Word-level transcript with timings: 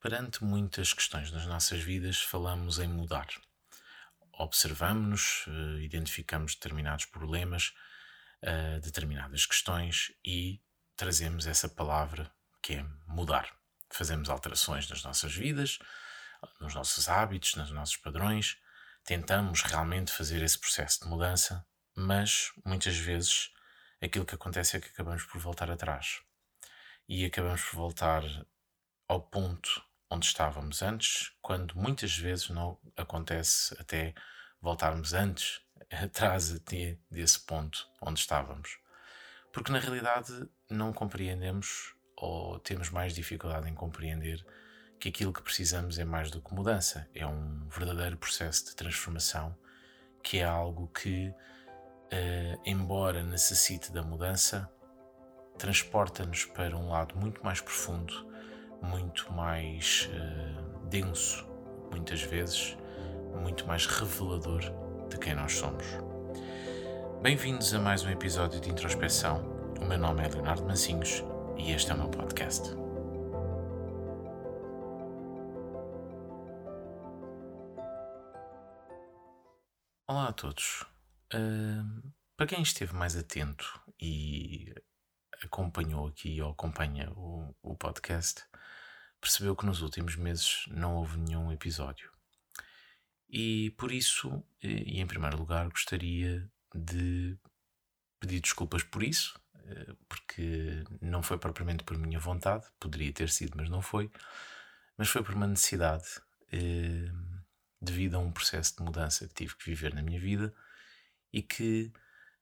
Perante 0.00 0.44
muitas 0.44 0.92
questões 0.92 1.30
das 1.30 1.46
nossas 1.46 1.80
vidas, 1.80 2.20
falamos 2.20 2.78
em 2.78 2.88
mudar. 2.88 3.26
Observamos-nos, 4.32 5.44
eh, 5.48 5.82
identificamos 5.82 6.54
determinados 6.54 7.06
problemas, 7.06 7.72
eh, 8.42 8.78
determinadas 8.80 9.46
questões 9.46 10.12
e 10.24 10.60
trazemos 10.96 11.46
essa 11.46 11.68
palavra 11.68 12.30
que 12.62 12.74
é 12.74 12.86
mudar. 13.06 13.50
Fazemos 13.90 14.28
alterações 14.28 14.88
nas 14.88 15.02
nossas 15.02 15.34
vidas, 15.34 15.78
nos 16.60 16.74
nossos 16.74 17.08
hábitos, 17.08 17.54
nos 17.54 17.70
nossos 17.70 17.96
padrões, 17.96 18.58
tentamos 19.04 19.62
realmente 19.62 20.12
fazer 20.12 20.42
esse 20.42 20.58
processo 20.58 21.04
de 21.04 21.08
mudança, 21.08 21.64
mas 21.94 22.52
muitas 22.64 22.96
vezes 22.96 23.50
aquilo 24.02 24.26
que 24.26 24.34
acontece 24.34 24.76
é 24.76 24.80
que 24.80 24.88
acabamos 24.88 25.24
por 25.24 25.40
voltar 25.40 25.70
atrás 25.70 26.20
e 27.08 27.24
acabamos 27.24 27.62
por 27.62 27.76
voltar 27.76 28.22
ao 29.08 29.22
ponto 29.22 29.85
onde 30.10 30.26
estávamos 30.26 30.82
antes, 30.82 31.32
quando 31.42 31.76
muitas 31.76 32.16
vezes 32.16 32.48
não 32.50 32.78
acontece 32.96 33.74
até 33.80 34.14
voltarmos 34.60 35.12
antes, 35.14 35.60
atrás 35.90 36.52
até 36.52 36.98
desse 37.10 37.40
ponto 37.40 37.88
onde 38.00 38.20
estávamos. 38.20 38.78
Porque 39.52 39.72
na 39.72 39.78
realidade 39.78 40.48
não 40.68 40.92
compreendemos 40.92 41.94
ou 42.16 42.58
temos 42.58 42.90
mais 42.90 43.14
dificuldade 43.14 43.68
em 43.68 43.74
compreender 43.74 44.44
que 44.98 45.08
aquilo 45.08 45.32
que 45.32 45.42
precisamos 45.42 45.98
é 45.98 46.04
mais 46.04 46.30
do 46.30 46.40
que 46.40 46.54
mudança, 46.54 47.08
é 47.14 47.26
um 47.26 47.68
verdadeiro 47.68 48.16
processo 48.16 48.66
de 48.66 48.76
transformação, 48.76 49.56
que 50.22 50.38
é 50.38 50.44
algo 50.44 50.88
que, 50.88 51.28
uh, 51.28 52.60
embora 52.64 53.22
necessite 53.22 53.92
da 53.92 54.02
mudança, 54.02 54.70
transporta-nos 55.58 56.46
para 56.46 56.76
um 56.76 56.88
lado 56.88 57.16
muito 57.16 57.44
mais 57.44 57.60
profundo, 57.60 58.26
muito 58.82 59.32
mais 59.32 60.08
uh, 60.12 60.86
denso, 60.88 61.46
muitas 61.90 62.22
vezes, 62.22 62.76
muito 63.42 63.66
mais 63.66 63.86
revelador 63.86 64.60
de 65.08 65.18
quem 65.18 65.34
nós 65.34 65.52
somos. 65.52 65.84
Bem-vindos 67.22 67.72
a 67.74 67.78
mais 67.78 68.04
um 68.04 68.10
episódio 68.10 68.60
de 68.60 68.70
introspeção. 68.70 69.42
O 69.80 69.84
meu 69.84 69.98
nome 69.98 70.24
é 70.24 70.28
Leonardo 70.28 70.64
Mancinhos 70.64 71.24
e 71.56 71.72
este 71.72 71.90
é 71.90 71.94
o 71.94 71.98
meu 71.98 72.08
podcast. 72.08 72.70
Olá 80.08 80.28
a 80.28 80.32
todos. 80.32 80.84
Uh, 81.34 82.12
para 82.36 82.46
quem 82.46 82.62
esteve 82.62 82.94
mais 82.94 83.16
atento 83.16 83.80
e 84.00 84.72
acompanhou 85.42 86.06
aqui 86.06 86.40
ou 86.40 86.50
acompanha 86.50 87.10
o, 87.12 87.54
o 87.62 87.76
podcast, 87.76 88.44
percebeu 89.26 89.56
que 89.56 89.66
nos 89.66 89.82
últimos 89.82 90.14
meses 90.14 90.66
não 90.68 90.94
houve 90.94 91.18
nenhum 91.18 91.50
episódio. 91.50 92.12
E 93.28 93.70
por 93.76 93.90
isso, 93.90 94.40
e 94.62 95.00
em 95.00 95.06
primeiro 95.06 95.36
lugar, 95.36 95.68
gostaria 95.68 96.48
de 96.72 97.36
pedir 98.20 98.40
desculpas 98.40 98.84
por 98.84 99.02
isso, 99.02 99.36
eh, 99.64 99.96
porque 100.08 100.84
não 101.00 101.24
foi 101.24 101.38
propriamente 101.38 101.82
por 101.82 101.98
minha 101.98 102.20
vontade, 102.20 102.64
poderia 102.78 103.12
ter 103.12 103.28
sido, 103.28 103.56
mas 103.56 103.68
não 103.68 103.82
foi, 103.82 104.12
mas 104.96 105.08
foi 105.08 105.24
por 105.24 105.34
uma 105.34 105.48
necessidade 105.48 106.06
eh, 106.52 107.10
devido 107.80 108.14
a 108.14 108.20
um 108.20 108.30
processo 108.30 108.76
de 108.76 108.84
mudança 108.84 109.26
que 109.26 109.34
tive 109.34 109.56
que 109.56 109.66
viver 109.66 109.92
na 109.92 110.02
minha 110.02 110.20
vida 110.20 110.54
e 111.32 111.42
que 111.42 111.92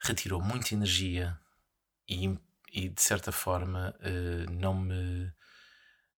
retirou 0.00 0.42
muita 0.42 0.74
energia 0.74 1.38
e, 2.06 2.38
e 2.70 2.90
de 2.90 3.00
certa 3.00 3.32
forma 3.32 3.96
eh, 4.00 4.44
não 4.50 4.74
me 4.74 5.32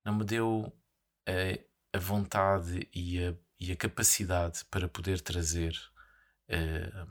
não 0.06 0.14
me 0.14 0.24
deu 0.24 0.72
a, 1.26 1.96
a 1.96 1.98
vontade 1.98 2.88
e 2.94 3.22
a, 3.22 3.34
e 3.58 3.72
a, 3.72 3.76
capacidade 3.76 4.64
para 4.70 4.88
poder 4.88 5.20
trazer 5.20 5.76
uh, 6.48 7.08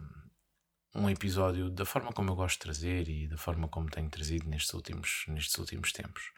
um 0.95 1.09
episódio 1.09 1.69
da 1.69 1.83
forma 1.83 2.13
como 2.13 2.31
eu 2.31 2.35
gosto 2.35 2.55
de 2.55 2.61
trazer 2.61 3.09
e 3.09 3.27
da 3.27 3.37
forma 3.37 3.67
como 3.67 3.89
tenho 3.89 4.09
trazido 4.09 4.47
nestes 4.47 4.73
últimos, 4.73 5.25
nestes 5.27 5.57
últimos 5.57 5.91
tempos. 5.91 6.31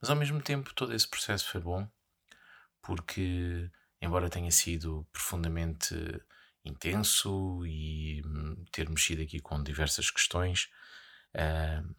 Mas 0.00 0.10
ao 0.10 0.16
mesmo 0.16 0.42
tempo, 0.42 0.74
todo 0.74 0.92
esse 0.92 1.06
processo 1.08 1.48
foi 1.48 1.60
bom, 1.60 1.88
porque, 2.82 3.70
embora 4.00 4.28
tenha 4.28 4.50
sido 4.50 5.06
profundamente 5.12 5.94
intenso 6.64 7.64
e 7.64 8.22
hum, 8.26 8.64
ter 8.72 8.88
mexido 8.88 9.22
aqui 9.22 9.38
com 9.38 9.62
diversas 9.62 10.10
questões, 10.10 10.68
uh, 11.36 11.94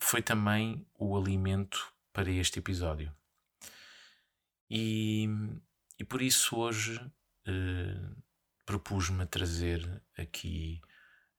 foi 0.00 0.22
também 0.22 0.86
o 0.94 1.14
alimento 1.14 1.92
para 2.18 2.32
este 2.32 2.58
episódio. 2.58 3.14
E, 4.68 5.28
e 5.96 6.04
por 6.04 6.20
isso 6.20 6.56
hoje 6.56 7.00
eh, 7.46 8.10
propus-me 8.66 9.24
trazer 9.24 10.02
aqui 10.16 10.80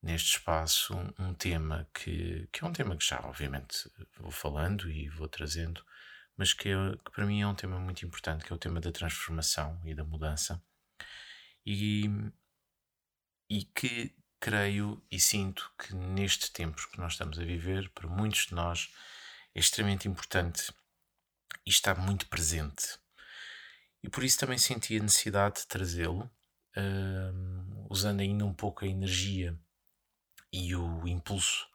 neste 0.02 0.38
espaço 0.38 0.96
um, 0.96 1.26
um, 1.26 1.34
tema 1.34 1.86
que, 1.94 2.48
que 2.50 2.64
é 2.64 2.66
um 2.66 2.72
tema 2.72 2.96
que 2.96 3.06
já 3.06 3.20
obviamente 3.26 3.92
vou 4.18 4.32
falando 4.32 4.90
e 4.90 5.10
vou 5.10 5.28
trazendo, 5.28 5.84
mas 6.38 6.54
que, 6.54 6.70
é, 6.70 6.96
que 7.04 7.12
para 7.12 7.26
mim 7.26 7.42
é 7.42 7.48
um 7.48 7.56
tema 7.56 7.78
muito 7.78 8.06
importante, 8.06 8.46
que 8.46 8.54
é 8.54 8.56
o 8.56 8.60
tema 8.60 8.80
da 8.80 8.94
transformação 8.94 9.82
e 9.84 9.94
da 9.94 10.06
mudança. 10.06 10.64
E, 11.66 12.06
e 13.50 13.66
que 13.66 14.16
creio 14.40 15.06
e 15.12 15.20
sinto 15.20 15.74
que 15.78 15.94
neste 15.94 16.54
tempo 16.54 16.90
que 16.90 17.00
nós 17.00 17.12
estamos 17.12 17.38
a 17.38 17.44
viver, 17.44 17.90
para 17.90 18.08
muitos 18.08 18.46
de 18.46 18.56
nós, 18.56 18.90
é 19.56 19.60
extremamente 19.60 20.08
importante 20.08 20.74
e 21.66 21.70
está 21.70 21.94
muito 21.96 22.28
presente 22.28 23.00
e 24.04 24.10
por 24.10 24.24
isso 24.24 24.40
também 24.40 24.58
senti 24.58 24.98
a 24.98 25.04
necessidade 25.04 25.62
de 25.62 25.68
trazê-lo, 25.68 26.30
usando 27.90 28.22
ainda 28.22 28.46
um 28.46 28.54
pouco 28.54 28.86
a 28.86 28.88
energia 28.88 29.58
e 30.52 30.76
o 30.76 31.08
impulso 31.08 31.68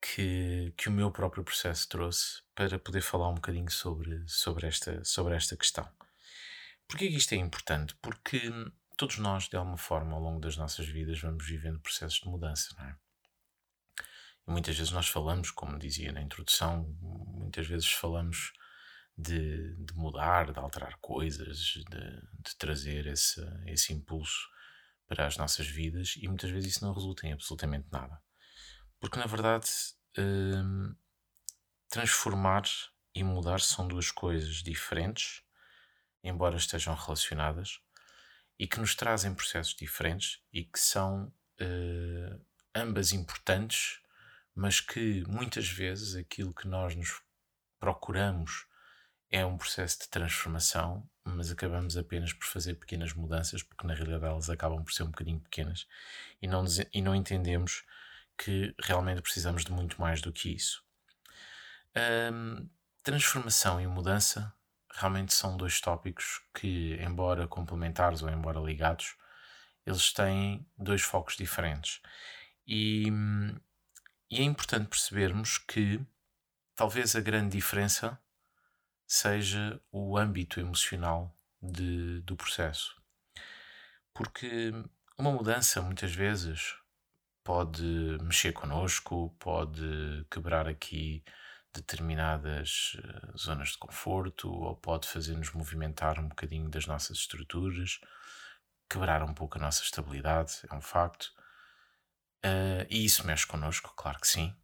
que, 0.00 0.72
que 0.76 0.88
o 0.88 0.92
meu 0.92 1.10
próprio 1.10 1.44
processo 1.44 1.88
trouxe 1.88 2.42
para 2.54 2.78
poder 2.78 3.02
falar 3.02 3.28
um 3.28 3.34
bocadinho 3.34 3.70
sobre, 3.70 4.22
sobre, 4.28 4.66
esta, 4.66 5.04
sobre 5.04 5.34
esta 5.34 5.56
questão. 5.56 5.88
Porquê 6.86 7.08
que 7.08 7.16
isto 7.16 7.32
é 7.32 7.36
importante? 7.36 7.94
Porque 7.96 8.50
todos 8.96 9.18
nós, 9.18 9.48
de 9.48 9.56
alguma 9.56 9.76
forma, 9.76 10.14
ao 10.14 10.20
longo 10.20 10.40
das 10.40 10.56
nossas 10.56 10.86
vidas, 10.86 11.20
vamos 11.20 11.44
vivendo 11.44 11.80
processos 11.80 12.20
de 12.20 12.28
mudança, 12.28 12.74
não 12.78 12.84
é? 12.84 12.96
Muitas 14.46 14.76
vezes 14.76 14.92
nós 14.92 15.08
falamos, 15.08 15.50
como 15.50 15.78
dizia 15.78 16.12
na 16.12 16.22
introdução, 16.22 16.96
muitas 17.00 17.66
vezes 17.66 17.90
falamos 17.92 18.52
de, 19.16 19.76
de 19.76 19.94
mudar, 19.94 20.52
de 20.52 20.58
alterar 20.58 20.96
coisas, 21.00 21.58
de, 21.58 21.84
de 21.84 22.56
trazer 22.58 23.06
esse, 23.06 23.40
esse 23.66 23.92
impulso 23.92 24.48
para 25.06 25.26
as 25.26 25.36
nossas 25.36 25.66
vidas 25.66 26.14
e 26.16 26.26
muitas 26.26 26.50
vezes 26.50 26.76
isso 26.76 26.84
não 26.84 26.94
resulta 26.94 27.26
em 27.26 27.32
absolutamente 27.32 27.86
nada. 27.90 28.20
Porque 28.98 29.18
na 29.18 29.26
verdade, 29.26 29.68
hum, 30.18 30.94
transformar 31.88 32.62
e 33.14 33.22
mudar 33.22 33.60
são 33.60 33.86
duas 33.86 34.10
coisas 34.10 34.62
diferentes, 34.62 35.42
embora 36.24 36.56
estejam 36.56 36.94
relacionadas, 36.94 37.80
e 38.58 38.66
que 38.66 38.78
nos 38.78 38.94
trazem 38.94 39.34
processos 39.34 39.74
diferentes 39.74 40.40
e 40.52 40.64
que 40.64 40.78
são 40.78 41.32
uh, 41.60 42.46
ambas 42.74 43.12
importantes, 43.12 44.00
mas 44.54 44.80
que 44.80 45.24
muitas 45.26 45.68
vezes 45.68 46.14
aquilo 46.14 46.54
que 46.54 46.68
nós 46.68 46.94
nos 46.94 47.22
procuramos 47.80 48.66
é 49.30 49.44
um 49.46 49.56
processo 49.56 50.00
de 50.00 50.08
transformação, 50.08 51.08
mas 51.24 51.50
acabamos 51.50 51.96
apenas 51.96 52.32
por 52.32 52.46
fazer 52.46 52.74
pequenas 52.74 53.14
mudanças, 53.14 53.62
porque 53.62 53.86
na 53.86 53.94
realidade 53.94 54.26
elas 54.26 54.50
acabam 54.50 54.84
por 54.84 54.92
ser 54.92 55.04
um 55.04 55.10
bocadinho 55.10 55.40
pequenas 55.40 55.86
e 56.40 56.46
não, 56.46 56.64
e 56.92 57.00
não 57.00 57.14
entendemos 57.14 57.84
que 58.36 58.74
realmente 58.80 59.22
precisamos 59.22 59.64
de 59.64 59.72
muito 59.72 60.00
mais 60.00 60.20
do 60.20 60.32
que 60.32 60.54
isso. 60.54 60.84
Um, 61.96 62.68
transformação 63.02 63.80
e 63.80 63.86
mudança 63.86 64.52
realmente 64.94 65.32
são 65.32 65.56
dois 65.56 65.80
tópicos 65.80 66.42
que, 66.54 66.96
embora 67.00 67.48
complementares 67.48 68.22
ou 68.22 68.28
embora 68.28 68.60
ligados, 68.60 69.16
eles 69.86 70.12
têm 70.12 70.66
dois 70.76 71.02
focos 71.02 71.36
diferentes. 71.36 72.00
E, 72.66 73.10
e 74.32 74.40
é 74.40 74.44
importante 74.44 74.88
percebermos 74.88 75.58
que 75.58 76.00
talvez 76.74 77.14
a 77.14 77.20
grande 77.20 77.54
diferença 77.54 78.18
seja 79.06 79.78
o 79.92 80.16
âmbito 80.16 80.58
emocional 80.58 81.36
de, 81.60 82.22
do 82.22 82.34
processo. 82.34 82.96
Porque 84.14 84.72
uma 85.18 85.30
mudança 85.30 85.82
muitas 85.82 86.14
vezes 86.14 86.74
pode 87.44 87.84
mexer 88.22 88.52
connosco, 88.52 89.36
pode 89.38 90.26
quebrar 90.30 90.66
aqui 90.66 91.22
determinadas 91.74 92.96
eh, 93.04 93.36
zonas 93.36 93.72
de 93.72 93.78
conforto 93.78 94.50
ou 94.50 94.74
pode 94.74 95.08
fazer-nos 95.08 95.52
movimentar 95.52 96.18
um 96.18 96.28
bocadinho 96.28 96.70
das 96.70 96.86
nossas 96.86 97.18
estruturas, 97.18 98.00
quebrar 98.88 99.22
um 99.22 99.34
pouco 99.34 99.58
a 99.58 99.60
nossa 99.60 99.82
estabilidade, 99.82 100.60
é 100.70 100.74
um 100.74 100.80
facto. 100.80 101.34
Uh, 102.44 102.86
e 102.90 103.04
isso 103.04 103.26
mexe 103.26 103.46
connosco, 103.46 103.92
claro 103.96 104.18
que 104.18 104.26
sim. 104.26 104.54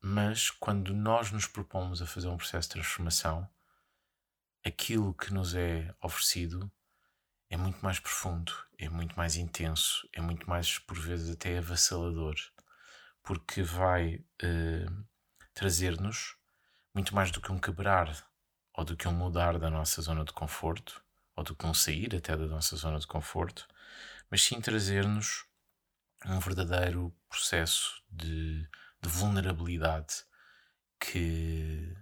Mas 0.00 0.50
quando 0.50 0.94
nós 0.94 1.30
nos 1.30 1.46
propomos 1.46 2.00
a 2.00 2.06
fazer 2.06 2.28
um 2.28 2.36
processo 2.36 2.68
de 2.68 2.74
transformação, 2.74 3.48
aquilo 4.64 5.14
que 5.14 5.32
nos 5.32 5.54
é 5.54 5.94
oferecido 6.02 6.70
é 7.50 7.56
muito 7.56 7.78
mais 7.82 8.00
profundo, 8.00 8.52
é 8.78 8.88
muito 8.88 9.16
mais 9.16 9.36
intenso, 9.36 10.08
é 10.12 10.20
muito 10.20 10.48
mais, 10.48 10.78
por 10.78 10.98
vezes, 10.98 11.30
até 11.30 11.58
avassalador, 11.58 12.34
porque 13.22 13.62
vai 13.62 14.16
uh, 14.42 15.04
trazer-nos 15.52 16.36
muito 16.94 17.14
mais 17.14 17.30
do 17.30 17.40
que 17.40 17.52
um 17.52 17.58
quebrar 17.58 18.26
ou 18.72 18.84
do 18.84 18.96
que 18.96 19.06
um 19.06 19.12
mudar 19.12 19.58
da 19.58 19.70
nossa 19.70 20.02
zona 20.02 20.24
de 20.24 20.32
conforto, 20.32 21.02
ou 21.36 21.44
do 21.44 21.54
que 21.54 21.66
um 21.66 21.74
sair 21.74 22.14
até 22.14 22.36
da 22.36 22.46
nossa 22.46 22.76
zona 22.76 22.98
de 22.98 23.06
conforto, 23.06 23.68
mas 24.30 24.42
sim 24.42 24.60
trazer-nos 24.60 25.46
um 26.26 26.38
verdadeiro 26.38 27.14
processo 27.28 28.02
de, 28.10 28.62
de 29.02 29.08
vulnerabilidade 29.08 30.24
que, 30.98 31.94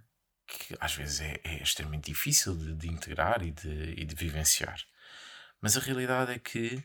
que, 0.47 0.77
às 0.79 0.95
vezes 0.95 1.21
é, 1.21 1.41
é 1.43 1.61
extremamente 1.61 2.05
difícil 2.05 2.55
de, 2.55 2.75
de 2.75 2.87
integrar 2.87 3.43
e 3.43 3.51
de, 3.51 3.93
e 3.97 4.05
de 4.05 4.15
vivenciar. 4.15 4.79
Mas 5.61 5.77
a 5.77 5.81
realidade 5.81 6.31
é 6.31 6.39
que 6.39 6.83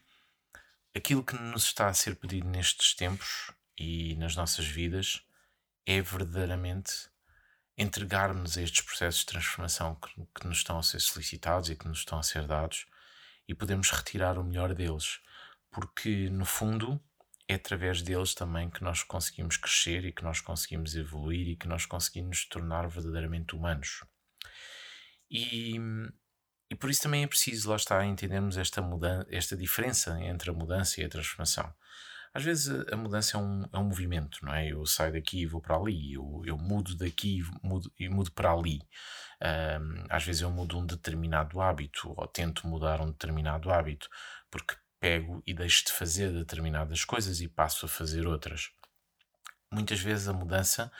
aquilo 0.94 1.24
que 1.24 1.34
nos 1.34 1.64
está 1.64 1.88
a 1.88 1.94
ser 1.94 2.16
pedido 2.16 2.48
nestes 2.48 2.94
tempos 2.94 3.52
e 3.76 4.16
nas 4.16 4.34
nossas 4.34 4.66
vidas 4.66 5.22
é 5.86 6.00
verdadeiramente 6.00 7.08
entregarmos 7.76 8.58
a 8.58 8.62
estes 8.62 8.80
processos 8.80 9.20
de 9.20 9.26
transformação 9.26 9.94
que, 9.94 10.10
que, 10.34 10.46
nos 10.46 10.58
estão 10.58 10.78
a 10.78 10.82
ser 10.82 11.00
solicitados 11.00 11.70
e 11.70 11.76
que 11.76 11.86
nos 11.86 12.00
estão 12.00 12.18
a 12.18 12.22
ser 12.22 12.46
dados 12.46 12.86
e 13.46 13.54
podemos 13.54 13.90
retirar 13.90 14.36
o 14.36 14.44
melhor 14.44 14.74
deles, 14.74 15.20
porque 15.70 16.28
no 16.28 16.44
fundo 16.44 17.00
é 17.48 17.54
através 17.54 18.02
deles 18.02 18.34
também 18.34 18.68
que 18.70 18.84
nós 18.84 19.02
conseguimos 19.02 19.56
crescer 19.56 20.04
e 20.04 20.12
que 20.12 20.22
nós 20.22 20.40
conseguimos 20.40 20.94
evoluir 20.94 21.48
e 21.48 21.56
que 21.56 21.66
nós 21.66 21.86
conseguimos 21.86 22.46
tornar 22.46 22.86
verdadeiramente 22.88 23.56
humanos. 23.56 24.04
E 25.30 25.78
e 26.70 26.74
por 26.74 26.90
isso 26.90 27.02
também 27.02 27.24
é 27.24 27.26
preciso, 27.26 27.70
lá 27.70 27.76
está, 27.76 28.04
entendermos 28.04 28.58
esta, 28.58 28.82
mudança, 28.82 29.26
esta 29.30 29.56
diferença 29.56 30.20
entre 30.20 30.50
a 30.50 30.52
mudança 30.52 31.00
e 31.00 31.04
a 31.04 31.08
transformação. 31.08 31.72
Às 32.34 32.44
vezes 32.44 32.68
a 32.92 32.96
mudança 32.96 33.38
é 33.38 33.40
um, 33.40 33.64
é 33.72 33.78
um 33.78 33.84
movimento, 33.84 34.38
não 34.44 34.52
é? 34.52 34.70
Eu 34.70 34.84
saio 34.84 35.14
daqui 35.14 35.40
e 35.40 35.46
vou 35.46 35.62
para 35.62 35.76
ali, 35.76 36.12
eu, 36.12 36.42
eu 36.44 36.58
mudo 36.58 36.94
daqui 36.94 37.38
e 37.38 37.66
mudo, 37.66 37.90
e 37.98 38.08
mudo 38.08 38.30
para 38.32 38.52
ali. 38.52 38.80
Um, 39.42 40.04
às 40.10 40.24
vezes 40.24 40.42
eu 40.42 40.50
mudo 40.50 40.78
um 40.78 40.84
determinado 40.84 41.60
hábito 41.60 42.12
ou 42.14 42.26
tento 42.26 42.66
mudar 42.66 43.00
um 43.00 43.10
determinado 43.10 43.70
hábito 43.70 44.08
porque 44.50 44.74
pego 45.00 45.42
e 45.46 45.54
deixo 45.54 45.86
de 45.86 45.92
fazer 45.92 46.32
determinadas 46.32 47.04
coisas 47.04 47.40
e 47.40 47.48
passo 47.48 47.86
a 47.86 47.88
fazer 47.88 48.26
outras. 48.26 48.70
Muitas 49.70 50.00
vezes 50.00 50.28
a 50.28 50.32
mudança 50.32 50.90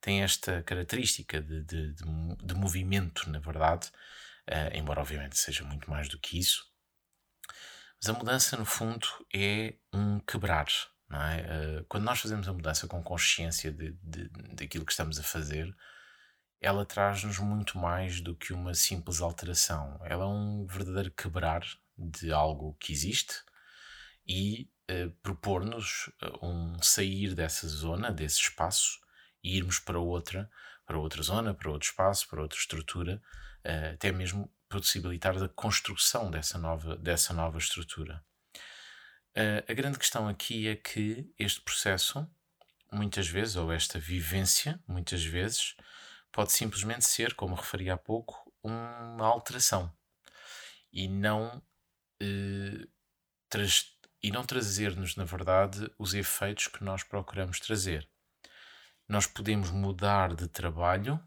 tem 0.00 0.22
esta 0.22 0.62
característica 0.62 1.40
de, 1.40 1.62
de, 1.62 1.92
de, 1.92 2.04
de 2.42 2.54
movimento, 2.54 3.30
na 3.30 3.38
verdade, 3.38 3.88
uh, 4.48 4.74
embora 4.74 5.00
obviamente 5.00 5.38
seja 5.38 5.64
muito 5.64 5.90
mais 5.90 6.08
do 6.08 6.18
que 6.18 6.38
isso. 6.38 6.66
Mas 8.00 8.14
a 8.14 8.18
mudança, 8.18 8.56
no 8.56 8.66
fundo, 8.66 9.06
é 9.32 9.74
um 9.92 10.20
quebrar. 10.20 10.66
Não 11.08 11.22
é? 11.22 11.40
Uh, 11.40 11.84
quando 11.88 12.04
nós 12.04 12.20
fazemos 12.20 12.48
a 12.48 12.52
mudança 12.52 12.86
com 12.86 13.02
consciência 13.02 13.70
de, 13.72 13.92
de, 14.02 14.28
daquilo 14.54 14.84
que 14.84 14.92
estamos 14.92 15.18
a 15.18 15.22
fazer, 15.22 15.74
ela 16.60 16.84
traz-nos 16.84 17.38
muito 17.38 17.78
mais 17.78 18.20
do 18.20 18.34
que 18.34 18.52
uma 18.52 18.74
simples 18.74 19.20
alteração. 19.20 20.00
Ela 20.04 20.24
é 20.24 20.28
um 20.28 20.66
verdadeiro 20.66 21.10
quebrar 21.10 21.62
de 21.96 22.32
algo 22.32 22.74
que 22.80 22.92
existe 22.92 23.42
e 24.26 24.70
uh, 24.90 25.10
propor-nos 25.22 26.10
um 26.42 26.80
sair 26.82 27.34
dessa 27.34 27.68
zona, 27.68 28.10
desse 28.10 28.40
espaço, 28.40 28.98
e 29.42 29.56
irmos 29.56 29.78
para 29.78 29.98
outra, 29.98 30.50
para 30.86 30.98
outra 30.98 31.22
zona, 31.22 31.54
para 31.54 31.70
outro 31.70 31.88
espaço, 31.88 32.28
para 32.28 32.42
outra 32.42 32.58
estrutura, 32.58 33.22
uh, 33.64 33.94
até 33.94 34.10
mesmo 34.10 34.50
possibilitar 34.68 35.36
a 35.42 35.48
construção 35.48 36.30
dessa 36.30 36.58
nova, 36.58 36.96
dessa 36.96 37.32
nova 37.32 37.58
estrutura. 37.58 38.24
Uh, 39.36 39.62
a 39.68 39.74
grande 39.74 39.98
questão 39.98 40.28
aqui 40.28 40.68
é 40.68 40.76
que 40.76 41.30
este 41.38 41.60
processo, 41.60 42.28
muitas 42.90 43.28
vezes, 43.28 43.56
ou 43.56 43.72
esta 43.72 43.98
vivência, 43.98 44.82
muitas 44.86 45.24
vezes, 45.24 45.76
pode 46.32 46.52
simplesmente 46.52 47.04
ser, 47.04 47.34
como 47.34 47.54
referi 47.54 47.90
há 47.90 47.96
pouco, 47.96 48.52
uma 48.62 49.26
alteração 49.26 49.92
e 50.94 51.08
não, 51.08 51.60
uh, 52.22 52.88
e 54.22 54.30
não 54.30 54.44
trazer-nos, 54.44 55.16
na 55.16 55.24
verdade, 55.24 55.90
os 55.98 56.14
efeitos 56.14 56.66
que 56.68 56.82
nós 56.82 57.02
procuramos 57.02 57.60
trazer. 57.60 58.08
Nós 59.08 59.26
podemos 59.26 59.70
mudar 59.70 60.34
de 60.34 60.48
trabalho 60.48 61.20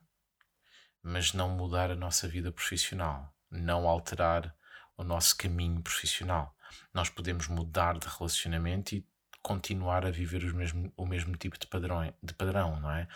mas 1.08 1.32
não 1.32 1.50
mudar 1.50 1.90
a 1.90 1.96
nossa 1.96 2.28
vida 2.28 2.52
profissional, 2.52 3.34
não 3.50 3.88
alterar 3.88 4.54
o 4.98 5.04
nosso 5.06 5.38
caminho 5.38 5.82
profissional. 5.82 6.54
Nós 6.94 7.10
podemos 7.10 7.48
mudar 7.48 7.98
de 7.98 8.08
relacionamento 8.08 8.94
e 8.94 9.08
continuar 9.42 10.06
a 10.06 10.12
viver 10.12 10.54
mesmo, 10.54 10.92
o 10.98 11.06
mesmo 11.06 11.36
tipo 11.38 11.58
de 11.58 11.66
padrão, 11.66 12.14
de 12.22 12.34
padrão, 12.34 12.78
não 12.82 12.92
é? 12.92 13.08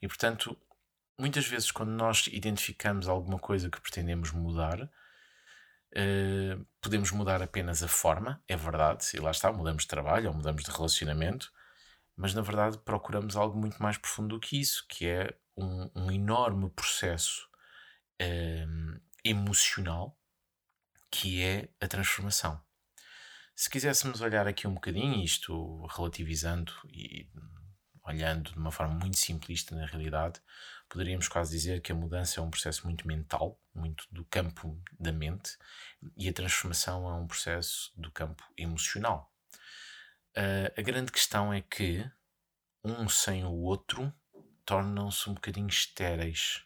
E 0.00 0.06
portanto, 0.06 0.56
muitas 1.18 1.44
vezes, 1.44 1.72
quando 1.72 1.90
nós 1.90 2.28
identificamos 2.28 3.08
alguma 3.08 3.38
coisa 3.38 3.68
que 3.68 3.80
pretendemos 3.80 4.30
mudar, 4.30 4.88
uh, 5.96 6.66
podemos 6.80 7.10
mudar 7.12 7.42
apenas 7.42 7.82
a 7.82 7.88
forma, 7.88 8.42
é 8.48 8.56
verdade, 8.56 9.06
e 9.14 9.18
lá 9.18 9.30
está, 9.30 9.52
mudamos 9.52 9.82
de 9.82 9.88
trabalho 9.88 10.28
ou 10.28 10.34
mudamos 10.34 10.62
de 10.62 10.70
relacionamento, 10.70 11.52
mas 12.16 12.34
na 12.34 12.42
verdade 12.42 12.78
procuramos 12.78 13.36
algo 13.36 13.58
muito 13.58 13.82
mais 13.82 13.96
profundo 13.96 14.36
do 14.36 14.40
que 14.40 14.60
isso, 14.60 14.84
que 14.88 15.06
é 15.06 15.34
um, 15.56 15.90
um 15.94 16.10
enorme 16.10 16.70
processo 16.70 17.48
um, 18.20 19.00
emocional 19.24 20.16
que 21.10 21.42
é 21.42 21.68
a 21.80 21.88
transformação. 21.88 22.60
Se 23.56 23.68
quiséssemos 23.68 24.20
olhar 24.20 24.46
aqui 24.46 24.66
um 24.66 24.74
bocadinho, 24.74 25.22
isto 25.22 25.84
relativizando 25.86 26.72
e 26.88 27.28
olhando 28.04 28.52
de 28.52 28.58
uma 28.58 28.70
forma 28.70 28.94
muito 28.94 29.18
simplista 29.18 29.74
na 29.74 29.86
realidade, 29.86 30.40
poderíamos 30.88 31.28
quase 31.28 31.52
dizer 31.52 31.80
que 31.82 31.92
a 31.92 31.94
mudança 31.94 32.40
é 32.40 32.42
um 32.42 32.50
processo 32.50 32.86
muito 32.86 33.06
mental, 33.06 33.60
muito 33.80 34.06
do 34.12 34.24
campo 34.26 34.80
da 34.98 35.10
mente, 35.10 35.56
e 36.16 36.28
a 36.28 36.32
transformação 36.32 37.08
é 37.08 37.14
um 37.14 37.26
processo 37.26 37.90
do 37.96 38.10
campo 38.12 38.44
emocional. 38.56 39.32
Uh, 40.36 40.70
a 40.78 40.82
grande 40.82 41.10
questão 41.10 41.52
é 41.52 41.60
que 41.60 42.08
um 42.84 43.08
sem 43.08 43.44
o 43.44 43.52
outro 43.52 44.12
tornam-se 44.64 45.28
um 45.28 45.34
bocadinho 45.34 45.68
estéreis. 45.68 46.62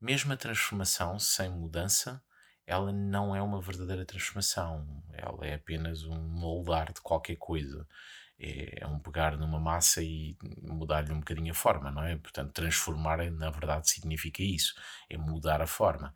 Mesmo 0.00 0.32
a 0.32 0.36
transformação 0.36 1.18
sem 1.18 1.50
mudança, 1.50 2.22
ela 2.66 2.92
não 2.92 3.34
é 3.34 3.42
uma 3.42 3.60
verdadeira 3.60 4.04
transformação. 4.04 5.04
Ela 5.12 5.46
é 5.46 5.54
apenas 5.54 6.04
um 6.04 6.20
moldar 6.20 6.92
de 6.92 7.00
qualquer 7.00 7.36
coisa. 7.36 7.86
É, 8.40 8.82
é 8.82 8.86
um 8.86 8.98
pegar 8.98 9.36
numa 9.36 9.60
massa 9.60 10.02
e 10.02 10.36
mudar-lhe 10.62 11.12
um 11.12 11.20
bocadinho 11.20 11.52
a 11.52 11.54
forma, 11.54 11.90
não 11.90 12.02
é? 12.02 12.16
Portanto, 12.16 12.52
transformar, 12.52 13.30
na 13.30 13.50
verdade, 13.50 13.90
significa 13.90 14.42
isso. 14.42 14.74
É 15.08 15.16
mudar 15.16 15.60
a 15.60 15.66
forma. 15.66 16.14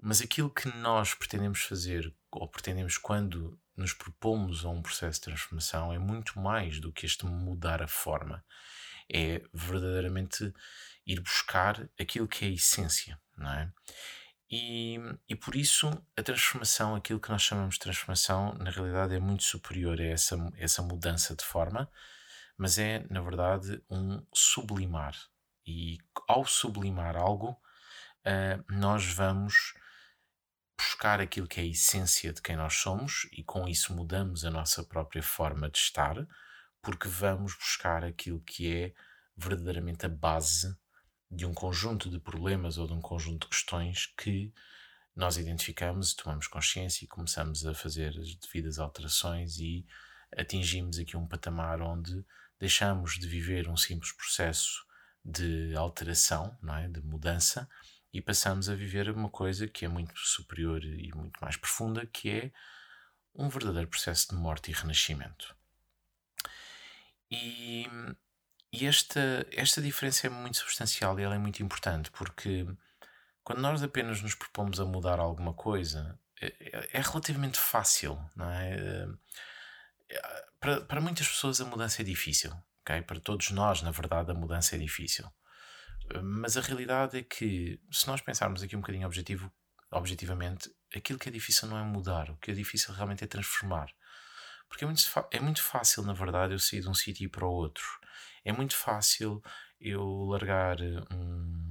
Mas 0.00 0.20
aquilo 0.20 0.50
que 0.50 0.68
nós 0.76 1.14
pretendemos 1.14 1.62
fazer, 1.62 2.14
ou 2.30 2.46
pretendemos 2.48 2.98
quando 2.98 3.58
nos 3.76 3.92
propomos 3.92 4.64
a 4.64 4.68
um 4.68 4.82
processo 4.82 5.20
de 5.20 5.24
transformação, 5.24 5.92
é 5.92 5.98
muito 5.98 6.38
mais 6.38 6.80
do 6.80 6.92
que 6.92 7.06
este 7.06 7.24
mudar 7.24 7.82
a 7.82 7.88
forma 7.88 8.44
é 9.12 9.42
verdadeiramente 9.52 10.52
ir 11.06 11.20
buscar 11.20 11.88
aquilo 11.98 12.28
que 12.28 12.44
é 12.44 12.48
a 12.48 12.52
essência, 12.52 13.18
não 13.36 13.50
é? 13.50 13.72
E, 14.50 14.98
e 15.28 15.36
por 15.36 15.54
isso 15.54 15.90
a 16.16 16.22
transformação, 16.22 16.94
aquilo 16.94 17.20
que 17.20 17.30
nós 17.30 17.42
chamamos 17.42 17.74
de 17.74 17.80
transformação, 17.80 18.54
na 18.54 18.70
realidade 18.70 19.14
é 19.14 19.20
muito 19.20 19.42
superior 19.42 20.00
a 20.00 20.04
essa, 20.04 20.36
essa 20.56 20.82
mudança 20.82 21.36
de 21.36 21.44
forma, 21.44 21.90
mas 22.56 22.78
é, 22.78 23.06
na 23.10 23.20
verdade, 23.20 23.82
um 23.90 24.24
sublimar. 24.32 25.14
E 25.66 25.98
ao 26.26 26.46
sublimar 26.46 27.16
algo, 27.16 27.50
uh, 27.50 28.64
nós 28.70 29.04
vamos 29.04 29.74
buscar 30.78 31.20
aquilo 31.20 31.46
que 31.46 31.60
é 31.60 31.64
a 31.64 31.66
essência 31.66 32.32
de 32.32 32.40
quem 32.40 32.56
nós 32.56 32.74
somos 32.74 33.28
e 33.32 33.42
com 33.42 33.68
isso 33.68 33.92
mudamos 33.94 34.44
a 34.44 34.50
nossa 34.50 34.82
própria 34.84 35.22
forma 35.22 35.68
de 35.68 35.78
estar 35.78 36.16
porque 36.80 37.08
vamos 37.08 37.54
buscar 37.54 38.04
aquilo 38.04 38.40
que 38.40 38.72
é 38.72 38.94
verdadeiramente 39.36 40.06
a 40.06 40.08
base 40.08 40.76
de 41.30 41.46
um 41.46 41.52
conjunto 41.52 42.08
de 42.08 42.18
problemas 42.18 42.78
ou 42.78 42.86
de 42.86 42.92
um 42.92 43.00
conjunto 43.00 43.44
de 43.44 43.50
questões 43.50 44.06
que 44.16 44.52
nós 45.14 45.36
identificamos, 45.36 46.14
tomamos 46.14 46.46
consciência 46.46 47.04
e 47.04 47.08
começamos 47.08 47.66
a 47.66 47.74
fazer 47.74 48.16
as 48.18 48.34
devidas 48.36 48.78
alterações 48.78 49.58
e 49.58 49.84
atingimos 50.36 50.98
aqui 50.98 51.16
um 51.16 51.26
patamar 51.26 51.82
onde 51.82 52.24
deixamos 52.58 53.18
de 53.18 53.26
viver 53.26 53.68
um 53.68 53.76
simples 53.76 54.12
processo 54.12 54.86
de 55.24 55.74
alteração, 55.74 56.56
não 56.62 56.76
é? 56.76 56.88
de 56.88 57.00
mudança, 57.00 57.68
e 58.12 58.22
passamos 58.22 58.68
a 58.68 58.74
viver 58.74 59.10
uma 59.10 59.28
coisa 59.28 59.68
que 59.68 59.84
é 59.84 59.88
muito 59.88 60.16
superior 60.16 60.82
e 60.84 61.12
muito 61.14 61.38
mais 61.40 61.56
profunda, 61.56 62.06
que 62.06 62.30
é 62.30 62.52
um 63.34 63.48
verdadeiro 63.48 63.88
processo 63.88 64.28
de 64.28 64.34
morte 64.34 64.70
e 64.70 64.74
renascimento. 64.74 65.54
E, 67.30 67.86
e 68.72 68.86
esta, 68.86 69.46
esta 69.50 69.80
diferença 69.80 70.26
é 70.26 70.30
muito 70.30 70.58
substancial 70.58 71.18
e 71.18 71.22
ela 71.22 71.34
é 71.34 71.38
muito 71.38 71.62
importante 71.62 72.10
porque 72.10 72.66
quando 73.42 73.60
nós 73.60 73.82
apenas 73.82 74.20
nos 74.20 74.34
propomos 74.34 74.78
a 74.78 74.84
mudar 74.84 75.18
alguma 75.18 75.54
coisa, 75.54 76.18
é, 76.40 76.46
é, 76.46 76.88
é 76.92 77.00
relativamente 77.00 77.58
fácil, 77.58 78.18
não 78.36 78.50
é? 78.50 79.06
é? 80.10 80.48
Para, 80.60 80.80
para 80.82 81.00
muitas 81.00 81.26
pessoas 81.26 81.60
a 81.60 81.64
mudança 81.64 82.02
é 82.02 82.04
difícil, 82.04 82.52
ok? 82.82 83.00
Para 83.02 83.20
todos 83.20 83.50
nós, 83.50 83.80
na 83.80 83.90
verdade, 83.90 84.30
a 84.30 84.34
mudança 84.34 84.76
é 84.76 84.78
difícil. 84.78 85.26
Mas 86.22 86.56
a 86.56 86.60
realidade 86.60 87.18
é 87.18 87.22
que, 87.22 87.80
se 87.90 88.06
nós 88.06 88.20
pensarmos 88.20 88.62
aqui 88.62 88.76
um 88.76 88.80
bocadinho 88.80 89.06
objetivo, 89.06 89.52
objetivamente, 89.90 90.70
aquilo 90.94 91.18
que 91.18 91.28
é 91.28 91.32
difícil 91.32 91.68
não 91.68 91.78
é 91.78 91.82
mudar, 91.82 92.30
o 92.30 92.36
que 92.36 92.50
é 92.50 92.54
difícil 92.54 92.94
realmente 92.94 93.24
é 93.24 93.26
transformar. 93.26 93.88
Porque 94.68 94.84
é 94.84 94.86
muito, 94.86 95.02
é 95.30 95.40
muito 95.40 95.62
fácil, 95.62 96.02
na 96.02 96.12
verdade, 96.12 96.52
eu 96.52 96.58
sair 96.58 96.80
de 96.80 96.88
um 96.88 96.94
sítio 96.94 97.30
para 97.30 97.46
o 97.46 97.50
outro. 97.50 97.84
É 98.44 98.52
muito 98.52 98.76
fácil 98.76 99.42
eu 99.80 100.26
largar 100.26 100.78
um 101.12 101.68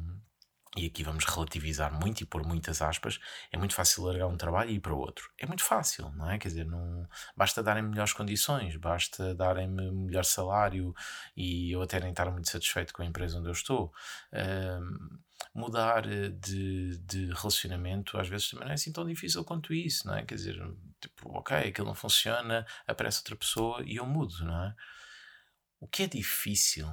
e 0.78 0.86
aqui 0.86 1.04
vamos 1.04 1.26
relativizar 1.26 1.92
muito 1.92 2.22
e 2.22 2.26
pôr 2.26 2.46
muitas 2.46 2.84
aspas, 2.84 3.20
é 3.52 3.58
muito 3.58 3.74
fácil 3.74 4.04
largar 4.04 4.28
um 4.28 4.38
trabalho 4.38 4.70
e 4.70 4.76
ir 4.76 4.80
para 4.80 4.94
outro. 4.94 5.32
É 5.40 5.48
muito 5.48 5.64
fácil, 5.64 6.12
não 6.12 6.30
é? 6.30 6.38
Quer 6.38 6.50
dizer, 6.50 6.66
não, 6.66 7.08
basta 7.36 7.64
darem-me 7.64 7.90
melhores 7.90 8.14
condições, 8.14 8.76
basta 8.78 9.34
darem-me 9.34 9.92
melhor 9.92 10.24
salário 10.24 10.94
e 11.36 11.72
eu 11.72 11.82
até 11.82 12.00
nem 12.00 12.12
estar 12.12 12.30
muito 12.30 12.50
satisfeito 12.50 12.94
com 12.94 13.02
a 13.02 13.06
empresa 13.06 13.40
onde 13.40 13.48
eu 13.48 13.54
estou. 13.54 13.92
Uh, 14.32 15.18
mudar 15.54 16.04
de, 16.04 16.98
de 17.00 17.34
relacionamento 17.34 18.18
às 18.18 18.28
vezes 18.28 18.50
também 18.50 18.66
não 18.66 18.72
é 18.72 18.76
assim 18.76 18.92
tão 18.92 19.06
difícil 19.06 19.44
quanto 19.44 19.74
isso, 19.74 20.06
não 20.06 20.16
é? 20.16 20.24
Quer 20.24 20.36
dizer, 20.36 20.62
tipo, 21.02 21.36
ok, 21.36 21.58
aquilo 21.58 21.88
não 21.88 21.96
funciona, 21.96 22.66
aparece 22.86 23.20
outra 23.20 23.36
pessoa 23.36 23.82
e 23.84 23.96
eu 23.96 24.06
mudo, 24.06 24.44
não 24.44 24.64
é? 24.64 24.76
O 25.80 25.88
que 25.88 26.04
é 26.04 26.08
difícil 26.08 26.88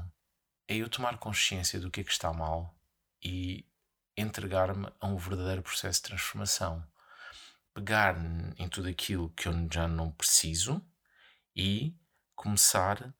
é 0.68 0.76
eu 0.76 0.88
tomar 0.88 1.18
consciência 1.18 1.80
do 1.80 1.90
que 1.90 2.00
é 2.00 2.04
que 2.04 2.12
está 2.12 2.32
mal 2.32 2.78
e 3.22 3.66
entregar-me 4.16 4.88
a 5.00 5.06
um 5.06 5.16
verdadeiro 5.16 5.62
processo 5.62 6.02
de 6.02 6.08
transformação. 6.08 6.86
Pegar 7.72 8.16
em 8.56 8.68
tudo 8.68 8.88
aquilo 8.88 9.30
que 9.30 9.48
eu 9.48 9.68
já 9.72 9.88
não 9.88 10.12
preciso 10.12 10.84
e 11.56 11.96
começar 12.34 13.14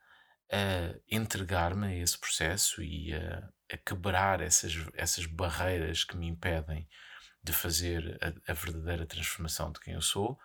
a 0.51 1.01
entregar-me 1.11 1.87
a 1.87 1.97
esse 1.97 2.19
processo 2.19 2.83
e 2.83 3.13
a, 3.15 3.49
a, 3.73 3.77
quebrar 3.79 4.41
essas, 4.41 4.73
essas 4.95 5.27
barreiras 5.27 6.05
que 6.05 6.17
me 6.17 6.29
impedem 6.29 6.89
de 7.43 7.53
fazer 7.53 8.19
a, 8.23 8.53
a, 8.53 8.55
verdadeira 8.55 9.07
transformação 9.07 9.73
de 9.73 9.81
quem 9.81 9.95
eu 9.95 10.03
sou 10.03 10.39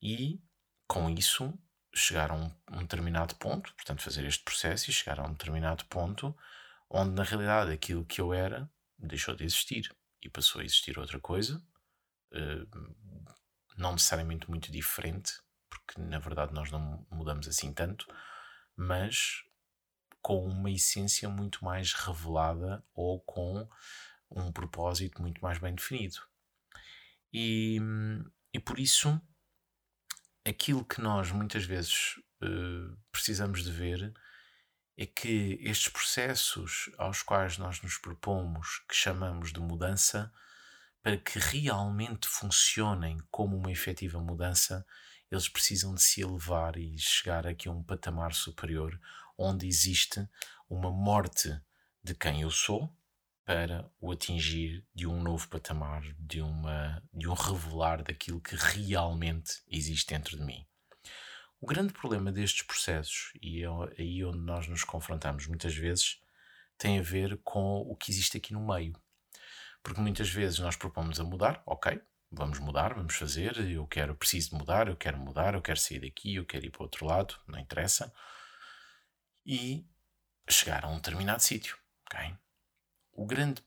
e, 0.00 0.40
com 0.86 1.10
isso, 1.10 1.58
chegar 1.94 2.30
a 2.30 2.34
um, 2.34 2.50
um 2.70 2.78
determinado 2.78 3.34
ponto, 3.36 3.74
portanto, 3.74 4.02
fazer 4.02 4.24
este 4.24 4.42
processo 4.44 4.90
e 4.90 4.92
chegar 4.92 5.18
a 5.18 5.24
um 5.24 5.32
determinado 5.32 5.84
ponto 5.86 6.36
onde, 6.88 7.12
na 7.12 7.22
realidade, 7.22 7.72
aquilo 7.72 8.04
que 8.04 8.20
eu 8.20 8.32
era 8.32 8.70
deixou 8.98 9.34
de 9.34 9.44
existir 9.44 9.94
e 10.22 10.28
passou 10.28 10.60
a 10.60 10.64
existir 10.64 10.98
outra 10.98 11.18
coisa, 11.18 11.62
uh, 12.32 13.26
não 13.76 13.92
necessariamente 13.92 14.48
muito 14.48 14.70
diferente, 14.70 15.32
porque 15.68 16.00
na 16.00 16.18
verdade 16.18 16.52
nós 16.52 16.70
não 16.70 17.06
mudamos 17.10 17.48
assim 17.48 17.72
tanto, 17.72 18.06
mas 18.76 19.44
com 20.20 20.44
uma 20.46 20.70
essência 20.70 21.28
muito 21.28 21.64
mais 21.64 21.94
revelada 21.94 22.84
ou 22.92 23.20
com 23.20 23.66
um 24.30 24.52
propósito 24.52 25.22
muito 25.22 25.40
mais 25.40 25.58
bem 25.58 25.74
definido. 25.74 26.18
E, 27.32 27.78
e 28.52 28.60
por 28.60 28.78
isso, 28.78 29.20
aquilo 30.44 30.84
que 30.84 31.00
nós 31.00 31.30
muitas 31.30 31.64
vezes 31.64 32.16
uh, 32.42 32.96
precisamos 33.12 33.64
de 33.64 33.70
ver 33.70 34.12
é 34.96 35.06
que 35.06 35.58
estes 35.62 35.88
processos 35.88 36.90
aos 36.98 37.22
quais 37.22 37.56
nós 37.56 37.80
nos 37.80 37.96
propomos, 37.96 38.84
que 38.88 38.94
chamamos 38.94 39.52
de 39.52 39.60
mudança, 39.60 40.30
para 41.02 41.16
que 41.16 41.38
realmente 41.38 42.28
funcionem 42.28 43.18
como 43.30 43.56
uma 43.56 43.72
efetiva 43.72 44.20
mudança, 44.20 44.86
eles 45.30 45.48
precisam 45.48 45.94
de 45.94 46.02
se 46.02 46.20
elevar 46.20 46.76
e 46.76 46.98
chegar 46.98 47.46
aqui 47.46 47.68
a 47.68 47.72
um 47.72 47.82
patamar 47.82 48.34
superior, 48.34 49.00
onde 49.38 49.66
existe 49.66 50.28
uma 50.68 50.90
morte 50.90 51.48
de 52.04 52.14
quem 52.14 52.42
eu 52.42 52.50
sou 52.50 52.94
para 53.44 53.90
o 54.00 54.12
atingir 54.12 54.86
de 54.94 55.06
um 55.06 55.22
novo 55.22 55.48
patamar, 55.48 56.02
de, 56.18 56.40
uma, 56.40 57.02
de 57.12 57.28
um 57.28 57.34
revelar 57.34 58.02
daquilo 58.02 58.40
que 58.40 58.54
realmente 58.54 59.62
existe 59.68 60.08
dentro 60.08 60.36
de 60.36 60.44
mim. 60.44 60.66
O 61.60 61.66
grande 61.66 61.92
problema 61.92 62.32
destes 62.32 62.62
processos, 62.62 63.32
e 63.42 63.62
é 63.62 63.68
aí 63.98 64.24
onde 64.24 64.38
nós 64.38 64.66
nos 64.66 64.82
confrontamos 64.82 65.46
muitas 65.46 65.74
vezes, 65.74 66.20
tem 66.78 66.98
a 66.98 67.02
ver 67.02 67.38
com 67.44 67.82
o 67.82 67.94
que 67.94 68.10
existe 68.10 68.36
aqui 68.38 68.52
no 68.52 68.66
meio. 68.66 68.94
Porque 69.82 70.00
muitas 70.00 70.30
vezes 70.30 70.58
nós 70.58 70.76
propomos 70.76 71.20
a 71.20 71.24
mudar, 71.24 71.62
ok, 71.66 72.00
vamos 72.30 72.58
mudar, 72.58 72.94
vamos 72.94 73.14
fazer, 73.14 73.58
eu 73.70 73.86
quero, 73.86 74.14
preciso 74.14 74.56
mudar, 74.56 74.88
eu 74.88 74.96
quero 74.96 75.18
mudar, 75.18 75.54
eu 75.54 75.62
quero 75.62 75.78
sair 75.78 76.00
daqui, 76.00 76.36
eu 76.36 76.46
quero 76.46 76.64
ir 76.64 76.70
para 76.70 76.82
outro 76.82 77.04
lado, 77.04 77.34
não 77.46 77.58
interessa. 77.58 78.12
E 79.44 79.86
chegar 80.48 80.84
a 80.84 80.88
um 80.88 80.96
determinado 80.96 81.42
sítio, 81.42 81.76
ok? 82.06 82.34
O 83.12 83.26
grande 83.26 83.62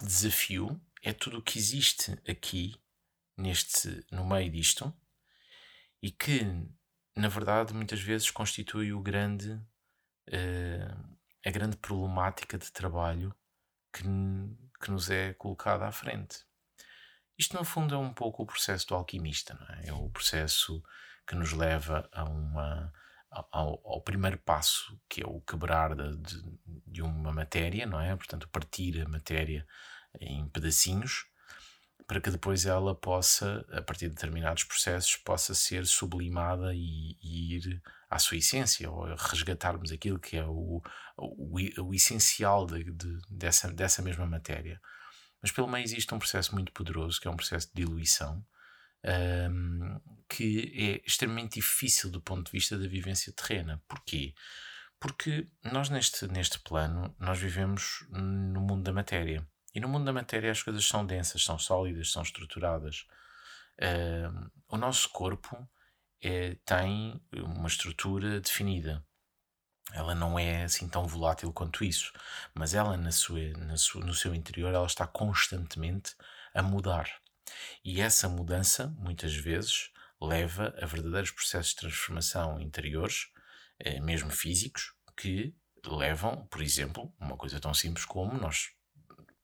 desafio 0.00 0.80
é 1.02 1.12
tudo 1.12 1.38
o 1.38 1.42
que 1.42 1.58
existe 1.58 2.12
aqui, 2.28 2.74
neste, 3.36 4.04
no 4.10 4.26
meio 4.26 4.50
disto, 4.50 4.92
e 6.02 6.10
que 6.10 6.40
na 7.16 7.28
verdade, 7.28 7.72
muitas 7.72 8.00
vezes 8.00 8.30
constitui 8.30 8.92
o 8.92 9.00
grande, 9.00 9.52
uh, 9.52 11.18
a 11.44 11.50
grande 11.50 11.76
problemática 11.78 12.58
de 12.58 12.70
trabalho 12.70 13.34
que, 13.90 14.02
que 14.02 14.90
nos 14.90 15.08
é 15.08 15.32
colocada 15.32 15.86
à 15.86 15.92
frente. 15.92 16.44
Isto, 17.38 17.56
no 17.56 17.64
fundo, 17.64 17.94
é 17.94 17.98
um 17.98 18.12
pouco 18.12 18.42
o 18.42 18.46
processo 18.46 18.86
do 18.88 18.94
alquimista, 18.94 19.58
é? 19.82 19.88
É 19.88 19.92
o 19.94 20.10
processo 20.10 20.82
que 21.26 21.34
nos 21.34 21.52
leva 21.52 22.06
a 22.12 22.24
uma, 22.24 22.92
ao, 23.50 23.80
ao 23.84 24.00
primeiro 24.00 24.38
passo, 24.38 24.98
que 25.08 25.22
é 25.22 25.26
o 25.26 25.40
quebrar 25.40 25.94
de, 25.94 26.16
de, 26.16 26.42
de 26.86 27.02
uma 27.02 27.32
matéria, 27.32 27.86
não 27.86 28.00
é? 28.00 28.14
Portanto, 28.16 28.48
partir 28.48 29.02
a 29.02 29.08
matéria 29.08 29.66
em 30.20 30.48
pedacinhos 30.48 31.26
para 32.06 32.20
que 32.20 32.30
depois 32.30 32.66
ela 32.66 32.94
possa, 32.94 33.66
a 33.72 33.82
partir 33.82 34.08
de 34.08 34.14
determinados 34.14 34.62
processos, 34.62 35.16
possa 35.16 35.54
ser 35.54 35.84
sublimada 35.86 36.72
e, 36.72 37.16
e 37.20 37.56
ir 37.56 37.82
à 38.08 38.18
sua 38.18 38.36
essência, 38.36 38.88
ou 38.88 39.04
resgatarmos 39.16 39.90
aquilo 39.90 40.20
que 40.20 40.36
é 40.36 40.44
o, 40.44 40.80
o, 41.16 41.58
o 41.82 41.94
essencial 41.94 42.64
de, 42.64 42.84
de, 42.84 43.18
dessa, 43.28 43.72
dessa 43.72 44.02
mesma 44.02 44.24
matéria. 44.24 44.80
Mas 45.42 45.50
pelo 45.50 45.66
meio 45.66 45.82
existe 45.82 46.14
um 46.14 46.18
processo 46.18 46.54
muito 46.54 46.72
poderoso, 46.72 47.20
que 47.20 47.26
é 47.26 47.30
um 47.30 47.36
processo 47.36 47.66
de 47.74 47.84
diluição, 47.84 48.44
um, 49.06 50.00
que 50.28 50.72
é 50.74 51.06
extremamente 51.06 51.54
difícil 51.54 52.10
do 52.10 52.20
ponto 52.20 52.46
de 52.46 52.52
vista 52.52 52.76
da 52.78 52.88
vivência 52.88 53.32
terrena. 53.32 53.82
Porquê? 53.88 54.34
Porque 54.98 55.48
nós 55.62 55.88
neste, 55.88 56.26
neste 56.26 56.58
plano, 56.60 57.14
nós 57.18 57.38
vivemos 57.38 58.06
no 58.10 58.60
mundo 58.60 58.82
da 58.82 58.92
matéria. 58.92 59.46
E 59.74 59.80
no 59.80 59.88
mundo 59.88 60.06
da 60.06 60.12
matéria 60.12 60.50
as 60.50 60.62
coisas 60.62 60.84
são 60.86 61.06
densas, 61.06 61.44
são 61.44 61.58
sólidas, 61.58 62.10
são 62.10 62.22
estruturadas. 62.22 63.06
O 64.68 64.76
nosso 64.76 65.10
corpo 65.10 65.68
é, 66.22 66.56
tem 66.64 67.20
uma 67.34 67.68
estrutura 67.68 68.40
definida. 68.40 69.04
Ela 69.92 70.14
não 70.14 70.38
é 70.38 70.64
assim 70.64 70.88
tão 70.88 71.06
volátil 71.06 71.52
quanto 71.52 71.84
isso, 71.84 72.12
mas 72.54 72.74
ela 72.74 72.96
na 72.96 73.12
sua, 73.12 73.52
na 73.58 73.76
sua, 73.76 74.04
no 74.04 74.14
seu 74.14 74.34
interior 74.34 74.74
ela 74.74 74.86
está 74.86 75.06
constantemente 75.06 76.16
a 76.52 76.62
mudar. 76.62 77.08
E 77.84 78.00
essa 78.00 78.28
mudança, 78.28 78.88
muitas 78.98 79.34
vezes, 79.34 79.90
leva 80.20 80.74
a 80.80 80.86
verdadeiros 80.86 81.30
processos 81.30 81.70
de 81.70 81.76
transformação 81.76 82.60
interiores, 82.60 83.28
eh, 83.78 84.00
mesmo 84.00 84.30
físicos, 84.30 84.94
que 85.16 85.54
levam, 85.84 86.46
por 86.46 86.62
exemplo, 86.62 87.12
uma 87.18 87.36
coisa 87.36 87.60
tão 87.60 87.72
simples 87.72 88.04
como 88.04 88.38
nós 88.38 88.70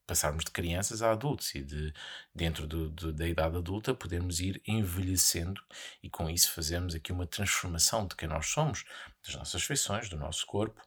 passarmos 0.05 0.43
de 0.43 0.51
crianças 0.51 1.01
a 1.01 1.11
adultos 1.11 1.55
e 1.55 1.63
de 1.63 1.93
dentro 2.35 2.67
do, 2.67 2.89
do, 2.89 3.13
da 3.13 3.27
idade 3.27 3.57
adulta 3.57 3.93
podermos 3.93 4.39
ir 4.39 4.61
envelhecendo 4.67 5.61
e 6.01 6.09
com 6.09 6.29
isso 6.29 6.51
fazermos 6.51 6.93
aqui 6.93 7.11
uma 7.11 7.25
transformação 7.25 8.05
de 8.05 8.15
quem 8.15 8.27
nós 8.27 8.47
somos, 8.47 8.83
das 9.25 9.35
nossas 9.35 9.63
feições, 9.63 10.09
do 10.09 10.17
nosso 10.17 10.45
corpo, 10.45 10.81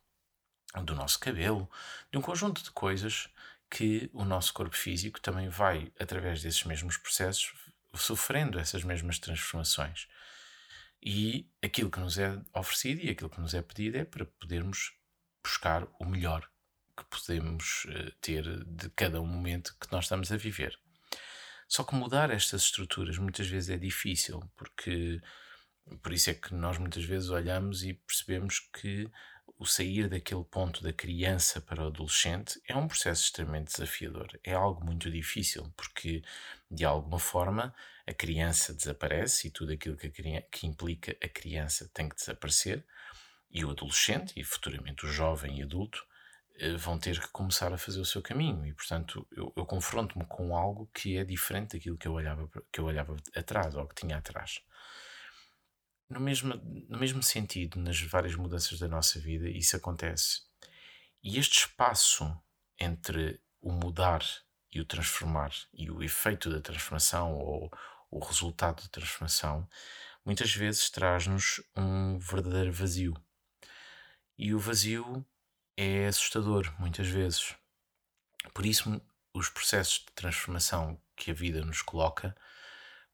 do 0.85 0.95
nosso 0.95 1.19
cabelo, 1.19 1.69
de 2.13 2.19
um 2.19 2.23
conjunto 2.23 2.63
de 2.63 2.71
coisas 2.71 3.29
que 3.71 4.11
o 4.13 4.25
nosso 4.25 4.53
corpo 4.53 4.77
físico 4.77 5.21
também 5.21 5.49
vai, 5.49 5.93
através 5.99 6.43
desses 6.43 6.65
mesmos 6.65 6.97
processos, 6.97 7.53
sofrendo 7.95 8.59
essas 8.59 8.85
mesmas 8.85 9.19
transformações. 9.19 10.07
E 11.03 11.49
aquilo 11.63 11.91
que 11.91 12.01
nos 12.01 12.19
é 12.19 12.41
oferecido 12.55 13.01
e 13.03 13.11
aquilo 13.11 13.31
que 13.31 13.41
nos 13.41 13.55
é 13.55 13.63
pedido 13.63 13.99
é 13.99 14.05
para 14.05 14.25
podermos 14.25 14.93
buscar 15.43 15.87
o 16.01 16.05
melhor 16.05 16.49
que 16.97 17.05
podemos 17.05 17.87
eh, 17.91 18.13
ter 18.21 18.65
de 18.65 18.89
cada 18.91 19.21
momento 19.21 19.77
que 19.79 19.91
nós 19.93 20.07
estamos 20.07 20.33
a 20.33 20.37
viver. 20.37 20.79
Só 21.69 21.85
que 21.85 21.95
mudar 21.95 22.31
estas 22.31 22.63
estruturas 22.63 23.19
muitas 23.19 23.47
vezes 23.47 23.71
é 23.71 23.77
difícil, 23.77 24.41
porque 24.57 25.21
por 26.03 26.13
isso 26.13 26.31
é 26.31 26.35
que 26.35 26.55
nós 26.55 26.79
muitas 26.79 27.05
vezes 27.05 27.29
olhamos 27.29 27.85
e 27.85 27.95
percebemos 27.95 28.61
que 28.61 29.11
o 29.59 29.65
sair 29.65 30.09
daquele 30.09 30.45
ponto 30.45 30.83
da 30.83 30.93
criança 30.93 31.61
para 31.61 31.83
o 31.83 31.87
adolescente 31.87 32.61
é 32.69 32.77
um 32.77 32.87
processo 32.87 33.25
extremamente 33.25 33.73
desafiador. 33.73 34.29
É 34.45 34.53
algo 34.53 34.85
muito 34.85 35.11
difícil, 35.11 35.73
porque 35.77 36.23
de 36.71 36.85
alguma 36.85 37.19
forma 37.19 37.75
a 38.07 38.13
criança 38.13 38.75
desaparece 38.75 39.49
e 39.49 39.51
tudo 39.51 39.73
aquilo 39.73 39.97
que, 39.97 40.11
criança, 40.11 40.47
que 40.51 40.67
implica 40.67 41.17
a 41.23 41.29
criança 41.29 41.91
tem 41.93 42.09
que 42.09 42.17
desaparecer, 42.17 42.85
e 43.51 43.65
o 43.65 43.71
adolescente, 43.71 44.35
e 44.37 44.45
futuramente 44.45 45.07
o 45.07 45.09
jovem 45.09 45.61
e 45.61 45.63
adulto, 45.63 46.07
eh, 46.59 46.77
vão 46.77 46.99
ter 46.99 47.19
que 47.19 47.29
começar 47.29 47.73
a 47.73 47.79
fazer 47.79 48.01
o 48.01 48.05
seu 48.05 48.21
caminho. 48.21 48.67
E, 48.67 48.75
portanto, 48.75 49.27
eu, 49.33 49.53
eu 49.57 49.65
confronto-me 49.65 50.27
com 50.27 50.55
algo 50.57 50.91
que 50.93 51.17
é 51.17 51.25
diferente 51.25 51.77
daquilo 51.77 51.97
que 51.97 52.07
eu, 52.07 52.13
olhava, 52.13 52.49
que 52.71 52.81
eu 52.81 52.85
olhava 52.85 53.17
atrás, 53.35 53.75
ou 53.75 53.87
que 53.87 53.95
tinha 53.95 54.19
atrás. 54.19 54.61
No 56.09 56.21
mesmo, 56.21 56.55
no 56.89 56.99
mesmo 56.99 57.23
sentido, 57.23 57.81
nas 57.81 58.01
várias 58.01 58.35
mudanças 58.35 58.79
da 58.79 58.87
nossa 58.87 59.19
vida, 59.19 59.49
isso 59.49 59.77
acontece. 59.77 60.43
E 61.23 61.39
este 61.39 61.61
espaço 61.61 62.25
entre 62.79 63.41
o 63.61 63.73
mudar 63.73 64.23
e 64.73 64.81
o 64.81 64.85
transformar, 64.85 65.53
e 65.73 65.91
o 65.91 66.03
efeito 66.03 66.51
da 66.51 66.61
transformação, 66.61 67.35
ou 67.35 67.71
o 68.11 68.21
resultado 68.21 68.83
da 68.83 68.89
transformação, 68.89 69.69
muitas 70.25 70.55
vezes 70.55 70.91
traz-nos 70.91 71.63
um 71.75 72.19
verdadeiro 72.19 72.73
vazio. 72.73 73.15
E 74.39 74.55
o 74.55 74.59
vazio 74.59 75.27
é 75.77 76.07
assustador, 76.07 76.73
muitas 76.79 77.09
vezes. 77.09 77.55
Por 78.55 78.65
isso, 78.65 79.01
os 79.33 79.49
processos 79.49 80.01
de 80.01 80.13
transformação 80.15 81.01
que 81.17 81.31
a 81.31 81.35
vida 81.35 81.65
nos 81.65 81.83
coloca 81.83 82.37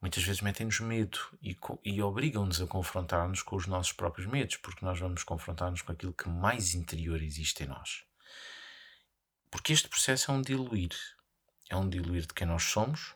muitas 0.02 0.25
vezes 0.25 0.42
metem-nos 0.42 0.80
medo 0.80 1.18
e, 1.40 1.56
e 1.85 2.02
obrigam-nos 2.02 2.61
a 2.61 2.66
confrontar-nos 2.66 3.40
com 3.40 3.54
os 3.54 3.68
nossos 3.68 3.92
próprios 3.92 4.26
medos, 4.26 4.56
porque 4.56 4.85
nós 4.85 4.99
vamos 4.99 5.23
confrontar-nos 5.23 5.80
com 5.80 5.92
aquilo 5.92 6.12
que 6.12 6.28
mais 6.28 6.75
interior 6.75 7.23
existe 7.23 7.62
em 7.62 7.68
nós. 7.68 8.04
Porque 9.49 9.73
este 9.73 9.88
processo 9.88 10.32
é 10.32 10.35
um 10.35 10.42
diluir. 10.42 10.90
É 11.71 11.76
um 11.76 11.88
diluir 11.88 12.23
de 12.23 12.35
quem 12.35 12.47
nós 12.47 12.64
somos, 12.64 13.14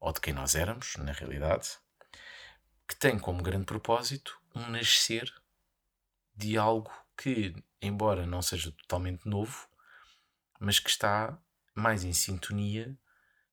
ou 0.00 0.12
de 0.12 0.20
quem 0.20 0.34
nós 0.34 0.56
éramos, 0.56 0.96
na 0.96 1.12
realidade, 1.12 1.78
que 2.88 2.96
tem 2.96 3.16
como 3.16 3.42
grande 3.42 3.64
propósito 3.64 4.38
um 4.54 4.68
nascer 4.68 5.32
de 6.34 6.58
algo 6.58 6.92
que, 7.16 7.54
embora 7.80 8.26
não 8.26 8.42
seja 8.42 8.72
totalmente 8.72 9.26
novo, 9.28 9.68
mas 10.58 10.80
que 10.80 10.90
está 10.90 11.38
mais 11.74 12.02
em 12.02 12.12
sintonia 12.12 12.98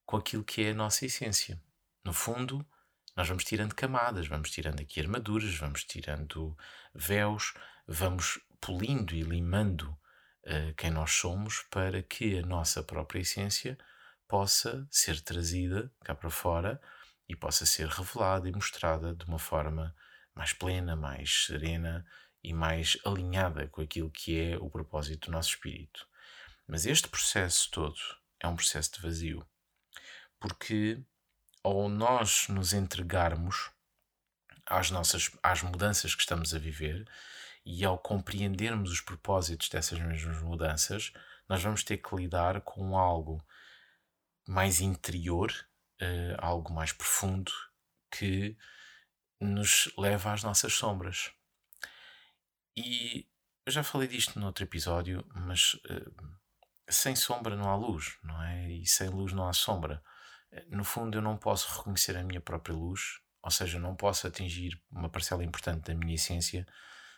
com 0.04 0.18
aquilo 0.18 0.44
que 0.44 0.64
é 0.64 0.72
a 0.72 0.76
nossa 0.76 1.06
essência. 1.06 1.62
No 2.04 2.12
fundo, 2.12 2.66
nós 3.16 3.28
vamos 3.28 3.44
tirando 3.44 3.76
camadas, 3.76 4.28
vamos 4.28 4.50
tirando 4.52 4.82
aqui 4.82 5.00
armaduras, 5.00 5.56
vamos 5.56 5.84
tirando 5.84 6.58
véus, 6.94 7.54
vamos 7.88 8.40
polindo 8.60 9.14
e 9.16 9.22
limando 9.22 9.90
uh, 10.46 10.74
quem 10.76 10.90
nós 10.90 11.12
somos 11.12 11.62
para 11.70 12.02
que 12.02 12.40
a 12.40 12.46
nossa 12.46 12.84
própria 12.84 13.22
essência 13.22 13.78
possa 14.28 14.88
ser 14.90 15.22
trazida 15.22 15.92
cá 16.04 16.16
para 16.16 16.30
fora 16.30 16.82
e 17.30 17.36
possa 17.36 17.66
ser 17.66 17.88
revelada 17.88 18.50
e 18.50 18.52
mostrada 18.52 19.16
de 19.16 19.26
uma 19.26 19.40
forma 19.40 19.96
mais 20.36 20.52
plena, 20.52 20.96
mais 20.96 21.46
serena 21.46 22.06
e 22.44 22.54
mais 22.54 22.98
alinhada 23.06 23.68
com 23.68 23.82
aquilo 23.82 24.12
que 24.12 24.40
é 24.40 24.58
o 24.58 24.70
propósito 24.70 25.28
do 25.28 25.32
nosso 25.32 25.50
espírito. 25.50 26.08
Mas 26.68 26.86
este 26.86 27.08
processo 27.08 27.70
todo 27.72 28.00
é 28.40 28.48
um 28.48 28.56
processo 28.56 28.94
de 28.94 29.02
vazio, 29.02 29.48
porque 30.40 31.02
ao 31.64 31.88
nós 31.88 32.48
nos 32.50 32.74
entregarmos 32.74 33.72
às 34.66 34.92
nossas 34.92 35.32
às 35.42 35.62
mudanças 35.62 36.14
que 36.14 36.22
estamos 36.22 36.54
a 36.54 36.60
viver 36.60 37.08
e 37.66 37.86
ao 37.86 37.98
compreendermos 37.98 38.92
os 38.92 39.02
propósitos 39.02 39.70
dessas 39.70 39.98
mesmas 40.00 40.42
mudanças, 40.42 41.14
nós 41.48 41.64
vamos 41.64 41.84
ter 41.84 41.98
que 41.98 42.16
lidar 42.16 42.62
com 42.62 42.98
algo 42.98 43.42
mais 44.46 44.82
interior, 44.82 45.50
uh, 46.02 46.36
algo 46.40 46.74
mais 46.74 46.92
profundo 46.92 47.52
que 48.12 48.58
nos 49.40 49.92
leva 49.98 50.34
às 50.34 50.44
nossas 50.44 50.74
sombras. 50.74 51.32
E 52.76 53.26
eu 53.66 53.72
já 53.72 53.84
falei 53.84 54.08
disto 54.08 54.38
no 54.38 54.48
outro 54.48 54.66
episódio, 54.66 55.26
mas 55.34 55.76
uh, 55.76 56.38
sem 56.90 57.16
sombra 57.16 57.56
não 57.56 57.70
há 57.70 57.76
luz, 57.78 58.18
não 58.22 58.44
é? 58.44 58.70
E 58.74 58.86
sem 58.86 59.08
luz 59.08 59.32
não 59.32 59.48
há 59.48 59.54
sombra 59.54 60.04
no 60.70 60.84
fundo, 60.84 61.18
eu 61.18 61.22
não 61.22 61.38
posso 61.38 61.78
reconhecer 61.78 62.16
a 62.18 62.24
minha 62.24 62.42
própria 62.42 62.76
luz, 62.76 63.20
ou 63.42 63.52
seja, 63.52 63.80
não 63.80 63.96
posso 63.96 64.28
atingir 64.28 64.82
uma 64.92 65.10
parcela 65.10 65.44
importante 65.44 65.86
da 65.86 65.96
minha 65.96 66.16
essência 66.16 66.66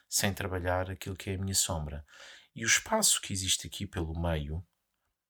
sem 0.08 0.34
trabalhar 0.34 0.90
aquilo 0.90 1.16
que 1.16 1.30
é 1.30 1.36
a 1.36 1.38
minha 1.38 1.54
sombra. 1.56 2.06
E 2.56 2.64
o 2.64 2.68
espaço 2.68 3.22
que 3.22 3.34
existe 3.34 3.68
aqui 3.68 3.86
pelo 3.86 4.20
meio, 4.20 4.66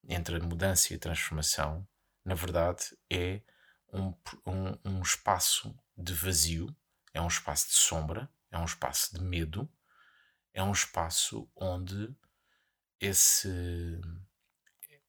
entre 0.07 0.35
a 0.35 0.39
mudança 0.39 0.93
e 0.93 0.95
a 0.95 0.99
transformação, 0.99 1.87
na 2.23 2.35
verdade 2.35 2.95
é 3.09 3.41
um, 3.91 4.13
um, 4.45 4.77
um 4.85 5.01
espaço 5.01 5.77
de 5.97 6.13
vazio, 6.13 6.75
é 7.13 7.21
um 7.21 7.27
espaço 7.27 7.69
de 7.69 7.75
sombra, 7.75 8.29
é 8.51 8.57
um 8.57 8.65
espaço 8.65 9.17
de 9.17 9.23
medo, 9.23 9.69
é 10.53 10.61
um 10.61 10.71
espaço 10.71 11.49
onde 11.55 12.15
esse 12.99 13.99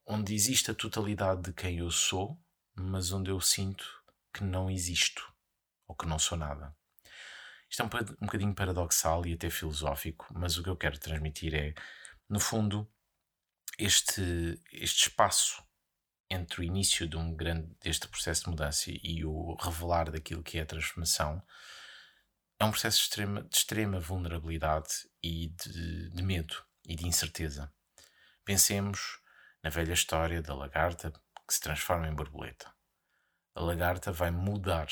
onde 0.04 0.34
existe 0.34 0.70
a 0.70 0.74
totalidade 0.74 1.42
de 1.42 1.52
quem 1.52 1.78
eu 1.78 1.90
sou 1.90 2.40
mas 2.76 3.12
onde 3.12 3.30
eu 3.30 3.40
sinto 3.40 3.84
que 4.32 4.44
não 4.44 4.70
existo 4.70 5.32
ou 5.88 5.94
que 5.94 6.06
não 6.06 6.18
sou 6.18 6.36
nada. 6.36 6.76
Isto 7.70 7.82
é 7.82 7.84
um, 7.84 7.88
um 8.22 8.26
bocadinho 8.26 8.54
paradoxal 8.54 9.26
e 9.26 9.34
até 9.34 9.50
filosófico, 9.50 10.26
mas 10.30 10.56
o 10.56 10.62
que 10.62 10.68
eu 10.68 10.76
quero 10.76 10.98
transmitir 10.98 11.54
é, 11.54 11.74
no 12.28 12.38
fundo, 12.38 12.88
este, 13.78 14.60
este 14.72 15.08
espaço 15.08 15.64
entre 16.30 16.60
o 16.60 16.64
início 16.64 17.08
de 17.08 17.16
um 17.16 17.34
grande 17.34 17.74
deste 17.80 18.08
processo 18.08 18.44
de 18.44 18.50
mudança 18.50 18.90
e 18.90 19.24
o 19.24 19.54
revelar 19.54 20.10
daquilo 20.10 20.42
que 20.42 20.58
é 20.58 20.62
a 20.62 20.66
transformação 20.66 21.42
é 22.58 22.64
um 22.64 22.70
processo 22.70 22.98
de 22.98 23.04
extrema, 23.04 23.42
de 23.42 23.56
extrema 23.56 24.00
vulnerabilidade 24.00 25.08
e 25.22 25.48
de, 25.48 26.10
de 26.10 26.22
medo 26.22 26.56
e 26.84 26.96
de 26.96 27.06
incerteza. 27.06 27.72
Pensemos 28.44 29.20
na 29.62 29.70
velha 29.70 29.92
história 29.92 30.40
da 30.40 30.54
lagarta 30.54 31.12
que 31.46 31.54
se 31.54 31.60
transforma 31.60 32.08
em 32.08 32.14
borboleta. 32.14 32.72
A 33.54 33.60
lagarta 33.60 34.12
vai 34.12 34.30
mudar 34.30 34.88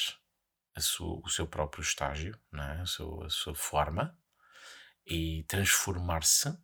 sua, 0.81 1.21
o 1.25 1.29
seu 1.29 1.47
próprio 1.47 1.83
estágio, 1.83 2.39
é? 2.55 2.81
a, 2.81 2.87
sua, 2.87 3.27
a 3.27 3.31
sua 3.31 3.55
forma, 3.55 4.17
e 5.07 5.45
transformar-se 5.45 6.57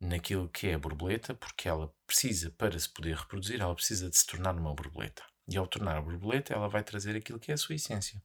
naquilo 0.00 0.48
que 0.48 0.68
é 0.68 0.74
a 0.74 0.78
borboleta, 0.78 1.34
porque 1.34 1.68
ela 1.68 1.92
precisa, 2.06 2.50
para 2.52 2.78
se 2.78 2.88
poder 2.88 3.16
reproduzir, 3.16 3.60
ela 3.60 3.74
precisa 3.74 4.08
de 4.08 4.16
se 4.16 4.26
tornar 4.26 4.54
uma 4.54 4.74
borboleta. 4.74 5.22
E 5.46 5.56
ao 5.56 5.66
tornar 5.66 5.96
a 5.96 6.02
borboleta, 6.02 6.54
ela 6.54 6.68
vai 6.68 6.82
trazer 6.82 7.16
aquilo 7.16 7.38
que 7.38 7.50
é 7.50 7.54
a 7.54 7.58
sua 7.58 7.74
essência, 7.74 8.22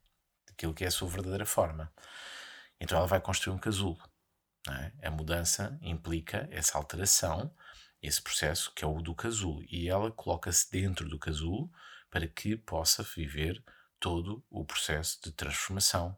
aquilo 0.49 0.73
que 0.73 0.85
é 0.85 0.87
a 0.87 0.91
sua 0.91 1.09
verdadeira 1.09 1.45
forma. 1.45 1.91
Então 2.79 2.97
ela 2.97 3.07
vai 3.07 3.19
construir 3.19 3.55
um 3.55 3.59
casulo. 3.59 4.01
É? 4.69 5.07
A 5.07 5.11
mudança 5.11 5.77
implica 5.81 6.47
essa 6.51 6.77
alteração 6.77 7.53
esse 8.01 8.21
processo 8.21 8.71
que 8.73 8.83
é 8.83 8.87
o 8.87 9.01
do 9.01 9.15
casulo 9.15 9.63
e 9.69 9.89
ela 9.89 10.11
coloca-se 10.11 10.69
dentro 10.71 11.07
do 11.07 11.17
casulo 11.17 11.71
para 12.09 12.27
que 12.27 12.55
possa 12.55 13.03
viver 13.03 13.63
todo 13.99 14.45
o 14.49 14.63
processo 14.63 15.19
de 15.23 15.31
transformação. 15.31 16.17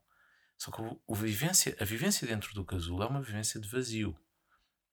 Só 0.57 0.71
que 0.71 0.81
o, 0.81 1.15
vivência, 1.15 1.75
a 1.79 1.85
vivência 1.85 2.27
dentro 2.27 2.53
do 2.53 2.65
casulo 2.65 3.03
é 3.03 3.07
uma 3.07 3.21
vivência 3.21 3.59
de 3.59 3.67
vazio, 3.67 4.17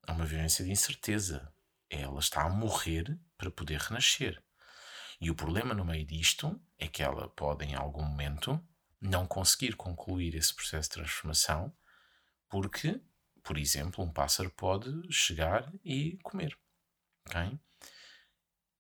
é 0.07 0.13
uma 0.13 0.27
vivência 0.27 0.65
de 0.65 0.71
incerteza. 0.71 1.53
Ela 1.89 2.21
está 2.21 2.43
a 2.43 2.49
morrer 2.51 3.19
para 3.37 3.51
poder 3.51 3.79
renascer. 3.81 4.43
E 5.21 5.31
o 5.31 5.35
problema 5.35 5.75
no 5.75 5.85
meio 5.85 6.05
disto 6.07 6.61
é 6.79 6.87
que 6.87 7.03
ela 7.03 7.29
pode, 7.29 7.65
em 7.65 7.75
algum 7.75 8.03
momento, 8.03 8.61
não 9.01 9.27
conseguir 9.27 9.75
concluir 9.77 10.35
esse 10.35 10.55
processo 10.55 10.89
de 10.89 10.95
transformação, 10.97 11.75
porque, 12.49 13.01
por 13.43 13.59
exemplo, 13.59 14.05
um 14.05 14.13
pássaro 14.13 14.51
pode 14.51 14.91
chegar 15.13 15.73
e 15.85 16.19
comer. 16.23 16.57
Okay? 17.29 17.59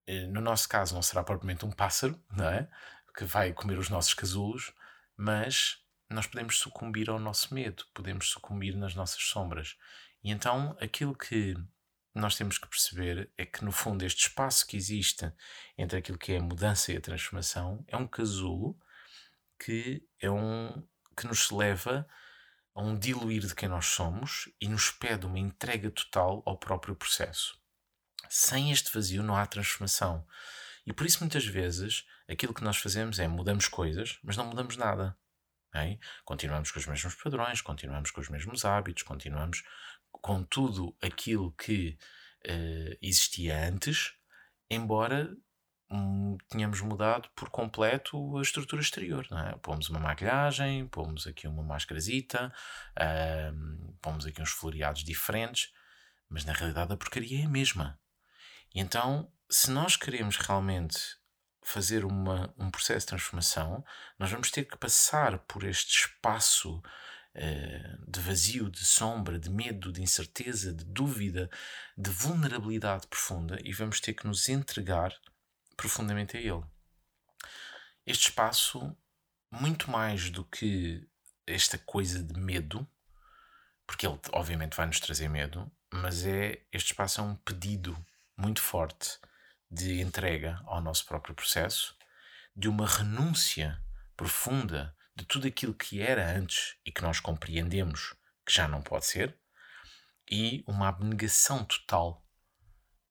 Eh, 0.06 0.26
no 0.26 0.40
nosso 0.40 0.68
caso, 0.68 0.94
não 0.94 1.02
será 1.02 1.22
propriamente 1.22 1.64
um 1.64 1.70
pássaro, 1.72 2.20
não 2.30 2.48
é? 2.48 2.68
Que 3.16 3.24
vai 3.24 3.52
comer 3.52 3.78
os 3.78 3.88
nossos 3.88 4.14
casulos, 4.14 4.72
mas 5.16 5.78
nós 6.10 6.26
podemos 6.26 6.58
sucumbir 6.58 7.08
ao 7.10 7.18
nosso 7.18 7.54
medo, 7.54 7.84
podemos 7.94 8.28
sucumbir 8.30 8.76
nas 8.76 8.94
nossas 8.94 9.22
sombras. 9.22 9.76
E 10.22 10.30
então, 10.30 10.76
aquilo 10.80 11.14
que 11.16 11.56
nós 12.14 12.36
temos 12.36 12.58
que 12.58 12.68
perceber 12.68 13.30
é 13.36 13.44
que, 13.44 13.64
no 13.64 13.72
fundo, 13.72 14.04
este 14.04 14.28
espaço 14.28 14.66
que 14.66 14.76
existe 14.76 15.32
entre 15.76 15.98
aquilo 15.98 16.18
que 16.18 16.32
é 16.32 16.38
a 16.38 16.42
mudança 16.42 16.92
e 16.92 16.96
a 16.96 17.00
transformação 17.00 17.84
é 17.88 17.96
um 17.96 18.06
casulo 18.06 18.78
que 19.58 20.06
é 20.20 20.30
um 20.30 20.86
que 21.16 21.26
nos 21.26 21.50
leva 21.50 22.06
a 22.74 22.82
um 22.82 22.98
diluir 22.98 23.46
de 23.46 23.54
quem 23.54 23.68
nós 23.68 23.86
somos 23.86 24.48
e 24.60 24.68
nos 24.68 24.90
pede 24.90 25.26
uma 25.26 25.38
entrega 25.38 25.90
total 25.90 26.42
ao 26.44 26.58
próprio 26.58 26.96
processo. 26.96 27.56
Sem 28.36 28.72
este 28.72 28.92
vazio 28.92 29.22
não 29.22 29.36
há 29.36 29.46
transformação. 29.46 30.26
E 30.84 30.92
por 30.92 31.06
isso, 31.06 31.20
muitas 31.20 31.46
vezes, 31.46 32.04
aquilo 32.28 32.52
que 32.52 32.64
nós 32.64 32.76
fazemos 32.78 33.20
é 33.20 33.28
mudamos 33.28 33.68
coisas, 33.68 34.18
mas 34.24 34.36
não 34.36 34.46
mudamos 34.46 34.76
nada. 34.76 35.16
É? 35.72 35.96
Continuamos 36.24 36.72
com 36.72 36.80
os 36.80 36.86
mesmos 36.88 37.14
padrões, 37.14 37.60
continuamos 37.60 38.10
com 38.10 38.20
os 38.20 38.28
mesmos 38.28 38.64
hábitos, 38.64 39.04
continuamos 39.04 39.62
com 40.10 40.42
tudo 40.42 40.96
aquilo 41.00 41.52
que 41.52 41.96
uh, 42.44 42.98
existia 43.00 43.68
antes, 43.68 44.14
embora 44.68 45.32
um, 45.88 46.36
tínhamos 46.50 46.80
mudado 46.80 47.30
por 47.36 47.48
completo 47.50 48.36
a 48.36 48.42
estrutura 48.42 48.82
exterior. 48.82 49.24
Não 49.30 49.38
é? 49.38 49.56
Pomos 49.58 49.88
uma 49.88 50.00
maquilhagem, 50.00 50.88
pomos 50.88 51.28
aqui 51.28 51.46
uma 51.46 51.62
máscarazita, 51.62 52.52
uh, 52.98 53.94
pomos 54.02 54.26
aqui 54.26 54.42
uns 54.42 54.50
floreados 54.50 55.04
diferentes, 55.04 55.72
mas 56.28 56.44
na 56.44 56.52
realidade 56.52 56.92
a 56.92 56.96
porcaria 56.96 57.40
é 57.40 57.44
a 57.44 57.48
mesma. 57.48 57.96
Então, 58.74 59.30
se 59.48 59.70
nós 59.70 59.94
queremos 59.94 60.36
realmente 60.36 60.98
fazer 61.62 62.04
uma, 62.04 62.52
um 62.58 62.70
processo 62.70 63.00
de 63.00 63.10
transformação, 63.10 63.84
nós 64.18 64.30
vamos 64.30 64.50
ter 64.50 64.64
que 64.64 64.76
passar 64.76 65.38
por 65.38 65.62
este 65.62 66.06
espaço 66.06 66.78
uh, 66.78 68.10
de 68.10 68.20
vazio, 68.20 68.68
de 68.68 68.84
sombra, 68.84 69.38
de 69.38 69.48
medo, 69.48 69.92
de 69.92 70.02
incerteza, 70.02 70.72
de 70.72 70.84
dúvida, 70.84 71.48
de 71.96 72.10
vulnerabilidade 72.10 73.06
profunda 73.06 73.58
e 73.62 73.72
vamos 73.72 74.00
ter 74.00 74.12
que 74.12 74.26
nos 74.26 74.48
entregar 74.48 75.14
profundamente 75.76 76.36
a 76.36 76.40
Ele. 76.40 76.64
Este 78.04 78.28
espaço, 78.28 78.94
muito 79.50 79.88
mais 79.90 80.30
do 80.30 80.44
que 80.44 81.08
esta 81.46 81.78
coisa 81.78 82.22
de 82.22 82.38
medo, 82.38 82.86
porque 83.86 84.06
Ele 84.06 84.18
obviamente 84.32 84.76
vai 84.76 84.86
nos 84.86 84.98
trazer 84.98 85.28
medo, 85.28 85.70
mas 85.92 86.26
é 86.26 86.66
este 86.72 86.92
espaço 86.92 87.20
é 87.20 87.24
um 87.24 87.36
pedido 87.36 87.96
muito 88.36 88.60
forte 88.60 89.18
de 89.70 90.00
entrega 90.00 90.60
ao 90.66 90.80
nosso 90.80 91.04
próprio 91.06 91.34
processo, 91.34 91.96
de 92.54 92.68
uma 92.68 92.86
renúncia 92.86 93.80
profunda 94.16 94.96
de 95.16 95.24
tudo 95.24 95.46
aquilo 95.46 95.74
que 95.74 96.00
era 96.00 96.36
antes 96.36 96.76
e 96.84 96.92
que 96.92 97.02
nós 97.02 97.20
compreendemos 97.20 98.14
que 98.44 98.52
já 98.52 98.68
não 98.68 98.82
pode 98.82 99.06
ser, 99.06 99.38
e 100.30 100.64
uma 100.66 100.88
abnegação 100.88 101.64
total, 101.64 102.26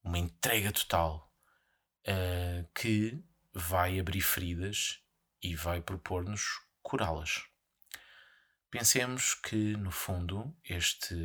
uma 0.03 0.17
entrega 0.17 0.71
total 0.71 1.31
uh, 2.07 2.67
que 2.73 3.23
vai 3.53 3.99
abrir 3.99 4.21
feridas 4.21 5.01
e 5.41 5.55
vai 5.55 5.81
propor-nos 5.81 6.43
curá-las. 6.81 7.43
Pensemos 8.69 9.35
que, 9.35 9.77
no 9.77 9.91
fundo, 9.91 10.55
este, 10.63 11.15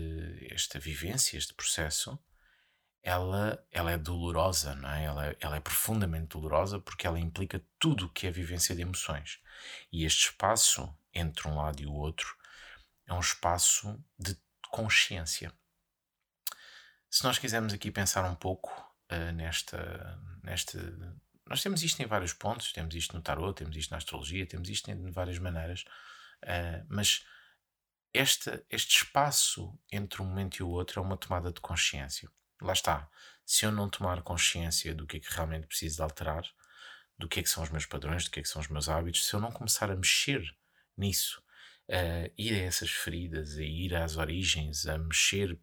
esta 0.50 0.78
vivência, 0.78 1.38
este 1.38 1.54
processo, 1.54 2.18
ela, 3.08 3.66
ela 3.70 3.90
é 3.90 3.96
dolorosa, 3.96 4.74
não 4.74 4.90
é? 4.90 5.04
Ela, 5.04 5.36
ela 5.40 5.56
é 5.56 5.60
profundamente 5.60 6.26
dolorosa 6.26 6.78
porque 6.78 7.06
ela 7.06 7.18
implica 7.18 7.64
tudo 7.78 8.04
o 8.04 8.08
que 8.10 8.26
é 8.26 8.30
vivência 8.30 8.76
de 8.76 8.82
emoções. 8.82 9.40
E 9.90 10.04
este 10.04 10.26
espaço 10.26 10.94
entre 11.14 11.48
um 11.48 11.56
lado 11.56 11.80
e 11.80 11.86
o 11.86 11.92
outro 11.94 12.36
é 13.06 13.14
um 13.14 13.20
espaço 13.20 13.98
de 14.18 14.36
consciência. 14.70 15.50
Se 17.10 17.24
nós 17.24 17.38
quisermos 17.38 17.72
aqui 17.72 17.90
pensar 17.90 18.30
um 18.30 18.34
pouco 18.34 18.70
uh, 19.10 19.32
nesta, 19.32 20.20
nesta. 20.42 20.78
Nós 21.46 21.62
temos 21.62 21.82
isto 21.82 22.02
em 22.02 22.06
vários 22.06 22.34
pontos, 22.34 22.74
temos 22.74 22.94
isto 22.94 23.16
no 23.16 23.22
tarot, 23.22 23.54
temos 23.54 23.74
isto 23.74 23.90
na 23.90 23.96
astrologia, 23.96 24.46
temos 24.46 24.68
isto 24.68 24.94
de 24.94 25.10
várias 25.10 25.38
maneiras, 25.38 25.82
uh, 26.44 26.84
mas 26.90 27.24
esta, 28.12 28.62
este 28.68 28.98
espaço 28.98 29.80
entre 29.90 30.20
um 30.20 30.26
momento 30.26 30.56
e 30.56 30.62
o 30.62 30.68
outro 30.68 31.00
é 31.00 31.02
uma 31.02 31.16
tomada 31.16 31.50
de 31.50 31.60
consciência. 31.62 32.28
Lá 32.60 32.72
está. 32.72 33.08
Se 33.44 33.64
eu 33.64 33.72
não 33.72 33.88
tomar 33.88 34.22
consciência 34.22 34.94
do 34.94 35.06
que 35.06 35.18
é 35.18 35.20
que 35.20 35.32
realmente 35.32 35.66
preciso 35.66 35.96
de 35.96 36.02
alterar, 36.02 36.44
do 37.18 37.28
que 37.28 37.40
é 37.40 37.42
que 37.42 37.50
são 37.50 37.62
os 37.62 37.70
meus 37.70 37.86
padrões, 37.86 38.24
do 38.24 38.30
que 38.30 38.40
é 38.40 38.42
que 38.42 38.48
são 38.48 38.60
os 38.60 38.68
meus 38.68 38.88
hábitos, 38.88 39.26
se 39.26 39.34
eu 39.34 39.40
não 39.40 39.50
começar 39.50 39.90
a 39.90 39.96
mexer 39.96 40.42
nisso, 40.96 41.42
a 41.90 42.30
ir 42.36 42.52
a 42.54 42.64
essas 42.64 42.90
feridas, 42.90 43.56
a 43.56 43.62
ir 43.62 43.94
às 43.94 44.16
origens, 44.16 44.86
a 44.86 44.98
mexer 44.98 45.58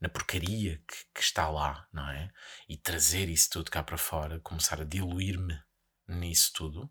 na 0.00 0.08
porcaria 0.08 0.82
que, 0.88 0.96
que, 1.14 1.20
está 1.20 1.48
lá, 1.48 1.86
não 1.92 2.08
é? 2.08 2.32
E 2.68 2.76
trazer 2.76 3.28
isso 3.28 3.50
tudo 3.50 3.70
cá 3.70 3.82
para 3.82 3.98
fora, 3.98 4.40
começar 4.40 4.80
a 4.80 4.84
diluir-me 4.84 5.60
nisso 6.08 6.52
tudo, 6.52 6.90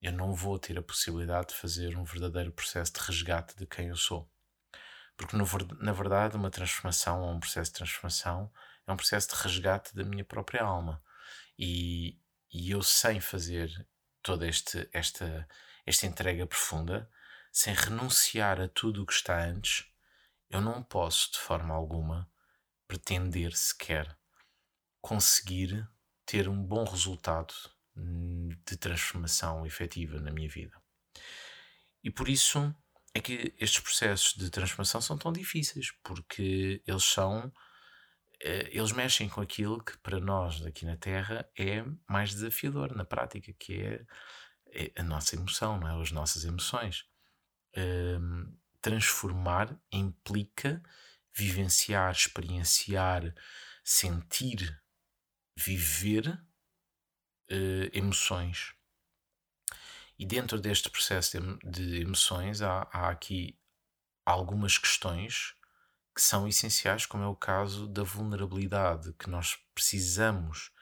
eu 0.00 0.12
não 0.12 0.32
vou 0.32 0.58
ter 0.58 0.78
a 0.78 0.82
possibilidade 0.82 1.48
de 1.48 1.54
fazer 1.54 1.96
um 1.96 2.04
verdadeiro 2.04 2.52
processo 2.52 2.92
de 2.92 3.00
resgate 3.00 3.56
de 3.56 3.66
quem 3.66 3.88
eu 3.88 3.96
sou. 3.96 4.30
Porque, 5.16 5.36
no, 5.36 5.44
na 5.80 5.92
verdade, 5.92 6.36
uma 6.36 6.50
transformação 6.50 7.22
ou 7.22 7.32
um 7.32 7.40
processo 7.40 7.70
de 7.70 7.78
transformação 7.78 8.52
é 8.86 8.92
um 8.92 8.96
processo 8.96 9.28
de 9.28 9.42
resgate 9.42 9.94
da 9.94 10.04
minha 10.04 10.24
própria 10.24 10.62
alma. 10.62 11.02
E, 11.58 12.20
e 12.52 12.70
eu, 12.70 12.82
sem 12.82 13.20
fazer 13.20 13.86
toda 14.22 14.46
este, 14.46 14.88
esta, 14.92 15.48
esta 15.86 16.06
entrega 16.06 16.46
profunda, 16.46 17.10
sem 17.52 17.72
renunciar 17.74 18.60
a 18.60 18.68
tudo 18.68 19.02
o 19.02 19.06
que 19.06 19.14
está 19.14 19.42
antes, 19.42 19.86
eu 20.50 20.60
não 20.60 20.82
posso, 20.82 21.32
de 21.32 21.38
forma 21.38 21.74
alguma, 21.74 22.30
pretender 22.86 23.56
sequer 23.56 24.16
conseguir 25.06 25.88
ter 26.24 26.48
um 26.48 26.60
bom 26.60 26.84
resultado 26.84 27.54
de 27.94 28.76
transformação 28.76 29.64
efetiva 29.64 30.20
na 30.20 30.32
minha 30.32 30.48
vida. 30.48 30.76
E 32.02 32.10
por 32.10 32.28
isso 32.28 32.74
é 33.16 33.20
que 33.20 33.54
estes 33.58 33.80
processos 33.80 34.34
de 34.34 34.50
transformação 34.50 35.00
são 35.00 35.16
tão 35.16 35.32
difíceis, 35.32 35.90
porque 36.02 36.82
eles 36.86 37.04
são. 37.04 37.52
Eh, 38.42 38.70
eles 38.72 38.92
mexem 38.92 39.28
com 39.28 39.40
aquilo 39.40 39.82
que 39.82 39.96
para 39.98 40.20
nós 40.20 40.64
aqui 40.66 40.84
na 40.84 40.96
Terra 40.96 41.48
é 41.58 41.82
mais 42.08 42.30
desafiador 42.30 42.94
na 42.94 43.04
prática, 43.04 43.52
que 43.54 43.74
é, 43.82 44.06
é 44.66 45.00
a 45.00 45.02
nossa 45.02 45.34
emoção, 45.34 45.80
não 45.80 45.88
é? 45.88 46.02
as 46.02 46.12
nossas 46.12 46.44
emoções. 46.44 47.04
Um, 47.76 48.56
transformar 48.80 49.78
implica 49.90 50.82
vivenciar, 51.34 52.12
experienciar, 52.12 53.34
sentir, 53.84 54.80
viver 55.56 56.28
uh, 57.50 57.90
emoções. 57.92 58.75
E 60.18 60.24
dentro 60.24 60.58
deste 60.60 60.88
processo 60.88 61.38
de 61.62 62.00
emoções 62.00 62.62
há, 62.62 62.88
há 62.92 63.10
aqui 63.10 63.58
algumas 64.24 64.78
questões 64.78 65.54
que 66.14 66.22
são 66.22 66.48
essenciais, 66.48 67.04
como 67.04 67.22
é 67.22 67.26
o 67.26 67.36
caso 67.36 67.86
da 67.86 68.02
vulnerabilidade 68.02 69.12
que 69.18 69.28
nós 69.28 69.58
precisamos 69.74 70.72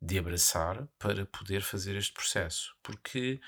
de 0.00 0.18
abraçar 0.18 0.86
para 0.98 1.26
poder 1.26 1.62
fazer 1.62 1.96
este 1.96 2.12
processo. 2.12 2.76
Porque, 2.82 3.40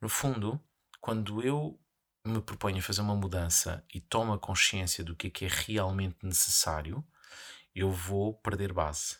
no 0.00 0.08
fundo, 0.08 0.58
quando 1.00 1.42
eu 1.42 1.78
me 2.24 2.40
proponho 2.40 2.78
a 2.78 2.82
fazer 2.82 3.02
uma 3.02 3.14
mudança 3.14 3.84
e 3.92 4.00
tomo 4.00 4.32
a 4.32 4.38
consciência 4.38 5.04
do 5.04 5.14
que 5.14 5.26
é 5.26 5.30
que 5.30 5.44
é 5.44 5.48
realmente 5.48 6.16
necessário, 6.22 7.04
eu 7.74 7.90
vou 7.90 8.34
perder 8.34 8.72
base. 8.72 9.18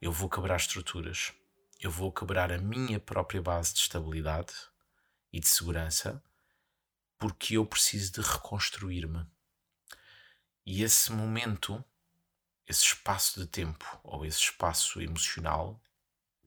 Eu 0.00 0.10
vou 0.10 0.28
quebrar 0.28 0.56
estruturas 0.56 1.32
eu 1.80 1.90
vou 1.90 2.12
quebrar 2.12 2.52
a 2.52 2.58
minha 2.58 3.00
própria 3.00 3.40
base 3.40 3.72
de 3.72 3.80
estabilidade 3.80 4.52
e 5.32 5.40
de 5.40 5.48
segurança 5.48 6.22
porque 7.18 7.56
eu 7.56 7.64
preciso 7.64 8.12
de 8.12 8.20
reconstruir-me. 8.20 9.26
E 10.66 10.82
esse 10.82 11.10
momento, 11.10 11.82
esse 12.66 12.84
espaço 12.84 13.40
de 13.40 13.46
tempo 13.46 13.98
ou 14.02 14.26
esse 14.26 14.38
espaço 14.38 15.00
emocional 15.00 15.80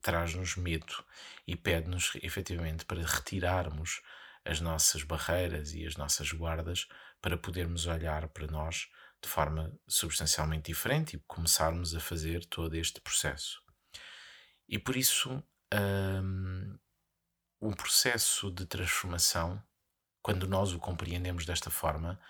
traz-nos 0.00 0.56
medo 0.56 1.04
e 1.46 1.56
pede-nos 1.56 2.12
efetivamente 2.22 2.84
para 2.84 3.04
retirarmos 3.04 4.02
as 4.44 4.60
nossas 4.60 5.02
barreiras 5.02 5.72
e 5.72 5.84
as 5.84 5.96
nossas 5.96 6.30
guardas 6.30 6.86
para 7.20 7.36
podermos 7.36 7.86
olhar 7.86 8.28
para 8.28 8.46
nós 8.46 8.88
de 9.20 9.28
forma 9.28 9.72
substancialmente 9.88 10.70
diferente 10.70 11.16
e 11.16 11.20
começarmos 11.26 11.94
a 11.94 12.00
fazer 12.00 12.44
todo 12.44 12.74
este 12.74 13.00
processo. 13.00 13.63
E 14.68 14.78
por 14.78 14.96
isso, 14.96 15.42
um, 17.60 17.72
processo 17.72 18.50
de 18.50 18.66
transformação, 18.66 19.62
quando 20.22 20.46
nós 20.46 20.72
o 20.72 20.78
compreendemos 20.78 21.44
desta 21.44 21.70
forma, 21.70 22.20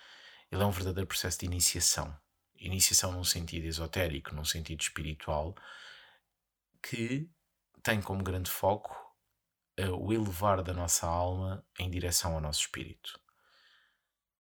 ele 0.51 0.61
é 0.61 0.65
um 0.65 0.71
verdadeiro 0.71 1.07
processo 1.07 1.39
de 1.39 1.45
iniciação. 1.45 2.17
Iniciação 2.57 3.11
num 3.11 3.23
sentido 3.23 3.65
esotérico, 3.65 4.33
num 4.33 4.45
sentido 4.45 4.81
espiritual, 4.81 5.55
que 6.81 7.29
tem 7.83 8.01
como 8.01 8.23
grande 8.23 8.49
foco 8.49 8.95
uh, 9.79 9.95
o 9.95 10.13
elevar 10.13 10.63
da 10.63 10.73
nossa 10.73 11.07
alma 11.07 11.65
em 11.79 11.89
direção 11.89 12.33
ao 12.33 12.41
nosso 12.41 12.61
espírito. 12.61 13.19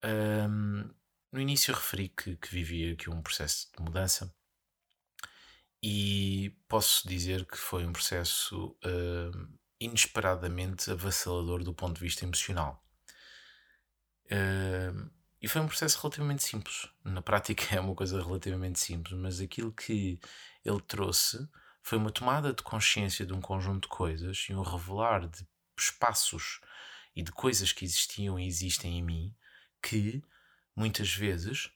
Um, 0.04 0.94
no 1.32 1.40
início 1.40 1.74
referi 1.74 2.10
que, 2.10 2.36
que 2.36 2.50
vivia 2.50 2.94
aqui 2.94 3.10
um 3.10 3.22
processo 3.22 3.70
de 3.76 3.82
mudança 3.82 4.34
e 5.82 6.56
posso 6.68 7.08
dizer 7.08 7.46
que 7.46 7.58
foi 7.58 7.86
um 7.86 7.94
processo 7.94 8.78
uh, 8.86 9.60
inesperadamente 9.80 10.92
avassalador 10.92 11.64
do 11.64 11.74
ponto 11.74 11.96
de 11.96 12.02
vista 12.02 12.24
emocional. 12.24 12.86
Uh, 14.26 15.10
e 15.42 15.48
foi 15.48 15.60
um 15.60 15.68
processo 15.68 16.00
relativamente 16.00 16.44
simples. 16.44 16.88
Na 17.04 17.22
prática 17.22 17.64
é 17.76 17.80
uma 17.80 17.96
coisa 17.96 18.22
relativamente 18.22 18.80
simples, 18.80 19.18
mas 19.18 19.40
aquilo 19.40 19.74
que 19.74 20.20
ele 20.64 20.82
trouxe 20.82 21.50
foi 21.82 21.98
uma 21.98 22.12
tomada 22.12 22.54
de 22.54 22.62
consciência 22.62 23.26
de 23.26 23.34
um 23.34 23.42
conjunto 23.42 23.90
de 23.90 23.96
coisas 23.96 24.46
e 24.50 24.54
um 24.54 24.62
revelar 24.62 25.28
de 25.28 25.48
espaços 25.78 26.62
e 27.16 27.24
de 27.24 27.32
coisas 27.32 27.72
que 27.72 27.84
existiam 27.84 28.40
e 28.40 28.46
existem 28.46 29.00
em 29.00 29.04
mim 29.04 29.36
que 29.82 30.24
muitas 30.76 31.12
vezes 31.12 31.72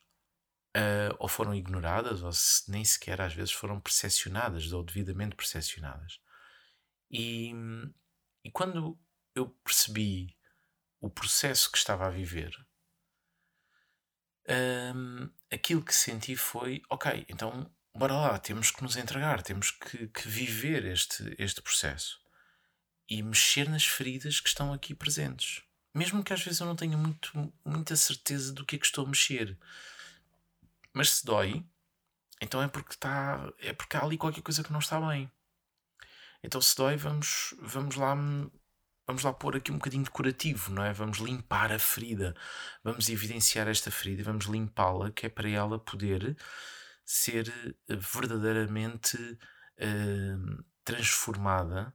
uh, 0.75 1.15
ou 1.19 1.27
foram 1.27 1.55
ignoradas, 1.55 2.21
ou 2.21 2.31
se 2.31 2.69
nem 2.69 2.83
sequer 2.83 3.21
às 3.21 3.33
vezes 3.33 3.51
foram 3.51 3.79
percepcionadas 3.79 4.71
ou 4.71 4.83
devidamente 4.83 5.35
percepcionadas. 5.35 6.19
E, 7.09 7.53
e 8.43 8.51
quando 8.51 8.99
eu 9.33 9.49
percebi 9.63 10.35
o 10.99 11.09
processo 11.09 11.71
que 11.71 11.77
estava 11.77 12.07
a 12.07 12.09
viver, 12.09 12.53
um, 14.95 15.29
aquilo 15.51 15.83
que 15.83 15.93
senti 15.93 16.35
foi: 16.35 16.81
ok, 16.89 17.25
então 17.29 17.71
bora 17.95 18.13
lá, 18.13 18.39
temos 18.39 18.71
que 18.71 18.83
nos 18.83 18.97
entregar, 18.97 19.41
temos 19.41 19.71
que, 19.71 20.07
que 20.09 20.27
viver 20.27 20.85
este, 20.85 21.35
este 21.39 21.61
processo 21.61 22.19
e 23.09 23.21
mexer 23.21 23.69
nas 23.69 23.85
feridas 23.85 24.39
que 24.39 24.49
estão 24.49 24.73
aqui 24.73 24.93
presentes. 24.93 25.63
Mesmo 25.93 26.23
que 26.23 26.33
às 26.33 26.43
vezes 26.43 26.59
eu 26.59 26.65
não 26.65 26.75
tenha 26.75 26.97
muito, 26.97 27.53
muita 27.63 27.95
certeza 27.95 28.51
do 28.51 28.65
que 28.65 28.75
é 28.75 28.79
que 28.79 28.85
estou 28.85 29.05
a 29.05 29.07
mexer. 29.07 29.57
Mas 30.95 31.12
se 31.15 31.25
dói, 31.25 31.67
então 32.41 32.63
é 32.63 32.69
porque, 32.69 32.93
está, 32.93 33.51
é 33.60 33.73
porque 33.73 33.97
há 33.97 34.03
ali 34.03 34.17
qualquer 34.17 34.41
coisa 34.41 34.63
que 34.63 34.71
não 34.71 34.79
está 34.79 34.99
bem. 35.01 35.29
Então 36.41 36.62
se 36.62 36.75
dói, 36.75 36.95
vamos, 36.95 37.53
vamos 37.60 37.95
lá 37.95 38.15
vamos 39.08 39.23
lá 39.23 39.34
pôr 39.34 39.58
aqui 39.58 39.71
um 39.71 39.77
bocadinho 39.77 40.03
de 40.03 40.10
curativo, 40.10 40.71
não 40.71 40.84
é? 40.84 40.93
Vamos 40.93 41.19
limpar 41.19 41.71
a 41.71 41.77
ferida, 41.77 42.34
vamos 42.84 43.10
evidenciar 43.10 43.67
esta 43.67 43.91
ferida, 43.91 44.23
vamos 44.23 44.45
limpá-la, 44.45 45.12
que 45.12 45.25
é 45.25 45.29
para 45.29 45.49
ela 45.49 45.77
poder 45.77 46.38
ser 47.05 47.49
eh, 47.89 47.95
verdadeiramente 47.95 49.17
uh, 49.17 50.65
transformada 50.84 51.93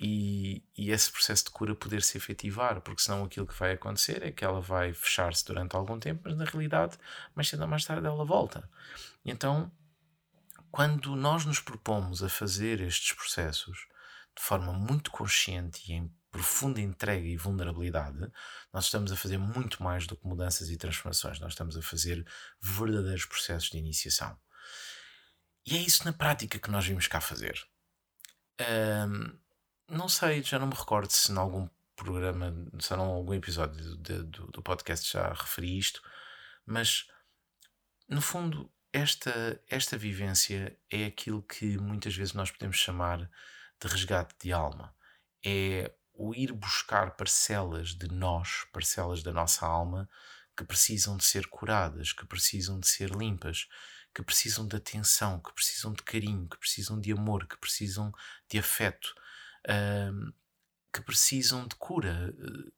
e, 0.00 0.62
e, 0.76 0.90
esse 0.90 1.10
processo 1.10 1.44
de 1.44 1.50
cura 1.50 1.74
poder 1.74 2.02
se 2.02 2.18
efetivar, 2.18 2.80
porque 2.82 3.02
senão 3.02 3.24
aquilo 3.24 3.46
que 3.46 3.58
vai 3.58 3.72
acontecer 3.72 4.22
é 4.22 4.30
que 4.30 4.44
ela 4.44 4.60
vai 4.60 4.92
fechar-se 4.92 5.44
durante 5.44 5.74
algum 5.74 5.98
tempo, 5.98 6.22
mas 6.24 6.36
na 6.36 6.44
realidade, 6.44 6.98
mais 7.34 7.48
cedo 7.48 7.62
ou 7.62 7.68
mais 7.68 7.84
tarde, 7.84 8.06
ela 8.06 8.24
volta. 8.24 8.68
Então, 9.24 9.72
quando 10.70 11.16
nós 11.16 11.46
nos 11.46 11.60
propomos 11.60 12.22
a 12.22 12.28
fazer 12.28 12.80
estes 12.80 13.12
processos 13.12 13.86
de 14.36 14.42
forma 14.42 14.72
muito 14.72 15.10
consciente 15.10 15.90
e 15.90 15.94
em 15.94 16.12
profunda 16.30 16.82
entrega 16.82 17.26
e 17.26 17.36
vulnerabilidade, 17.36 18.30
nós 18.70 18.84
estamos 18.84 19.10
a 19.10 19.16
fazer 19.16 19.38
muito 19.38 19.82
mais 19.82 20.06
do 20.06 20.14
que 20.14 20.26
mudanças 20.26 20.68
e 20.68 20.76
transformações, 20.76 21.40
nós 21.40 21.52
estamos 21.52 21.74
a 21.78 21.82
fazer 21.82 22.26
verdadeiros 22.60 23.24
processos 23.24 23.70
de 23.70 23.78
iniciação. 23.78 24.38
E 25.64 25.76
é 25.76 25.80
isso 25.80 26.04
na 26.04 26.12
prática 26.12 26.58
que 26.58 26.70
nós 26.70 26.86
vimos 26.86 27.06
cá 27.06 27.20
fazer. 27.20 27.58
Um, 28.60 29.45
não 29.88 30.08
sei, 30.08 30.42
já 30.42 30.58
não 30.58 30.66
me 30.68 30.74
recordo 30.74 31.10
se 31.10 31.32
em 31.32 31.36
algum 31.36 31.68
programa, 31.94 32.54
se 32.78 32.92
em 32.92 32.98
algum 32.98 33.34
episódio 33.34 33.96
de, 33.96 34.22
do, 34.24 34.46
do 34.48 34.62
podcast 34.62 35.10
já 35.10 35.32
referi 35.32 35.78
isto, 35.78 36.02
mas 36.64 37.06
no 38.08 38.20
fundo, 38.20 38.70
esta, 38.92 39.60
esta 39.68 39.96
vivência 39.96 40.78
é 40.90 41.06
aquilo 41.06 41.42
que 41.42 41.78
muitas 41.78 42.14
vezes 42.14 42.34
nós 42.34 42.50
podemos 42.50 42.76
chamar 42.76 43.30
de 43.80 43.88
resgate 43.88 44.34
de 44.40 44.52
alma. 44.52 44.94
É 45.44 45.92
o 46.14 46.34
ir 46.34 46.52
buscar 46.52 47.14
parcelas 47.16 47.90
de 47.90 48.08
nós, 48.08 48.66
parcelas 48.72 49.22
da 49.22 49.32
nossa 49.32 49.66
alma, 49.66 50.08
que 50.56 50.64
precisam 50.64 51.16
de 51.16 51.24
ser 51.24 51.46
curadas, 51.48 52.12
que 52.12 52.24
precisam 52.26 52.80
de 52.80 52.88
ser 52.88 53.10
limpas, 53.10 53.68
que 54.14 54.22
precisam 54.22 54.66
de 54.66 54.76
atenção, 54.76 55.38
que 55.40 55.52
precisam 55.52 55.92
de 55.92 56.02
carinho, 56.02 56.48
que 56.48 56.56
precisam 56.56 56.98
de 56.98 57.12
amor, 57.12 57.46
que 57.46 57.58
precisam 57.58 58.10
de 58.48 58.58
afeto, 58.58 59.14
uh, 59.68 60.32
que 60.92 61.02
precisam 61.02 61.66
de 61.66 61.74
cura, 61.76 62.32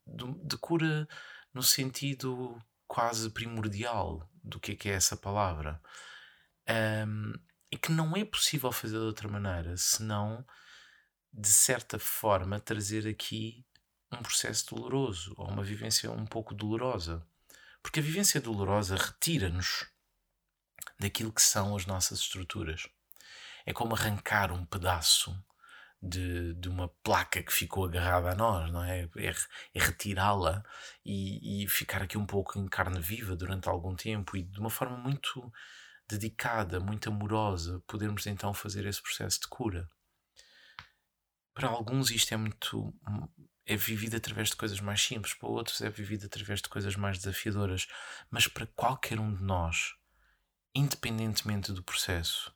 de, 0.07 0.35
de, 0.45 0.57
cura 0.59 1.09
no 1.55 1.63
sentido 1.63 2.61
quase 2.87 3.31
primordial 3.31 4.29
do 4.43 4.59
que 4.59 4.73
é, 4.73 4.77
que 4.77 4.89
é 4.89 4.93
essa 4.93 5.17
palavra. 5.17 5.81
Um, 6.69 7.33
e 7.71 7.77
que 7.77 7.93
não 7.93 8.17
é 8.17 8.25
possível 8.25 8.73
fazer 8.73 8.99
de 8.99 9.05
outra 9.05 9.29
maneira 9.29 9.77
senão 9.77 10.45
de 11.33 11.49
certa 11.49 11.99
forma, 11.99 12.61
trazer 12.61 13.09
aqui 13.09 13.65
um 14.11 14.23
processo 14.23 14.75
doloroso 14.75 15.35
ou 15.37 15.49
uma 15.49 15.63
vivência 15.63 16.11
um 16.11 16.27
pouco 16.27 16.55
dolorosa. 16.55 17.25
Porque 17.83 18.01
a 18.01 18.03
vivência 18.03 18.41
dolorosa 18.41 18.97
retira-nos 18.97 19.87
daquilo 20.99 21.33
que 21.33 21.43
são 21.43 21.77
as 21.77 21.87
nossas 21.87 22.21
estruturas. 22.21 22.89
É 23.65 23.73
como 23.73 23.95
arrancar 23.95 24.51
um 24.51 24.65
pedaço 24.65 25.33
de, 26.03 26.55
de 26.55 26.69
uma 26.69 26.89
placa 27.03 27.43
que 27.43 27.53
ficou 27.53 27.85
agarrada 27.85 28.31
a 28.31 28.35
nós, 28.35 28.71
não 28.71 28.85
é? 28.85 29.09
É, 29.17 29.33
é 29.75 29.81
retirá-la 29.81 30.65
e, 31.05 31.65
e 31.65 31.69
ficar 31.69 32.03
aqui 32.03 32.17
um 32.17 32.27
pouco 32.27 32.59
em 32.59 32.67
carne 32.69 33.01
viva 33.01 33.35
durante 33.37 33.69
algum 33.69 33.95
tempo 33.97 34.37
e 34.37 34.43
de 34.43 34.61
uma 34.61 34.71
forma 34.71 34.97
muito 34.97 35.53
dedicada, 36.09 36.81
muito 36.81 37.09
amorosa, 37.09 37.83
podermos 37.87 38.27
então 38.27 38.55
fazer 38.55 38.87
esse 38.87 39.03
processo 39.03 39.41
de 39.41 39.49
cura 39.49 39.89
para 41.59 41.69
alguns 41.69 42.13
isto 42.13 42.33
é 42.33 42.37
muito 42.37 42.95
é 43.67 43.75
vivido 43.75 44.17
através 44.17 44.51
de 44.51 44.55
coisas 44.55 44.81
mais 44.81 45.03
simples, 45.03 45.35
para 45.35 45.49
outros 45.49 45.81
é 45.81 45.91
vivido 45.91 46.25
através 46.25 46.63
de 46.63 46.69
coisas 46.69 46.95
mais 46.95 47.19
desafiadoras, 47.19 47.89
mas 48.31 48.47
para 48.47 48.65
qualquer 48.65 49.19
um 49.19 49.35
de 49.35 49.43
nós, 49.43 49.95
independentemente 50.73 51.73
do 51.73 51.83
processo, 51.83 52.55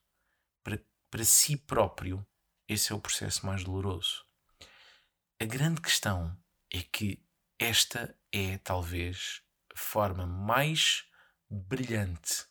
para, 0.62 0.80
para 1.10 1.24
si 1.24 1.56
próprio, 1.56 2.24
esse 2.72 2.92
é 2.92 2.94
o 2.94 3.00
processo 3.00 3.46
mais 3.46 3.62
doloroso. 3.62 4.24
A 5.40 5.44
grande 5.44 5.80
questão 5.80 6.36
é 6.72 6.82
que 6.82 7.22
esta 7.58 8.16
é 8.32 8.58
talvez 8.58 9.42
a 9.74 9.78
forma 9.78 10.26
mais 10.26 11.04
brilhante 11.48 12.46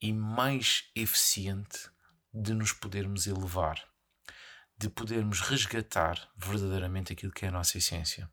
e 0.00 0.12
mais 0.12 0.90
eficiente 0.94 1.90
de 2.32 2.54
nos 2.54 2.72
podermos 2.72 3.26
elevar 3.26 3.92
de 4.82 4.88
podermos 4.88 5.40
resgatar 5.40 6.28
verdadeiramente 6.36 7.12
aquilo 7.12 7.30
que 7.30 7.44
é 7.44 7.48
a 7.48 7.52
nossa 7.52 7.78
essência. 7.78 8.28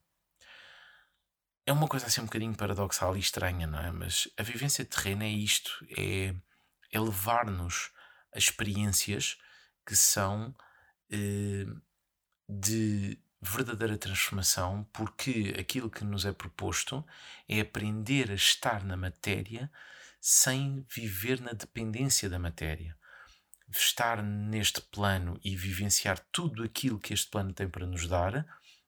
É 1.63 1.71
uma 1.71 1.87
coisa 1.87 2.07
assim 2.07 2.21
um 2.21 2.25
bocadinho 2.25 2.55
paradoxal 2.55 3.15
e 3.15 3.19
estranha, 3.19 3.67
não 3.67 3.79
é? 3.79 3.91
Mas 3.91 4.27
a 4.35 4.41
vivência 4.41 4.83
terrena 4.83 5.25
é 5.25 5.29
isto: 5.29 5.85
é, 5.95 6.33
é 6.91 6.99
levar-nos 6.99 7.91
a 8.33 8.39
experiências 8.39 9.37
que 9.85 9.95
são 9.95 10.55
de 11.09 13.19
verdadeira 13.41 13.97
transformação, 13.97 14.83
porque 14.91 15.55
aquilo 15.57 15.89
que 15.89 16.03
nos 16.03 16.25
é 16.25 16.31
proposto 16.31 17.05
é 17.47 17.61
aprender 17.61 18.31
a 18.31 18.35
estar 18.35 18.83
na 18.83 18.97
matéria 18.97 19.71
sem 20.19 20.85
viver 20.89 21.39
na 21.39 21.53
dependência 21.53 22.29
da 22.29 22.37
matéria 22.37 22.97
estar 23.71 24.23
neste 24.23 24.81
plano 24.81 25.39
e 25.43 25.55
vivenciar 25.55 26.19
tudo 26.31 26.63
aquilo 26.63 26.99
que 26.99 27.13
este 27.13 27.29
plano 27.29 27.53
tem 27.53 27.69
para 27.69 27.85
nos 27.85 28.07
dar, 28.07 28.45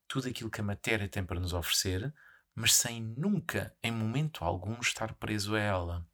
tudo 0.08 0.28
aquilo 0.28 0.50
que 0.50 0.62
a 0.62 0.64
matéria 0.64 1.08
tem 1.08 1.24
para 1.24 1.40
nos 1.40 1.54
oferecer, 1.54 2.14
mas 2.56 2.74
sem 2.74 3.02
nunca, 3.02 3.76
em 3.84 3.92
momento 3.92 4.44
algum, 4.44 4.80
estar 4.80 5.14
preso 5.14 5.56
a 5.56 5.60
ela. 5.60 6.08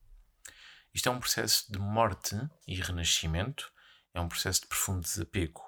Isto 0.94 1.10
é 1.10 1.12
um 1.12 1.20
processo 1.20 1.72
de 1.72 1.80
morte 1.80 2.36
e 2.68 2.76
renascimento, 2.76 3.72
é 4.14 4.20
um 4.20 4.28
processo 4.28 4.62
de 4.62 4.68
profundo 4.68 5.02
desapego 5.02 5.67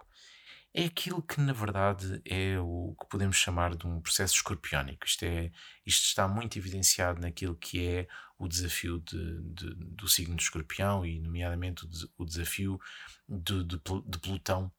é 0.74 0.86
aquilo 0.86 1.22
que 1.22 1.42
na 1.42 1.54
verdade 1.54 2.22
é 2.26 2.60
o 2.60 2.96
que 3.00 3.08
podemos 3.10 3.38
chamar 3.38 3.76
de 3.76 3.88
um 3.88 4.00
processo 4.02 4.36
escorpiónico. 4.36 5.06
Isto, 5.06 5.24
é, 5.26 5.52
isto 5.86 6.06
está 6.06 6.28
muito 6.28 6.58
evidenciado 6.58 7.20
naquilo 7.20 7.56
que 7.56 7.86
é 7.86 8.08
o 8.38 8.48
desafio 8.48 9.00
de, 9.00 9.42
de, 9.42 9.76
do 9.76 10.08
signo 10.08 10.36
de 10.36 10.44
escorpião 10.44 11.06
e, 11.06 11.20
nomeadamente, 11.20 11.88
o, 12.18 12.26
desafio 12.26 12.80
de, 13.28 13.64
de, 13.64 13.78
de 13.78 14.20
Plutão 14.20 14.72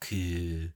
que, 0.00 0.72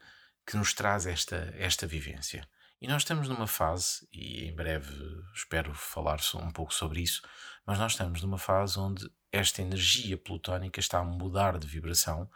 que 0.46 0.56
nos 0.56 0.72
traz 0.72 1.06
esta, 1.06 1.52
esta 1.56 1.86
vivência. 1.86 2.48
E 2.80 2.88
nós 2.88 3.02
estamos 3.02 3.28
numa 3.28 3.46
fase, 3.46 4.08
e 4.10 4.44
em 4.44 4.54
breve 4.54 4.94
espero 5.34 5.74
falar 5.74 6.18
um 6.36 6.50
pouco 6.50 6.72
sobre 6.72 7.02
isso, 7.02 7.20
mas 7.66 7.78
nós 7.78 7.92
estamos 7.92 8.22
numa 8.22 8.38
fase 8.38 8.78
onde 8.78 9.10
esta 9.30 9.60
energia 9.60 10.16
plutónica 10.16 10.80
está 10.80 10.98
a 10.98 11.04
mudar 11.04 11.58
de 11.58 11.66
vibração 11.66 12.30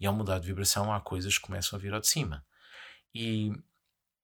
e 0.00 0.06
ao 0.06 0.14
mudar 0.14 0.38
de 0.38 0.46
vibração, 0.46 0.92
há 0.92 1.00
coisas 1.00 1.36
que 1.36 1.46
começam 1.46 1.78
a 1.78 1.82
vir 1.82 1.92
ao 1.92 2.00
de 2.00 2.08
cima. 2.08 2.44
E, 3.14 3.52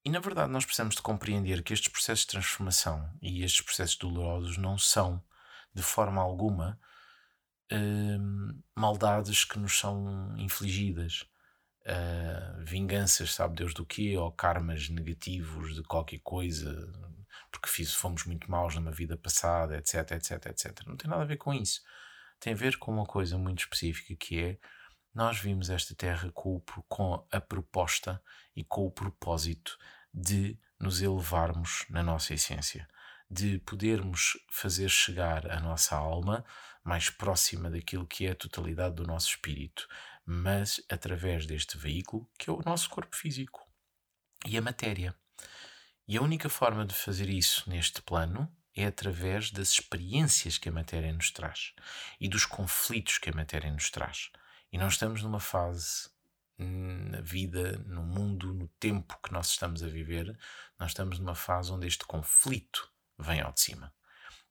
e 0.05 0.11
na 0.11 0.21
verdade, 0.21 0.53
nós 0.53 0.65
precisamos 0.65 0.95
de 0.95 1.03
compreender 1.03 1.63
que 1.63 1.73
estes 1.73 1.89
processos 1.89 2.25
de 2.25 2.31
transformação 2.31 3.11
e 3.21 3.43
estes 3.43 3.63
processos 3.63 3.97
dolorosos 3.97 4.57
não 4.57 4.79
são, 4.79 5.23
de 5.75 5.83
forma 5.83 6.21
alguma, 6.23 6.79
hum, 7.73 8.63
maldades 8.75 9.45
que 9.45 9.59
nos 9.59 9.79
são 9.79 10.35
infligidas. 10.39 11.27
Uh, 11.87 12.65
vinganças, 12.65 13.35
sabe 13.35 13.57
Deus 13.57 13.75
do 13.75 13.85
quê, 13.85 14.17
ou 14.17 14.33
karmas 14.33 14.89
negativos 14.89 15.75
de 15.75 15.83
qualquer 15.83 16.19
coisa, 16.21 16.91
porque 17.51 17.69
fiz, 17.69 17.93
fomos 17.93 18.25
muito 18.25 18.51
maus 18.51 18.75
numa 18.75 18.91
vida 18.91 19.19
passada, 19.19 19.77
etc, 19.77 20.13
etc, 20.13 20.47
etc. 20.47 20.87
Não 20.87 20.97
tem 20.97 21.11
nada 21.11 21.23
a 21.23 21.27
ver 21.27 21.37
com 21.37 21.53
isso. 21.53 21.83
Tem 22.41 22.55
a 22.55 22.57
ver 22.57 22.79
com 22.79 22.91
uma 22.91 23.05
coisa 23.05 23.37
muito 23.37 23.61
específica 23.61 24.15
que 24.17 24.41
é 24.41 24.59
nós 25.15 25.39
vimos 25.39 25.71
esta 25.71 25.95
terra 25.95 26.31
com, 26.33 26.61
com 26.89 27.27
a 27.31 27.41
proposta 27.41 28.21
e 28.57 28.65
com 28.65 28.87
o 28.87 28.91
propósito 28.91 29.79
de 30.13 30.59
nos 30.79 31.01
elevarmos 31.01 31.85
na 31.89 32.03
nossa 32.03 32.35
essência, 32.35 32.89
de 33.31 33.59
podermos 33.61 34.39
fazer 34.51 34.89
chegar 34.89 35.51
a 35.51 35.61
nossa 35.61 35.97
alma 35.97 36.45
mais 36.83 37.09
próxima 37.09 37.71
daquilo 37.71 38.07
que 38.07 38.27
é 38.27 38.33
a 38.33 38.35
totalidade 38.35 38.97
do 38.97 39.07
nosso 39.07 39.29
espírito, 39.29 39.89
mas 40.27 40.81
através 40.91 41.47
deste 41.47 41.79
veículo 41.79 42.29
que 42.39 42.51
é 42.51 42.53
o 42.53 42.63
nosso 42.65 42.91
corpo 42.91 43.17
físico 43.17 43.67
e 44.47 44.59
a 44.59 44.63
matéria. 44.63 45.15
E 46.07 46.19
a 46.19 46.23
única 46.23 46.49
forma 46.49 46.85
de 46.85 46.95
fazer 46.95 47.31
isso 47.31 47.69
neste 47.71 48.03
plano 48.03 48.53
é 48.77 48.85
através 48.85 49.51
das 49.51 49.71
experiências 49.71 50.59
que 50.59 50.69
a 50.69 50.73
matéria 50.73 51.13
nos 51.13 51.31
traz 51.31 51.73
e 52.21 52.29
dos 52.29 52.45
conflitos 52.45 53.19
que 53.19 53.31
a 53.31 53.35
matéria 53.35 53.71
nos 53.71 53.91
traz. 53.91 54.31
E 54.75 54.77
nós 54.77 54.95
estamos 54.95 55.23
numa 55.23 55.39
fase 55.39 56.11
na 56.59 57.21
vida, 57.21 57.79
no 57.87 58.03
mundo, 58.03 58.53
no 58.53 58.67
tempo 58.81 59.17
que 59.23 59.33
nós 59.33 59.51
estamos 59.51 59.85
a 59.85 59.87
viver, 59.87 60.37
nós 60.77 60.91
estamos 60.91 61.21
numa 61.21 61.37
fase 61.37 61.71
onde 61.71 61.87
este 61.87 62.05
conflito 62.05 62.91
vem 63.17 63.41
ao 63.41 63.53
de 63.53 63.61
cima. 63.61 63.95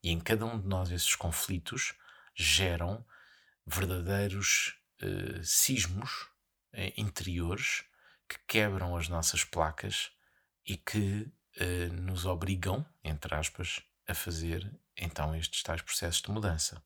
E 0.01 0.11
em 0.11 0.21
cada 0.21 0.45
um 0.45 0.57
de 0.57 0.65
nós 0.65 0.89
esses 0.91 1.13
conflitos 1.13 1.93
geram 2.33 3.05
verdadeiros 3.67 4.79
uh, 5.01 5.43
sismos 5.43 6.21
uh, 6.71 6.93
interiores 6.95 7.83
que 8.25 8.39
quebram 8.47 8.95
as 8.95 9.09
nossas 9.09 9.43
placas 9.43 10.09
e 10.65 10.77
que 10.77 11.29
uh, 11.59 11.93
nos 12.01 12.25
obrigam, 12.25 12.85
entre 13.03 13.35
aspas, 13.35 13.81
a 14.07 14.13
fazer 14.13 14.73
então 14.95 15.35
estes 15.35 15.61
tais 15.63 15.81
processos 15.81 16.21
de 16.21 16.31
mudança. 16.31 16.81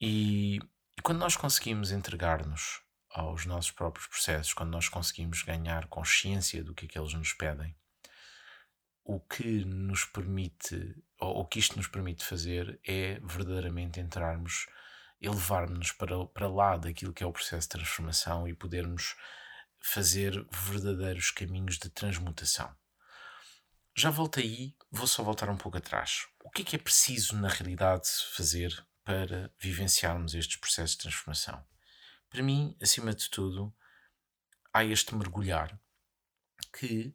E, 0.00 0.60
e 1.00 1.02
quando 1.02 1.20
nós 1.20 1.34
conseguimos 1.34 1.92
entregar-nos 1.92 2.82
aos 3.08 3.46
nossos 3.46 3.70
próprios 3.70 4.06
processos, 4.06 4.52
quando 4.52 4.68
nós 4.68 4.86
conseguimos 4.86 5.42
ganhar 5.42 5.86
consciência 5.86 6.62
do 6.62 6.74
que 6.74 6.84
é 6.84 6.88
que 6.88 6.98
eles 6.98 7.14
nos 7.14 7.32
pedem, 7.32 7.74
o 9.02 9.18
que 9.18 9.64
nos 9.64 10.04
permite, 10.04 10.94
ou 11.18 11.38
o 11.40 11.46
que 11.46 11.58
isto 11.58 11.78
nos 11.78 11.88
permite 11.88 12.22
fazer, 12.22 12.78
é 12.86 13.18
verdadeiramente 13.20 13.98
entrarmos, 13.98 14.66
elevar-nos 15.22 15.90
para, 15.90 16.26
para 16.26 16.48
lá 16.48 16.76
daquilo 16.76 17.14
que 17.14 17.24
é 17.24 17.26
o 17.26 17.32
processo 17.32 17.66
de 17.66 17.78
transformação 17.78 18.46
e 18.46 18.52
podermos 18.52 19.16
fazer 19.82 20.46
verdadeiros 20.52 21.30
caminhos 21.30 21.78
de 21.78 21.88
transmutação. 21.88 22.70
Já 23.96 24.10
voltei 24.10 24.44
aí, 24.44 24.76
vou 24.90 25.06
só 25.06 25.22
voltar 25.22 25.48
um 25.48 25.56
pouco 25.56 25.78
atrás. 25.78 26.26
O 26.44 26.50
que 26.50 26.60
é 26.60 26.64
que 26.66 26.76
é 26.76 26.78
preciso, 26.78 27.38
na 27.38 27.48
realidade, 27.48 28.06
fazer 28.36 28.86
para 29.10 29.52
vivenciarmos 29.58 30.34
estes 30.34 30.56
processos 30.56 30.92
de 30.92 30.98
transformação? 30.98 31.66
Para 32.28 32.44
mim, 32.44 32.76
acima 32.80 33.12
de 33.12 33.28
tudo, 33.28 33.74
há 34.72 34.84
este 34.84 35.16
mergulhar 35.16 35.76
que 36.72 37.12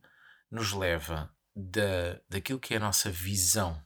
nos 0.52 0.74
leva 0.74 1.34
da, 1.56 2.20
daquilo 2.28 2.60
que 2.60 2.74
é 2.74 2.78
a 2.78 2.82
nossa 2.82 3.10
visão, 3.10 3.82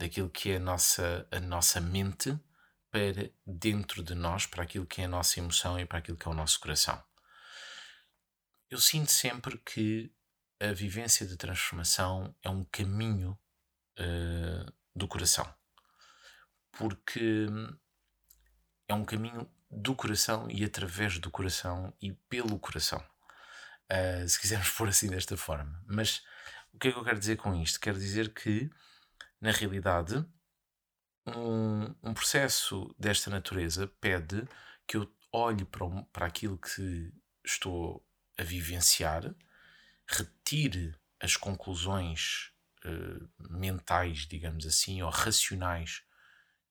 daquilo 0.00 0.28
que 0.28 0.50
é 0.50 0.56
a 0.56 0.60
nossa, 0.60 1.28
a 1.30 1.38
nossa 1.38 1.80
mente, 1.80 2.36
para 2.90 3.30
dentro 3.46 4.02
de 4.02 4.16
nós, 4.16 4.44
para 4.44 4.64
aquilo 4.64 4.84
que 4.84 5.00
é 5.00 5.04
a 5.04 5.08
nossa 5.08 5.38
emoção 5.38 5.78
e 5.78 5.86
para 5.86 5.98
aquilo 5.98 6.18
que 6.18 6.26
é 6.26 6.30
o 6.32 6.34
nosso 6.34 6.58
coração. 6.58 7.00
Eu 8.68 8.80
sinto 8.80 9.12
sempre 9.12 9.58
que 9.58 10.12
a 10.58 10.72
vivência 10.72 11.24
de 11.24 11.36
transformação 11.36 12.34
é 12.42 12.50
um 12.50 12.64
caminho 12.64 13.38
uh, 13.96 14.72
do 14.92 15.06
coração, 15.06 15.48
porque 16.78 17.46
é 18.86 18.94
um 18.94 19.04
caminho 19.04 19.50
do 19.70 19.94
coração 19.94 20.48
e 20.48 20.64
através 20.64 21.18
do 21.18 21.30
coração 21.30 21.92
e 22.00 22.12
pelo 22.12 22.58
coração, 22.58 23.04
uh, 23.90 24.26
se 24.26 24.40
quisermos 24.40 24.70
pôr 24.72 24.88
assim 24.88 25.08
desta 25.08 25.36
forma. 25.36 25.82
Mas 25.86 26.22
o 26.72 26.78
que 26.78 26.88
é 26.88 26.92
que 26.92 26.98
eu 26.98 27.04
quero 27.04 27.18
dizer 27.18 27.36
com 27.36 27.54
isto? 27.54 27.80
Quero 27.80 27.98
dizer 27.98 28.32
que, 28.32 28.70
na 29.40 29.50
realidade, 29.50 30.24
um, 31.26 31.94
um 32.02 32.14
processo 32.14 32.94
desta 32.98 33.28
natureza 33.28 33.88
pede 34.00 34.46
que 34.86 34.96
eu 34.96 35.12
olhe 35.32 35.64
para, 35.64 35.86
para 36.12 36.26
aquilo 36.26 36.56
que 36.56 37.12
estou 37.44 38.06
a 38.38 38.42
vivenciar, 38.42 39.34
retire 40.06 40.94
as 41.20 41.36
conclusões 41.36 42.52
uh, 42.84 43.28
mentais, 43.50 44.20
digamos 44.20 44.64
assim, 44.64 45.02
ou 45.02 45.10
racionais 45.10 46.07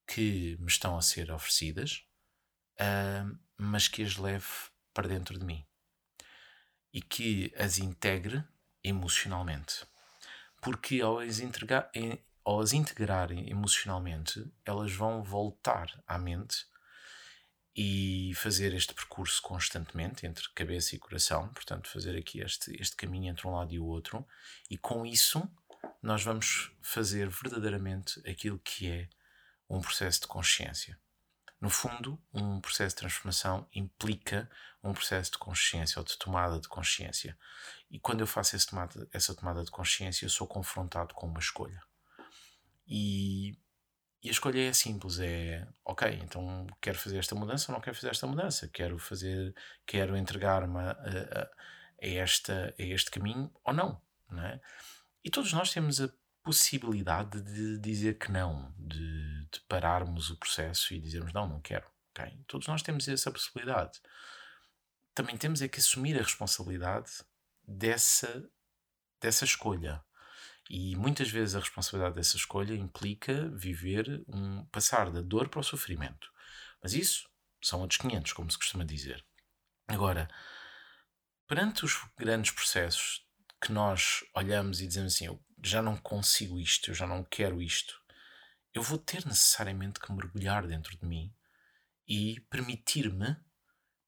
que 0.08 0.58
me 0.60 0.68
estão 0.68 0.98
a 0.98 1.02
ser 1.02 1.32
oferecidas, 1.32 2.04
uh, 2.80 3.38
mas 3.58 3.88
que 3.88 4.02
as 4.02 4.18
leve 4.18 4.48
para 4.94 5.08
dentro 5.08 5.38
de 5.38 5.46
mim 5.46 5.66
e 6.94 7.02
que 7.02 7.54
as 7.58 7.78
integre 7.78 8.44
emocionalmente. 8.84 9.86
Porque 10.62 11.02
ao 11.02 11.20
as, 11.20 11.40
integrar, 11.40 11.92
ao 12.44 12.60
as 12.62 12.74
integrarem 12.74 13.50
emocionalmente, 13.50 14.50
elas 14.66 14.92
vão 14.92 15.22
voltar 15.22 16.04
à 16.08 16.18
mente 16.18 16.66
e 17.76 18.34
fazer 18.36 18.74
este 18.74 18.94
percurso 18.94 19.40
constantemente 19.40 20.26
entre 20.26 20.50
cabeça 20.56 20.96
e 20.96 21.00
coração, 21.00 21.50
portanto, 21.50 21.88
fazer 21.88 22.18
aqui 22.18 22.40
este, 22.40 22.76
este 22.82 22.96
caminho 22.96 23.30
entre 23.30 23.48
um 23.48 23.52
lado 23.52 23.72
e 23.72 23.78
o 23.78 23.86
outro, 23.86 24.26
e 24.68 24.78
com 24.78 25.06
isso 25.06 25.48
nós 26.02 26.24
vamos 26.24 26.72
fazer 26.82 27.30
verdadeiramente 27.30 28.20
aquilo 28.28 28.58
que 28.58 28.90
é 28.90 29.10
um 29.70 29.82
processo 29.82 30.22
de 30.22 30.28
consciência. 30.28 30.98
No 31.60 31.70
fundo, 31.70 32.22
um 32.32 32.62
processo 32.62 32.96
de 32.96 33.00
transformação 33.00 33.68
implica 33.74 34.50
um 34.84 34.94
processo 34.94 35.32
de 35.32 35.38
consciência 35.40 36.00
ou 36.00 36.06
de 36.06 36.18
tomada 36.18 36.60
de 36.60 36.68
consciência. 36.68 37.38
E 37.90 38.00
quando 38.00 38.22
eu 38.22 38.28
faço 38.28 38.56
tomada, 38.68 39.08
essa 39.12 39.34
tomada 39.34 39.64
de 39.64 39.72
consciência, 39.72 40.26
eu 40.26 40.30
sou 40.30 40.48
confrontado 40.48 41.16
com 41.16 41.26
uma 41.26 41.40
escolha. 41.40 41.82
E, 42.88 43.58
e 44.22 44.30
a 44.30 44.32
escolha 44.32 44.70
é 44.70 44.74
simples: 44.74 45.20
é 45.20 45.68
ok, 45.84 46.08
então 46.24 46.68
quero 46.80 47.00
fazer 47.00 47.18
esta 47.18 47.34
mudança 47.34 47.72
ou 47.72 47.76
não 47.76 47.82
quero 47.82 47.96
fazer 47.96 48.10
esta 48.10 48.28
mudança? 48.28 48.68
Quero 48.68 49.00
fazer, 49.00 49.56
quero 49.86 50.16
entregar-me 50.16 50.78
a, 50.78 50.92
a, 50.92 51.42
a, 51.44 52.08
esta, 52.08 52.74
a 52.78 52.84
este 52.84 53.10
caminho 53.10 53.52
ou 53.64 53.74
não, 53.74 54.00
não 54.30 54.44
é? 54.44 54.62
E 55.24 55.30
todos 55.32 55.52
nós 55.54 55.72
temos 55.74 56.00
a 56.00 56.10
possibilidade 56.48 57.42
de 57.42 57.78
dizer 57.78 58.18
que 58.18 58.32
não, 58.32 58.74
de, 58.80 59.50
de 59.52 59.60
pararmos 59.68 60.30
o 60.30 60.38
processo 60.38 60.94
e 60.94 61.02
dizermos 61.02 61.34
não, 61.34 61.46
não 61.46 61.60
quero. 61.60 61.86
Okay? 62.12 62.42
Todos 62.48 62.70
nós 62.70 62.82
temos 62.82 63.06
essa 63.06 63.30
possibilidade. 63.30 64.00
Também 65.14 65.36
temos 65.36 65.62
é 65.62 65.68
que 65.68 65.80
assumir 65.80 66.18
a 66.18 66.24
responsabilidade 66.24 67.12
dessa, 67.68 68.50
dessa 69.22 69.44
escolha. 69.44 70.02
E 70.70 70.96
muitas 70.96 71.30
vezes 71.30 71.54
a 71.54 71.60
responsabilidade 71.60 72.16
dessa 72.16 72.38
escolha 72.38 72.74
implica 72.74 73.50
viver 73.50 74.24
um 74.26 74.66
passar 74.68 75.12
da 75.12 75.20
dor 75.20 75.50
para 75.50 75.60
o 75.60 75.64
sofrimento. 75.64 76.32
Mas 76.82 76.94
isso 76.94 77.30
são 77.62 77.82
outros 77.82 78.00
500, 78.00 78.32
como 78.32 78.50
se 78.50 78.58
costuma 78.58 78.86
dizer. 78.86 79.22
Agora, 79.86 80.30
perante 81.46 81.84
os 81.84 81.94
grandes 82.18 82.52
processos 82.52 83.27
que 83.62 83.72
nós 83.72 84.24
olhamos 84.34 84.82
e 84.82 84.88
dizemos 84.88 85.16
assim, 85.16 85.26
eu 85.26 85.44
já 85.64 85.82
não 85.82 85.98
consigo 85.98 86.60
isto, 86.60 86.92
eu 86.92 86.96
já 86.96 87.08
não 87.08 87.24
quero 87.24 87.62
isto, 87.62 88.02
eu 88.74 88.82
vou 88.82 88.98
ter 88.98 89.26
necessariamente 89.26 90.00
que 90.00 90.12
mergulhar 90.12 90.68
dentro 90.68 90.98
de 90.98 91.06
mim 91.06 91.34
e 92.08 92.40
permitir-me 92.50 93.36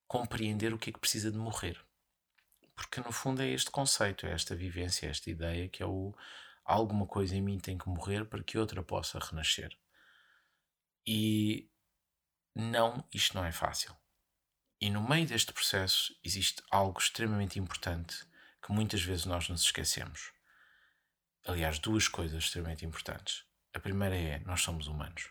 compreender 0.07 0.73
o 0.73 0.77
que 0.77 0.89
é 0.89 0.93
que 0.93 0.99
precisa 0.99 1.31
de 1.31 1.37
morrer. 1.37 1.83
Porque 2.75 3.01
no 3.01 3.11
fundo 3.11 3.41
é 3.41 3.47
este 3.49 3.69
conceito, 3.69 4.25
é 4.25 4.31
esta 4.31 4.55
vivência, 4.55 5.07
é 5.07 5.09
esta 5.09 5.29
ideia 5.29 5.67
que 5.67 5.83
é 5.83 5.85
o 5.85 6.15
alguma 6.63 7.07
coisa 7.07 7.35
em 7.35 7.41
mim 7.41 7.57
tem 7.57 7.77
que 7.77 7.89
morrer 7.89 8.25
para 8.25 8.43
que 8.43 8.57
outra 8.57 8.83
possa 8.83 9.17
renascer. 9.17 9.75
E 11.05 11.67
não, 12.55 13.03
isto 13.11 13.35
não 13.35 13.43
é 13.43 13.51
fácil. 13.51 13.95
E 14.79 14.89
no 14.89 15.07
meio 15.07 15.27
deste 15.27 15.51
processo 15.51 16.15
existe 16.23 16.61
algo 16.69 16.99
extremamente 16.99 17.57
importante 17.57 18.23
que 18.69 18.73
muitas 18.75 19.01
vezes 19.01 19.25
nós 19.25 19.49
nos 19.49 19.63
esquecemos. 19.63 20.31
Aliás, 21.43 21.79
duas 21.79 22.07
coisas 22.07 22.43
extremamente 22.43 22.85
importantes. 22.85 23.43
A 23.73 23.79
primeira 23.79 24.15
é 24.15 24.39
nós 24.41 24.61
somos 24.61 24.85
humanos. 24.85 25.27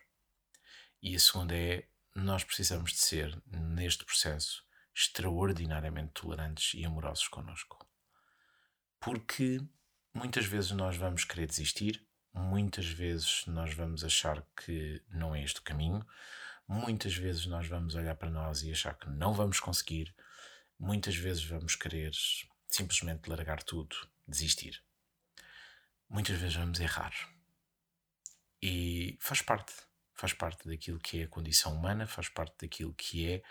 E 1.01 1.15
a 1.15 1.21
segunda 1.21 1.57
é 1.57 1.87
nós 2.17 2.43
precisamos 2.43 2.91
de 2.91 2.99
ser, 2.99 3.41
neste 3.47 4.05
processo, 4.05 4.65
extraordinariamente 4.93 6.15
tolerantes 6.15 6.75
e 6.75 6.85
amorosos 6.85 7.29
connosco. 7.29 7.89
Porque 8.99 9.61
muitas 10.13 10.45
vezes 10.45 10.73
nós 10.73 10.97
vamos 10.97 11.23
querer 11.25 11.47
desistir, 11.47 12.05
muitas 12.35 12.87
vezes 12.87 13.45
nós 13.47 13.73
vamos 13.73 14.03
achar 14.03 14.45
que 14.57 15.01
não 15.11 15.33
é 15.33 15.45
este 15.45 15.61
o 15.61 15.63
caminho, 15.63 16.05
muitas 16.67 17.15
vezes 17.15 17.47
nós 17.47 17.69
vamos 17.69 17.95
olhar 17.95 18.17
para 18.17 18.31
nós 18.31 18.65
e 18.65 18.73
achar 18.73 18.99
que 18.99 19.09
não 19.09 19.33
vamos 19.33 19.61
conseguir, 19.61 20.13
muitas 20.77 21.15
vezes 21.15 21.45
vamos 21.45 21.77
querer 21.77 22.11
simplesmente 22.69 23.29
largar 23.29 23.63
tudo, 23.63 23.97
desistir. 24.27 24.83
Muitas 26.09 26.39
vezes 26.39 26.57
vamos 26.57 26.79
errar. 26.81 27.13
E 28.63 29.19
faz 29.21 29.43
parte, 29.43 29.73
faz 30.15 30.33
parte 30.33 30.69
daquilo 30.69 30.99
que 30.99 31.21
é 31.21 31.25
a 31.25 31.29
condição 31.29 31.75
humana, 31.75 32.07
faz 32.07 32.29
parte 32.29 32.67
daquilo 32.67 32.95
que 32.95 33.29
é 33.29 33.43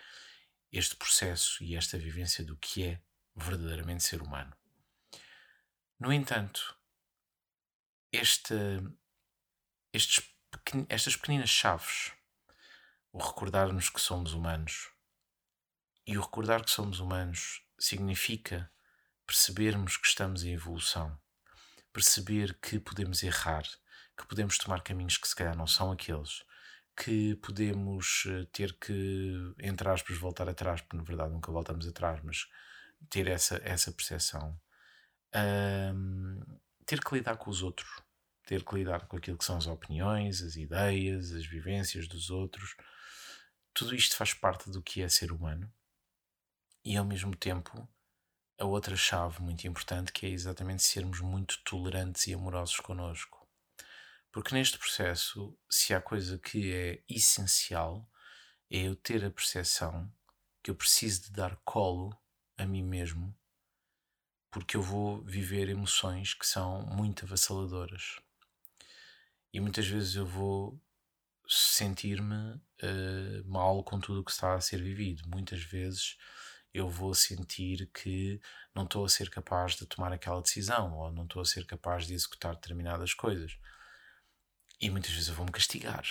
este 0.72 0.96
processo 0.96 1.64
e 1.64 1.76
esta 1.76 1.98
vivência 1.98 2.44
do 2.44 2.58
que 2.58 2.84
é 2.84 3.02
verdadeiramente 3.36 4.04
ser 4.04 4.22
humano. 4.22 4.56
No 6.00 6.12
entanto, 6.14 6.78
esta, 8.12 8.56
estes, 9.94 10.30
estas 10.90 11.16
pequeninas 11.16 11.50
chaves, 11.50 12.12
o 13.12 13.20
recordar-nos 13.20 13.90
que 13.90 14.02
somos 14.02 14.34
humanos. 14.34 14.92
E 16.06 16.18
o 16.18 16.22
recordar 16.22 16.64
que 16.64 16.72
somos 16.72 17.00
humanos 17.00 17.64
significa 17.78 18.72
percebermos 19.28 19.98
que 19.98 20.08
estamos 20.08 20.44
em 20.44 20.54
evolução, 20.54 21.20
perceber 21.92 22.58
que 22.62 22.80
podemos 22.80 23.22
errar, 23.22 23.64
que 24.18 24.26
podemos 24.26 24.58
tomar 24.58 24.82
caminhos 24.82 25.18
que 25.18 25.28
se 25.28 25.36
calhar 25.36 25.56
não 25.56 25.68
são 25.68 25.92
aqueles, 25.92 26.44
que 26.96 27.36
podemos 27.36 28.24
eh, 28.28 28.48
ter 28.52 28.74
que, 28.80 29.54
entre 29.60 29.88
aspas, 29.90 30.18
voltar 30.18 30.50
atrás, 30.50 30.82
porque 30.82 30.98
na 30.98 31.04
verdade 31.04 31.32
nunca 31.32 31.52
voltamos 31.52 31.88
atrás, 31.88 32.20
mas 32.24 32.48
ter 33.10 33.28
essa, 33.28 33.62
essa 33.64 33.92
percepção. 33.92 34.60
Um, 35.36 36.42
ter 36.86 37.04
que 37.04 37.14
lidar 37.14 37.38
com 37.38 37.52
os 37.52 37.62
outros, 37.62 37.88
ter 38.46 38.64
que 38.64 38.76
lidar 38.76 39.08
com 39.08 39.18
aquilo 39.18 39.38
que 39.38 39.46
são 39.46 39.58
as 39.58 39.68
opiniões, 39.68 40.42
as 40.42 40.56
ideias, 40.56 41.32
as 41.34 41.46
vivências 41.46 42.08
dos 42.08 42.30
outros. 42.30 42.76
Tudo 43.74 43.94
isto 43.94 44.16
faz 44.16 44.34
parte 44.34 44.72
do 44.72 44.82
que 44.82 45.02
é 45.02 45.10
ser 45.10 45.32
humano. 45.32 45.72
E 46.84 46.96
ao 46.96 47.06
mesmo 47.06 47.36
tempo, 47.36 47.88
a 48.58 48.66
outra 48.66 48.96
chave 48.96 49.42
muito 49.42 49.68
importante 49.68 50.12
que 50.12 50.26
é 50.26 50.30
exatamente 50.30 50.84
sermos 50.84 51.20
muito 51.20 51.60
tolerantes 51.64 52.28
e 52.28 52.34
amorosos 52.34 52.80
connosco. 52.80 53.48
Porque 54.32 54.54
neste 54.54 54.78
processo, 54.78 55.58
se 55.70 55.94
há 55.94 56.02
coisa 56.02 56.38
que 56.38 56.74
é 56.74 57.04
essencial, 57.08 58.10
é 58.70 58.80
eu 58.80 58.96
ter 58.96 59.24
a 59.24 59.32
percepção 59.32 60.12
que 60.64 60.72
eu 60.72 60.76
preciso 60.76 61.24
de 61.24 61.32
dar 61.32 61.56
colo 61.64 62.18
a 62.58 62.66
mim 62.66 62.84
mesmo, 62.84 63.36
porque 64.52 64.76
eu 64.76 64.82
vou 64.82 65.24
viver 65.24 65.70
emoções 65.70 66.34
que 66.34 66.46
são 66.46 66.86
muito 66.86 67.26
avassaladoras. 67.26 68.20
E 69.54 69.60
muitas 69.60 69.88
vezes 69.88 70.16
eu 70.16 70.26
vou 70.26 70.80
sentir-me 71.48 72.36
uh, 72.36 73.46
mal 73.46 73.84
com 73.84 74.00
tudo 74.00 74.22
o 74.22 74.24
que 74.24 74.32
está 74.32 74.56
a 74.56 74.62
ser 74.62 74.82
vivido. 74.82 75.28
Muitas 75.28 75.64
vezes 75.64 76.18
eu 76.74 76.90
vou 76.90 77.14
sentir 77.14 77.90
que 77.94 78.40
não 78.76 78.84
estou 78.84 79.06
a 79.06 79.10
ser 79.10 79.30
capaz 79.30 79.76
de 79.76 79.86
tomar 79.86 80.12
aquela 80.12 80.42
decisão 80.42 80.94
ou 80.94 81.12
não 81.12 81.24
estou 81.24 81.42
a 81.42 81.46
ser 81.46 81.66
capaz 81.66 82.06
de 82.06 82.14
executar 82.14 82.56
determinadas 82.56 83.14
coisas. 83.14 83.58
E 84.80 84.90
muitas 84.90 85.12
vezes 85.12 85.30
eu 85.30 85.36
vou-me 85.36 85.52
castigar, 85.52 86.06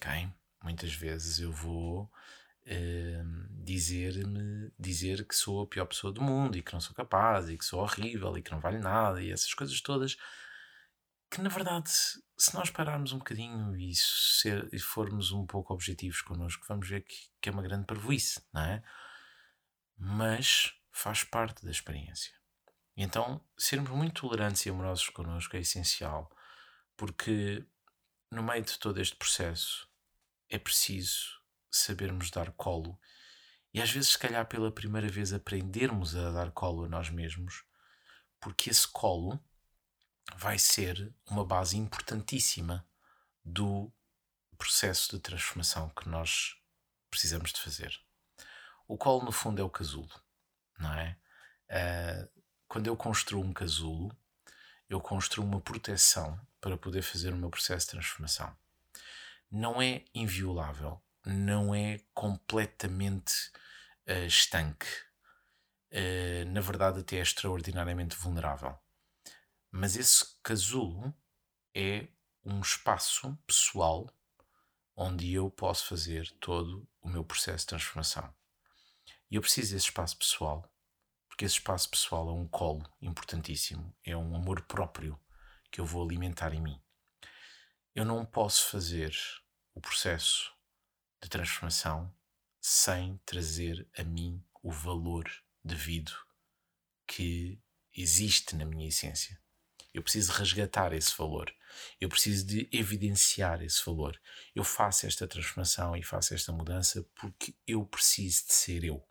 ok? 0.00 0.28
Muitas 0.62 0.94
vezes 0.94 1.38
eu 1.38 1.52
vou 1.52 2.04
uh, 2.04 3.64
dizer-me, 3.64 4.72
dizer 4.78 5.26
que 5.26 5.34
sou 5.34 5.62
a 5.62 5.66
pior 5.66 5.86
pessoa 5.86 6.12
do 6.12 6.22
mundo 6.22 6.56
e 6.56 6.62
que 6.62 6.72
não 6.72 6.80
sou 6.80 6.94
capaz 6.94 7.48
e 7.50 7.58
que 7.58 7.64
sou 7.64 7.80
horrível 7.80 8.36
e 8.38 8.42
que 8.42 8.50
não 8.50 8.60
vale 8.60 8.78
nada 8.78 9.22
e 9.22 9.30
essas 9.30 9.52
coisas 9.52 9.80
todas 9.82 10.16
que 11.34 11.40
na 11.40 11.48
verdade, 11.48 11.90
se 11.90 12.54
nós 12.54 12.70
pararmos 12.70 13.12
um 13.12 13.18
bocadinho 13.18 13.76
e, 13.76 13.92
ser, 13.96 14.68
e 14.72 14.78
formos 14.78 15.32
um 15.32 15.44
pouco 15.44 15.74
objetivos 15.74 16.22
connosco, 16.22 16.64
vamos 16.68 16.88
ver 16.88 17.00
que, 17.00 17.16
que 17.40 17.48
é 17.48 17.52
uma 17.52 17.62
grande 17.62 17.86
parvoíce, 17.86 18.40
não 18.52 18.62
é? 18.62 18.82
Mas 19.96 20.74
faz 20.90 21.24
parte 21.24 21.64
da 21.64 21.70
experiência. 21.70 22.32
Então, 22.96 23.44
sermos 23.56 23.90
muito 23.90 24.22
tolerantes 24.22 24.64
e 24.66 24.70
amorosos 24.70 25.08
connosco 25.08 25.56
é 25.56 25.60
essencial, 25.60 26.30
porque 26.96 27.66
no 28.30 28.42
meio 28.42 28.64
de 28.64 28.78
todo 28.78 29.00
este 29.00 29.16
processo, 29.16 29.88
é 30.48 30.58
preciso 30.58 31.40
sabermos 31.70 32.30
dar 32.30 32.52
colo 32.52 32.98
e 33.74 33.82
às 33.82 33.90
vezes, 33.90 34.10
se 34.10 34.18
calhar, 34.18 34.46
pela 34.46 34.70
primeira 34.70 35.08
vez, 35.08 35.32
aprendermos 35.32 36.14
a 36.14 36.30
dar 36.30 36.52
colo 36.52 36.84
a 36.84 36.88
nós 36.88 37.10
mesmos, 37.10 37.64
porque 38.40 38.70
esse 38.70 38.86
colo 38.86 39.42
vai 40.36 40.60
ser 40.60 41.12
uma 41.26 41.44
base 41.44 41.76
importantíssima 41.76 42.86
do 43.44 43.92
processo 44.56 45.10
de 45.10 45.20
transformação 45.20 45.88
que 45.88 46.08
nós 46.08 46.56
precisamos 47.10 47.52
de 47.52 47.60
fazer. 47.60 48.00
O 48.94 48.96
colo, 48.96 49.24
no 49.24 49.32
fundo, 49.32 49.60
é 49.60 49.64
o 49.64 49.68
casulo, 49.68 50.08
não 50.78 50.94
é? 50.94 51.18
Uh, 51.68 52.42
quando 52.68 52.86
eu 52.86 52.96
construo 52.96 53.42
um 53.42 53.52
casulo, 53.52 54.16
eu 54.88 55.00
construo 55.00 55.44
uma 55.44 55.60
proteção 55.60 56.40
para 56.60 56.76
poder 56.76 57.02
fazer 57.02 57.32
o 57.32 57.36
meu 57.36 57.50
processo 57.50 57.86
de 57.86 57.90
transformação. 57.90 58.56
Não 59.50 59.82
é 59.82 60.04
inviolável, 60.14 61.02
não 61.26 61.74
é 61.74 61.98
completamente 62.14 63.50
uh, 64.08 64.26
estanque. 64.28 64.86
Uh, 65.90 66.48
na 66.52 66.60
verdade, 66.60 67.00
até 67.00 67.16
é 67.16 67.22
extraordinariamente 67.22 68.14
vulnerável. 68.14 68.78
Mas 69.72 69.96
esse 69.96 70.24
casulo 70.40 71.12
é 71.74 72.06
um 72.44 72.60
espaço 72.60 73.36
pessoal 73.44 74.08
onde 74.94 75.32
eu 75.32 75.50
posso 75.50 75.84
fazer 75.86 76.30
todo 76.38 76.86
o 77.02 77.08
meu 77.08 77.24
processo 77.24 77.64
de 77.64 77.70
transformação. 77.70 78.32
E 79.30 79.36
eu 79.36 79.40
preciso 79.40 79.74
desse 79.74 79.86
espaço 79.86 80.16
pessoal, 80.16 80.70
porque 81.28 81.44
esse 81.44 81.54
espaço 81.54 81.88
pessoal 81.90 82.28
é 82.28 82.32
um 82.32 82.46
colo 82.46 82.88
importantíssimo, 83.00 83.94
é 84.04 84.16
um 84.16 84.34
amor 84.36 84.62
próprio 84.62 85.18
que 85.70 85.80
eu 85.80 85.84
vou 85.84 86.04
alimentar 86.04 86.54
em 86.54 86.60
mim. 86.60 86.80
Eu 87.94 88.04
não 88.04 88.24
posso 88.24 88.68
fazer 88.70 89.16
o 89.74 89.80
processo 89.80 90.52
de 91.22 91.28
transformação 91.28 92.14
sem 92.60 93.18
trazer 93.26 93.88
a 93.96 94.04
mim 94.04 94.44
o 94.62 94.70
valor 94.70 95.30
devido 95.64 96.12
que 97.06 97.60
existe 97.94 98.56
na 98.56 98.64
minha 98.64 98.88
essência. 98.88 99.40
Eu 99.92 100.02
preciso 100.02 100.32
resgatar 100.32 100.92
esse 100.92 101.16
valor. 101.16 101.54
Eu 102.00 102.08
preciso 102.08 102.44
de 102.46 102.68
evidenciar 102.72 103.62
esse 103.62 103.84
valor. 103.84 104.20
Eu 104.54 104.64
faço 104.64 105.06
esta 105.06 105.26
transformação 105.28 105.96
e 105.96 106.02
faço 106.02 106.34
esta 106.34 106.52
mudança 106.52 107.06
porque 107.14 107.54
eu 107.66 107.84
preciso 107.86 108.46
de 108.46 108.52
ser 108.54 108.84
eu. 108.84 109.06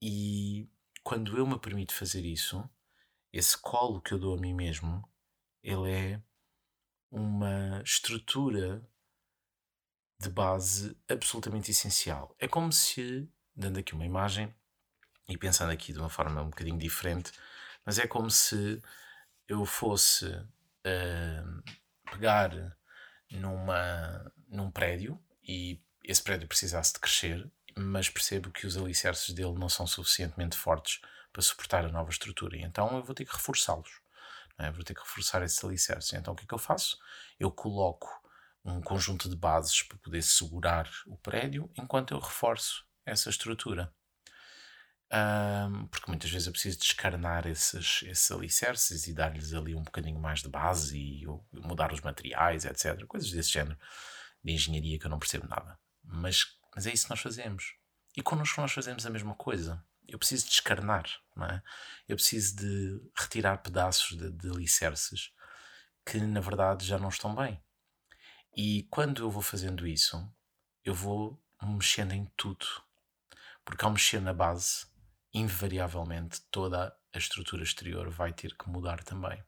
E 0.00 0.68
quando 1.02 1.36
eu 1.36 1.46
me 1.46 1.58
permito 1.58 1.94
fazer 1.94 2.24
isso, 2.24 2.68
esse 3.32 3.56
colo 3.58 4.00
que 4.00 4.12
eu 4.12 4.18
dou 4.18 4.36
a 4.36 4.40
mim 4.40 4.54
mesmo 4.54 5.08
ele 5.62 5.90
é 5.90 6.22
uma 7.10 7.82
estrutura 7.84 8.82
de 10.20 10.28
base 10.28 10.96
absolutamente 11.08 11.70
essencial. 11.70 12.34
É 12.38 12.48
como 12.48 12.72
se, 12.72 13.30
dando 13.54 13.78
aqui 13.78 13.94
uma 13.94 14.06
imagem 14.06 14.54
e 15.28 15.36
pensando 15.36 15.70
aqui 15.70 15.92
de 15.92 15.98
uma 15.98 16.08
forma 16.08 16.42
um 16.42 16.50
bocadinho 16.50 16.78
diferente, 16.78 17.32
mas 17.84 17.98
é 17.98 18.06
como 18.06 18.30
se 18.30 18.80
eu 19.46 19.64
fosse 19.64 20.26
uh, 20.26 21.62
pegar 22.10 22.76
numa, 23.30 24.32
num 24.48 24.70
prédio 24.70 25.22
e 25.42 25.80
esse 26.04 26.22
prédio 26.22 26.48
precisasse 26.48 26.94
de 26.94 27.00
crescer, 27.00 27.50
mas 27.78 28.08
percebo 28.08 28.50
que 28.50 28.66
os 28.66 28.76
alicerces 28.76 29.34
dele 29.34 29.58
não 29.58 29.68
são 29.68 29.86
suficientemente 29.86 30.56
fortes 30.56 31.00
para 31.32 31.42
suportar 31.42 31.84
a 31.84 31.92
nova 31.92 32.10
estrutura, 32.10 32.56
e 32.56 32.62
então 32.62 32.96
eu 32.96 33.02
vou 33.02 33.14
ter 33.14 33.24
que 33.24 33.32
reforçá-los 33.32 34.00
é? 34.58 34.70
vou 34.72 34.82
ter 34.82 34.94
que 34.94 35.00
reforçar 35.00 35.42
esses 35.42 35.62
alicerces. 35.62 36.12
Então 36.12 36.34
o 36.34 36.36
que 36.36 36.44
é 36.44 36.46
que 36.46 36.54
eu 36.54 36.58
faço? 36.58 36.98
Eu 37.38 37.50
coloco 37.50 38.08
um 38.64 38.80
conjunto 38.80 39.28
de 39.28 39.36
bases 39.36 39.82
para 39.82 39.96
poder 39.98 40.22
segurar 40.22 40.90
o 41.06 41.16
prédio 41.16 41.70
enquanto 41.78 42.12
eu 42.12 42.18
reforço 42.18 42.84
essa 43.06 43.30
estrutura. 43.30 43.92
Um, 45.10 45.86
porque 45.86 46.10
muitas 46.10 46.30
vezes 46.30 46.46
eu 46.46 46.52
preciso 46.52 46.78
descarnar 46.78 47.46
esses, 47.46 48.02
esses 48.02 48.30
alicerces 48.30 49.06
e 49.06 49.14
dar-lhes 49.14 49.54
ali 49.54 49.74
um 49.74 49.82
bocadinho 49.82 50.20
mais 50.20 50.42
de 50.42 50.50
base 50.50 50.98
e 50.98 51.24
mudar 51.50 51.94
os 51.94 52.02
materiais, 52.02 52.66
etc. 52.66 53.06
Coisas 53.06 53.30
desse 53.30 53.52
género 53.52 53.78
de 54.44 54.52
engenharia 54.52 54.98
que 54.98 55.06
eu 55.06 55.10
não 55.10 55.18
percebo 55.18 55.48
nada. 55.48 55.78
Mas, 56.04 56.57
mas 56.78 56.86
é 56.86 56.92
isso 56.92 57.04
que 57.04 57.10
nós 57.10 57.20
fazemos. 57.20 57.74
E 58.16 58.22
connosco 58.22 58.60
nós 58.60 58.72
fazemos 58.72 59.04
a 59.04 59.10
mesma 59.10 59.34
coisa 59.34 59.84
eu 60.08 60.18
preciso 60.18 60.46
descarnar, 60.46 61.04
não 61.36 61.46
é? 61.46 61.62
Eu 62.08 62.16
preciso 62.16 62.56
de 62.56 63.10
retirar 63.14 63.58
pedaços 63.58 64.16
de, 64.16 64.30
de 64.30 64.48
alicerces 64.48 65.30
que 66.04 66.18
na 66.18 66.40
verdade 66.40 66.86
já 66.86 66.98
não 66.98 67.10
estão 67.10 67.34
bem. 67.34 67.62
E 68.56 68.84
quando 68.90 69.22
eu 69.22 69.30
vou 69.30 69.42
fazendo 69.42 69.86
isso, 69.86 70.26
eu 70.82 70.94
vou 70.94 71.38
mexendo 71.62 72.12
em 72.12 72.24
tudo. 72.34 72.66
Porque 73.62 73.84
ao 73.84 73.90
mexer 73.90 74.20
na 74.22 74.32
base, 74.32 74.86
invariavelmente 75.34 76.40
toda 76.50 76.96
a 77.12 77.18
estrutura 77.18 77.62
exterior 77.62 78.08
vai 78.08 78.32
ter 78.32 78.56
que 78.56 78.68
mudar 78.70 79.04
também. 79.04 79.44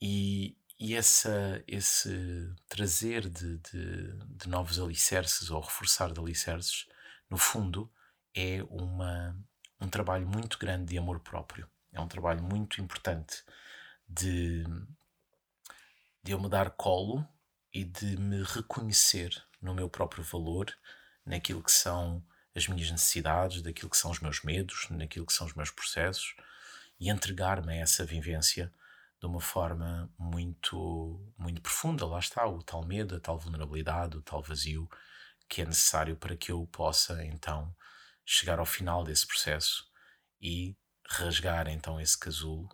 E, 0.00 0.56
e 0.78 0.94
essa, 0.94 1.62
esse 1.66 2.54
trazer 2.68 3.28
de, 3.28 3.58
de, 3.58 4.12
de 4.12 4.48
novos 4.48 4.78
alicerces 4.78 5.50
ou 5.50 5.60
reforçar 5.60 6.12
de 6.12 6.20
alicerces, 6.20 6.86
no 7.30 7.38
fundo, 7.38 7.90
é 8.34 8.62
uma, 8.68 9.36
um 9.80 9.88
trabalho 9.88 10.26
muito 10.26 10.58
grande 10.58 10.86
de 10.86 10.98
amor 10.98 11.20
próprio. 11.20 11.68
É 11.92 12.00
um 12.00 12.08
trabalho 12.08 12.42
muito 12.42 12.80
importante 12.80 13.42
de, 14.06 14.64
de 16.22 16.32
eu 16.32 16.40
me 16.40 16.48
dar 16.48 16.70
colo 16.70 17.26
e 17.72 17.82
de 17.82 18.16
me 18.18 18.42
reconhecer 18.42 19.30
no 19.60 19.74
meu 19.74 19.88
próprio 19.88 20.22
valor, 20.22 20.66
naquilo 21.24 21.62
que 21.62 21.72
são 21.72 22.22
as 22.54 22.68
minhas 22.68 22.90
necessidades, 22.90 23.62
daquilo 23.62 23.90
que 23.90 23.96
são 23.96 24.10
os 24.10 24.20
meus 24.20 24.42
medos, 24.42 24.86
naquilo 24.90 25.26
que 25.26 25.32
são 25.32 25.46
os 25.46 25.54
meus 25.54 25.70
processos 25.70 26.36
e 27.00 27.10
entregar-me 27.10 27.72
a 27.72 27.76
essa 27.76 28.04
vivência 28.04 28.72
de 29.20 29.26
uma 29.26 29.40
forma 29.40 30.12
muito, 30.18 31.32
muito 31.38 31.60
profunda. 31.62 32.06
Lá 32.06 32.18
está 32.18 32.46
o 32.46 32.62
tal 32.62 32.84
medo, 32.84 33.16
a 33.16 33.20
tal 33.20 33.38
vulnerabilidade, 33.38 34.16
o 34.16 34.22
tal 34.22 34.42
vazio 34.42 34.88
que 35.48 35.62
é 35.62 35.64
necessário 35.64 36.16
para 36.16 36.36
que 36.36 36.50
eu 36.50 36.66
possa 36.66 37.24
então 37.24 37.74
chegar 38.24 38.58
ao 38.58 38.66
final 38.66 39.04
desse 39.04 39.26
processo 39.26 39.86
e 40.40 40.76
rasgar 41.08 41.68
então 41.68 42.00
esse 42.00 42.18
casulo 42.18 42.68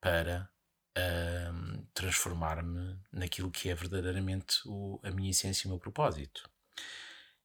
para 0.00 0.50
uh, 0.96 1.86
transformar-me 1.94 3.00
naquilo 3.10 3.50
que 3.50 3.70
é 3.70 3.74
verdadeiramente 3.74 4.60
o, 4.66 5.00
a 5.02 5.10
minha 5.10 5.30
essência 5.30 5.66
e 5.66 5.68
o 5.68 5.70
meu 5.70 5.78
propósito. 5.78 6.48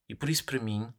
E 0.08 0.16
por 0.16 0.30
isso, 0.30 0.44
para 0.44 0.60
mim, 0.60 0.94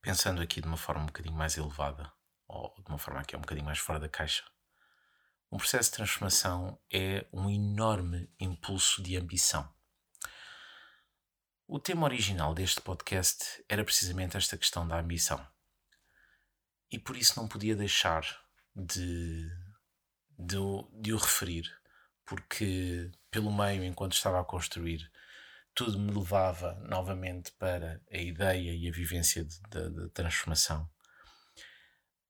pensando 0.00 0.40
aqui 0.40 0.60
de 0.60 0.66
uma 0.66 0.76
forma 0.76 1.02
um 1.02 1.06
bocadinho 1.06 1.36
mais 1.36 1.56
elevada, 1.56 2.10
ou 2.48 2.74
de 2.82 2.88
uma 2.88 2.98
forma 2.98 3.24
que 3.24 3.34
é 3.34 3.38
um 3.38 3.42
bocadinho 3.42 3.66
mais 3.66 3.78
fora 3.78 4.00
da 4.00 4.08
caixa, 4.08 4.44
um 5.56 5.58
processo 5.58 5.90
de 5.90 5.96
transformação 5.96 6.78
é 6.92 7.24
um 7.32 7.48
enorme 7.48 8.30
impulso 8.38 9.02
de 9.02 9.16
ambição. 9.16 9.66
O 11.66 11.80
tema 11.80 12.04
original 12.04 12.54
deste 12.54 12.78
podcast 12.82 13.64
era 13.66 13.82
precisamente 13.82 14.36
esta 14.36 14.58
questão 14.58 14.86
da 14.86 15.00
ambição. 15.00 15.44
E 16.90 16.98
por 16.98 17.16
isso 17.16 17.40
não 17.40 17.48
podia 17.48 17.74
deixar 17.74 18.22
de, 18.74 19.48
de, 20.38 20.58
de 21.00 21.14
o 21.14 21.16
referir, 21.16 21.64
porque 22.26 23.10
pelo 23.30 23.50
meio, 23.50 23.82
enquanto 23.82 24.12
estava 24.12 24.38
a 24.38 24.44
construir, 24.44 25.10
tudo 25.74 25.98
me 25.98 26.12
levava 26.12 26.74
novamente 26.86 27.50
para 27.52 28.02
a 28.12 28.18
ideia 28.18 28.74
e 28.74 28.86
a 28.86 28.92
vivência 28.92 29.48
da 29.70 30.10
transformação. 30.10 30.86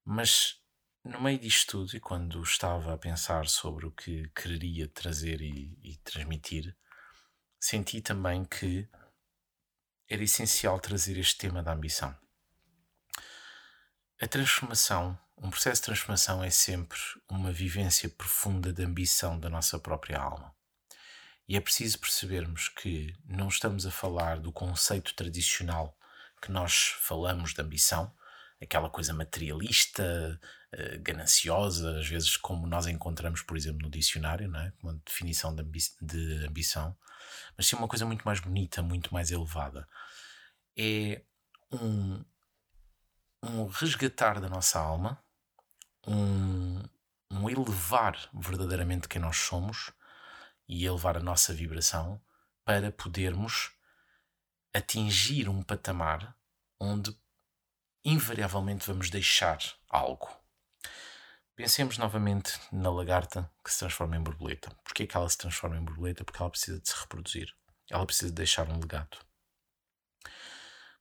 Mas 0.05 0.61
no 1.07 1.21
meio 1.21 1.39
disto 1.39 1.71
tudo, 1.71 1.95
e 1.95 1.99
quando 1.99 2.41
estava 2.43 2.93
a 2.93 2.97
pensar 2.97 3.47
sobre 3.47 3.85
o 3.85 3.91
que 3.91 4.29
quereria 4.29 4.87
trazer 4.87 5.41
e, 5.41 5.77
e 5.81 5.97
transmitir, 6.03 6.75
senti 7.59 8.01
também 8.01 8.43
que 8.43 8.87
era 10.09 10.23
essencial 10.23 10.79
trazer 10.79 11.17
este 11.17 11.37
tema 11.37 11.63
da 11.63 11.73
ambição. 11.73 12.15
A 14.19 14.27
transformação, 14.27 15.17
um 15.37 15.49
processo 15.49 15.81
de 15.81 15.85
transformação 15.85 16.43
é 16.43 16.49
sempre 16.49 16.97
uma 17.29 17.51
vivência 17.51 18.09
profunda 18.09 18.73
de 18.73 18.83
ambição 18.83 19.39
da 19.39 19.49
nossa 19.49 19.79
própria 19.79 20.19
alma. 20.19 20.53
E 21.47 21.55
é 21.55 21.61
preciso 21.61 21.99
percebermos 21.99 22.67
que 22.67 23.15
não 23.25 23.47
estamos 23.47 23.85
a 23.85 23.91
falar 23.91 24.39
do 24.39 24.51
conceito 24.51 25.13
tradicional 25.13 25.97
que 26.41 26.51
nós 26.51 26.97
falamos 26.99 27.53
de 27.53 27.61
ambição, 27.61 28.13
aquela 28.61 28.89
coisa 28.89 29.13
materialista, 29.13 30.39
eh, 30.71 30.97
gananciosa, 30.97 31.99
às 31.99 32.07
vezes 32.07 32.35
como 32.37 32.67
nós 32.67 32.87
encontramos, 32.87 33.41
por 33.41 33.55
exemplo, 33.55 33.83
no 33.83 33.89
dicionário, 33.89 34.49
não 34.49 34.59
é? 34.59 34.73
uma 34.81 34.99
definição 35.05 35.55
de, 35.55 35.61
ambi 35.61 35.79
de 36.01 36.45
ambição, 36.45 36.97
mas 37.55 37.67
sim 37.67 37.75
uma 37.75 37.87
coisa 37.87 38.05
muito 38.05 38.23
mais 38.23 38.39
bonita, 38.39 38.81
muito 38.81 39.13
mais 39.13 39.31
elevada. 39.31 39.87
É 40.77 41.21
um, 41.71 42.23
um 43.43 43.67
resgatar 43.67 44.39
da 44.39 44.49
nossa 44.49 44.79
alma, 44.79 45.21
um, 46.07 46.81
um 47.31 47.49
elevar 47.49 48.29
verdadeiramente 48.33 49.07
quem 49.07 49.21
nós 49.21 49.37
somos 49.37 49.91
e 50.67 50.85
elevar 50.85 51.17
a 51.17 51.21
nossa 51.21 51.53
vibração 51.53 52.21
para 52.65 52.91
podermos 52.91 53.71
atingir 54.73 55.47
um 55.47 55.61
patamar 55.61 56.35
onde 56.79 57.15
invariavelmente 58.09 58.87
vamos 58.87 59.09
deixar 59.09 59.59
algo. 59.89 60.29
Pensemos 61.57 61.97
novamente 61.97 62.57
na 62.71 62.89
lagarta 62.89 63.51
que 63.61 63.69
se 63.69 63.79
transforma 63.79 64.15
em 64.15 64.23
borboleta. 64.23 64.73
Porquê 64.81 65.03
é 65.03 65.07
que 65.07 65.17
ela 65.17 65.27
se 65.27 65.37
transforma 65.37 65.75
em 65.75 65.83
borboleta? 65.83 66.23
Porque 66.23 66.41
ela 66.41 66.49
precisa 66.49 66.79
de 66.79 66.87
se 66.87 66.95
reproduzir. 66.97 67.53
Ela 67.89 68.05
precisa 68.05 68.27
de 68.27 68.35
deixar 68.35 68.69
um 68.69 68.79
legado. 68.79 69.17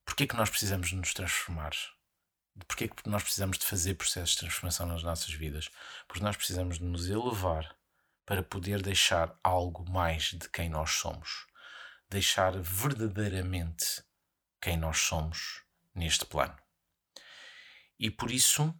Porquê 0.04 0.24
é 0.24 0.26
que 0.26 0.34
nós 0.34 0.50
precisamos 0.50 0.88
de 0.88 0.96
nos 0.96 1.14
transformar? 1.14 1.70
Porquê 2.66 2.84
é 2.84 2.88
que 2.88 3.08
nós 3.08 3.22
precisamos 3.22 3.56
de 3.56 3.66
fazer 3.66 3.94
processos 3.94 4.30
de 4.30 4.38
transformação 4.40 4.86
nas 4.86 5.04
nossas 5.04 5.32
vidas? 5.32 5.70
Porque 6.08 6.24
nós 6.24 6.36
precisamos 6.36 6.78
de 6.78 6.84
nos 6.84 7.08
elevar 7.08 7.72
para 8.24 8.42
poder 8.42 8.82
deixar 8.82 9.38
algo 9.44 9.88
mais 9.88 10.32
de 10.32 10.48
quem 10.48 10.68
nós 10.68 10.90
somos. 10.90 11.46
Deixar 12.10 12.58
verdadeiramente 12.60 14.02
quem 14.60 14.76
nós 14.76 14.98
somos 14.98 15.62
neste 15.94 16.26
plano. 16.26 16.65
E 17.98 18.10
por 18.10 18.30
isso, 18.30 18.74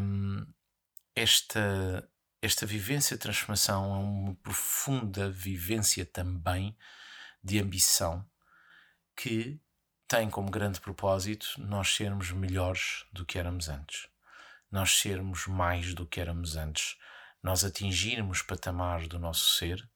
hum, 0.00 0.46
esta, 1.14 2.08
esta 2.40 2.66
vivência 2.66 3.16
de 3.16 3.22
transformação 3.22 3.84
é 3.94 3.98
uma 3.98 4.34
profunda 4.36 5.30
vivência 5.30 6.04
também 6.04 6.76
de 7.42 7.58
ambição 7.58 8.28
que 9.14 9.60
tem 10.08 10.30
como 10.30 10.50
grande 10.50 10.80
propósito 10.80 11.46
nós 11.58 11.94
sermos 11.94 12.30
melhores 12.30 13.04
do 13.12 13.24
que 13.24 13.38
éramos 13.38 13.68
antes, 13.68 14.08
nós 14.70 14.98
sermos 14.98 15.46
mais 15.46 15.94
do 15.94 16.06
que 16.06 16.20
éramos 16.20 16.56
antes, 16.56 16.96
nós 17.42 17.64
atingirmos 17.64 18.42
patamares 18.42 19.08
do 19.08 19.18
nosso 19.18 19.56
ser 19.56 19.88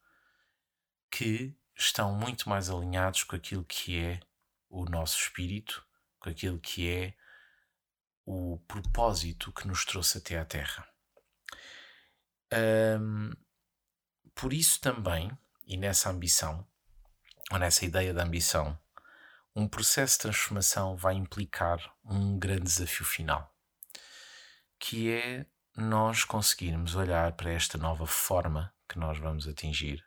que 1.11 1.55
estão 1.77 2.15
muito 2.15 2.49
mais 2.49 2.71
alinhados 2.71 3.25
com 3.25 3.37
aquilo 3.37 3.65
que 3.65 3.99
é 3.99 4.21
o 4.69 4.85
nosso 4.85 5.19
espírito, 5.19 5.85
com 6.19 6.31
aquilo 6.31 6.59
que 6.59 6.89
é 6.89 7.15
o 8.25 8.59
propósito 8.67 9.53
que 9.53 9.67
nos 9.67 9.85
trouxe 9.85 10.19
até 10.19 10.39
à 10.39 10.45
Terra. 10.45 10.87
Um, 12.53 13.31
por 14.35 14.53
isso 14.53 14.81
também, 14.81 15.31
e 15.67 15.77
nessa 15.77 16.11
ambição, 16.11 16.67
ou 17.51 17.59
nessa 17.59 17.85
ideia 17.85 18.15
da 18.15 18.25
ambição, 18.25 18.79
um 19.55 19.69
processo 19.69 20.15
de 20.15 20.23
transformação 20.23 20.97
vai 20.97 21.15
implicar 21.15 21.79
um 22.05 22.39
grande 22.39 22.63
desafio 22.63 23.05
final, 23.05 23.55
que 24.79 25.11
é 25.11 25.47
nós 25.77 26.25
conseguirmos 26.25 26.95
olhar 26.95 27.33
para 27.33 27.53
esta 27.53 27.77
nova 27.77 28.07
forma 28.07 28.75
que 28.89 28.99
nós 28.99 29.19
vamos 29.19 29.47
atingir 29.47 30.05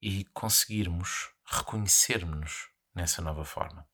e 0.00 0.24
conseguirmos 0.26 1.30
reconhecermos 1.44 2.68
nessa 2.94 3.20
nova 3.20 3.44
forma. 3.44 3.86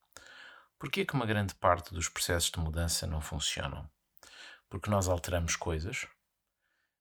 Porquê 0.84 1.00
é 1.00 1.04
que 1.06 1.14
uma 1.14 1.24
grande 1.24 1.54
parte 1.54 1.94
dos 1.94 2.10
processos 2.10 2.50
de 2.50 2.60
mudança 2.60 3.06
não 3.06 3.18
funcionam? 3.18 3.90
Porque 4.68 4.90
nós 4.90 5.08
alteramos 5.08 5.56
coisas, 5.56 6.06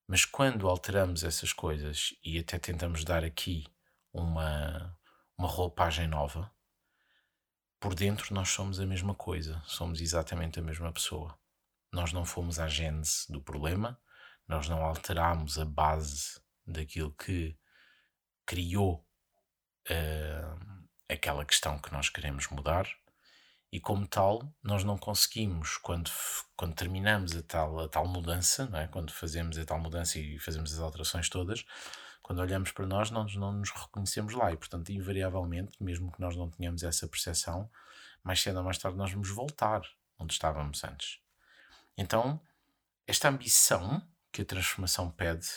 mas 0.08 0.24
quando 0.24 0.70
alteramos 0.70 1.22
essas 1.22 1.52
coisas 1.52 2.16
e 2.24 2.40
até 2.40 2.58
tentamos 2.58 3.04
dar 3.04 3.26
aqui 3.26 3.68
uma, 4.14 4.98
uma 5.38 5.50
roupagem 5.50 6.08
nova, 6.08 6.50
por 7.78 7.94
dentro 7.94 8.34
nós 8.34 8.48
somos 8.52 8.80
a 8.80 8.86
mesma 8.86 9.14
coisa, 9.14 9.62
somos 9.66 10.00
exatamente 10.00 10.60
a 10.60 10.64
mesma 10.64 10.90
pessoa. 10.94 11.38
Nós 11.92 12.14
não 12.14 12.24
fomos 12.24 12.60
a 12.60 12.70
gênese 12.70 13.30
do 13.30 13.42
problema, 13.42 14.00
nós 14.48 14.70
não 14.70 14.82
alteramos 14.82 15.60
a 15.60 15.66
base 15.66 16.40
daquilo 16.66 17.12
que 17.12 17.60
criou 18.46 19.06
uh, 19.90 20.86
aquela 21.10 21.44
questão 21.44 21.78
que 21.78 21.92
nós 21.92 22.08
queremos 22.08 22.48
mudar 22.48 22.88
e 23.74 23.80
como 23.80 24.06
tal 24.08 24.54
nós 24.62 24.84
não 24.84 25.00
conseguimos 25.00 25.78
quando, 25.78 26.12
quando 26.56 26.76
terminamos 26.76 27.36
a 27.36 27.42
tal, 27.42 27.80
a 27.80 27.90
tal 27.90 28.08
mudança, 28.08 28.70
é? 28.76 28.86
quando 28.86 29.12
fazemos 29.12 29.58
a 29.58 29.66
tal 29.66 29.80
mudança 29.80 30.20
e 30.20 30.38
fazemos 30.38 30.72
as 30.72 30.80
alterações 30.80 31.28
todas, 31.28 31.66
quando 32.22 32.38
olhamos 32.38 32.72
para 32.72 32.86
nós 32.86 33.10
não, 33.10 33.26
não 33.26 33.52
nos 33.52 33.72
reconhecemos 33.72 34.36
lá 34.36 34.54
e 34.54 34.58
portanto 34.58 34.92
invariavelmente, 34.92 35.72
mesmo 35.82 36.12
que 36.12 36.22
nós 36.22 36.36
não 36.36 36.52
tenhamos 36.52 36.84
essa 36.84 37.08
percepção, 37.08 37.68
mais 38.24 38.40
cedo 38.40 38.60
ou 38.60 38.64
mais 38.64 38.78
tarde 38.78 38.96
nós 38.96 39.12
vamos 39.12 39.30
voltar 39.30 39.82
onde 40.20 40.34
estávamos 40.34 40.84
antes. 40.84 41.18
Então, 41.98 42.40
esta 43.08 43.28
ambição 43.28 44.08
que 44.32 44.44
a 44.44 44.46
transformação 44.46 45.10
pede, 45.10 45.48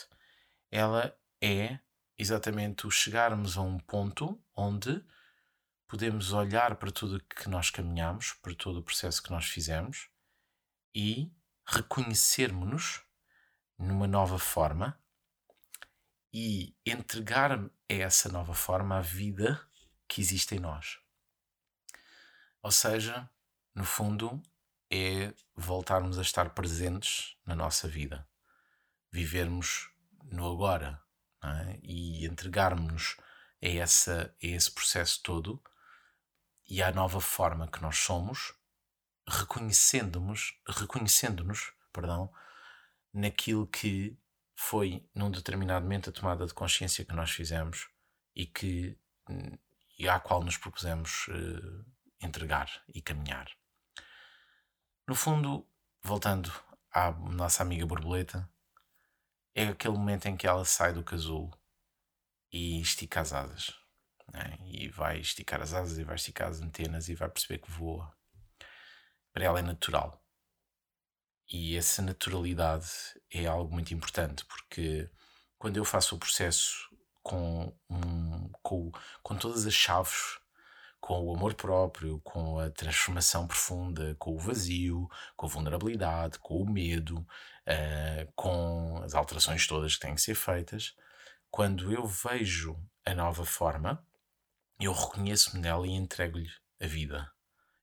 ela 0.71 1.15
é 1.39 1.79
exatamente 2.17 2.87
o 2.87 2.91
chegarmos 2.91 3.59
a 3.59 3.61
um 3.61 3.79
ponto 3.79 4.43
onde 4.57 5.05
podemos 5.89 6.33
olhar 6.33 6.77
para 6.77 6.91
tudo 6.91 7.23
que 7.25 7.49
nós 7.49 7.71
caminhamos, 7.71 8.33
para 8.35 8.55
todo 8.55 8.81
o 8.81 8.83
processo 8.83 9.23
que 9.23 9.31
nós 9.31 9.47
fizemos 9.47 10.09
e 10.95 11.31
reconhecermos-nos 11.67 13.03
numa 13.79 14.07
nova 14.07 14.39
forma 14.39 14.99
e 16.33 16.77
entregar 16.85 17.53
a 17.59 17.71
essa 17.89 18.29
nova 18.29 18.55
forma 18.55 18.99
a 18.99 19.01
vida 19.01 19.61
que 20.09 20.21
existe 20.21 20.55
em 20.55 20.59
nós. 20.59 20.99
Ou 22.63 22.71
seja, 22.71 23.29
no 23.75 23.85
fundo, 23.85 24.43
é 24.91 25.33
voltarmos 25.55 26.19
a 26.19 26.23
estar 26.23 26.51
presentes 26.51 27.37
na 27.45 27.55
nossa 27.55 27.89
vida, 27.89 28.29
vivermos 29.11 29.91
no 30.25 30.51
agora 30.51 31.01
é? 31.43 31.79
e 31.83 32.27
entregarmos 32.27 33.17
a, 33.63 34.23
a 34.23 34.31
esse 34.41 34.71
processo 34.71 35.23
todo 35.23 35.63
e 36.69 36.83
à 36.83 36.91
nova 36.91 37.21
forma 37.21 37.69
que 37.69 37.81
nós 37.81 37.99
somos, 37.99 38.55
reconhecendo-nos, 39.29 40.55
reconhecendo-nos, 40.69 41.73
perdão, 41.93 42.33
naquilo 43.13 43.67
que 43.67 44.19
foi 44.55 45.09
num 45.15 45.31
determinado 45.31 45.85
momento 45.85 46.11
a 46.11 46.13
tomada 46.13 46.47
de 46.47 46.55
consciência 46.55 47.05
que 47.05 47.15
nós 47.15 47.31
fizemos 47.31 47.89
e 48.35 48.47
que 48.47 48.99
e 49.99 50.09
à 50.09 50.21
qual 50.21 50.43
nos 50.43 50.57
propusemos 50.57 51.27
uh, 51.29 51.85
entregar 52.21 52.71
e 52.95 53.01
caminhar. 53.01 53.47
No 55.09 55.15
fundo, 55.15 55.67
voltando 56.03 56.53
à 56.93 57.11
nossa 57.13 57.63
amiga 57.63 57.87
borboleta, 57.87 58.49
é 59.55 59.69
aquele 59.69 59.97
momento 59.97 60.27
em 60.27 60.37
que 60.37 60.47
ela 60.47 60.65
sai 60.65 60.93
do 60.93 61.03
casulo 61.03 61.59
e 62.53 62.81
estica 62.81 63.21
as 63.21 63.33
asas. 63.33 63.86
Né? 64.33 64.59
E 64.65 64.89
vai 64.89 65.21
esticar 65.21 65.61
as 65.63 65.73
asas 65.73 65.99
e 65.99 66.05
vai 66.05 66.17
esticar 66.17 66.49
as 66.49 66.61
antenas 66.61 67.09
e 67.09 67.15
vai 67.15 67.29
perceber 67.29 67.59
que 67.59 67.71
voa. 67.71 68.13
Para 69.33 69.45
ela 69.45 69.59
é 69.59 69.63
natural. 69.63 70.23
E 71.49 71.77
essa 71.77 72.03
naturalidade 72.03 72.89
é 73.31 73.47
algo 73.47 73.73
muito 73.73 73.95
importante, 73.95 74.45
porque 74.47 75.09
quando 75.59 75.77
eu 75.77 75.85
faço 75.85 76.17
o 76.17 76.19
processo 76.19 76.91
com, 77.23 77.73
um, 77.89 78.49
com, 78.63 78.91
com 79.23 79.37
todas 79.37 79.67
as 79.67 79.75
chaves, 79.75 80.39
com 81.01 81.25
o 81.25 81.35
amor 81.35 81.55
próprio, 81.55 82.21
com 82.21 82.59
a 82.59 82.69
transformação 82.71 83.47
profunda, 83.47 84.17
com 84.19 84.35
o 84.35 84.39
vazio, 84.39 85.09
com 85.37 85.47
a 85.47 85.49
vulnerabilidade, 85.49 86.39
com 86.41 86.61
o 86.61 86.69
medo, 86.69 87.19
uh, 87.19 88.33
com 88.35 89.01
as 89.05 89.15
alterações 89.15 89.67
todas 89.67 89.95
que 89.95 90.01
têm 90.01 90.15
que 90.17 90.21
ser 90.21 90.35
feitas, 90.35 90.97
quando 91.49 91.93
eu 91.93 92.05
vejo 92.07 92.77
a 93.05 93.15
nova 93.15 93.45
forma, 93.45 94.05
eu 94.81 94.93
reconheço-me 94.93 95.63
nela 95.63 95.87
e 95.87 95.91
entrego-lhe 95.91 96.51
a 96.81 96.87
vida 96.87 97.31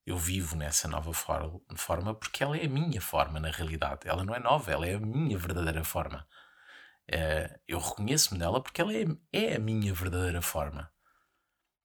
eu 0.06 0.18
vivo 0.18 0.56
nessa 0.56 0.88
nova 0.88 1.14
for 1.14 1.62
forma 1.76 2.14
porque 2.14 2.44
ela 2.44 2.58
é 2.58 2.66
a 2.66 2.70
minha 2.70 3.00
forma 3.00 3.40
na 3.40 3.50
realidade. 3.50 4.08
Ela 4.08 4.24
não 4.24 4.36
é 4.36 4.40
nova, 4.40 4.72
ela 4.72 4.86
é 4.86 4.96
a 4.96 5.00
minha 5.00 5.38
verdadeira 5.38 5.84
forma. 5.84 6.28
Uh, 7.10 7.60
eu 7.68 7.80
reconheço-me 7.80 8.40
nela 8.40 8.62
porque 8.62 8.82
ela 8.82 8.94
é, 8.94 9.06
é 9.32 9.56
a 9.56 9.60
minha 9.60 9.94
verdadeira 9.94 10.42
forma. 10.42 10.92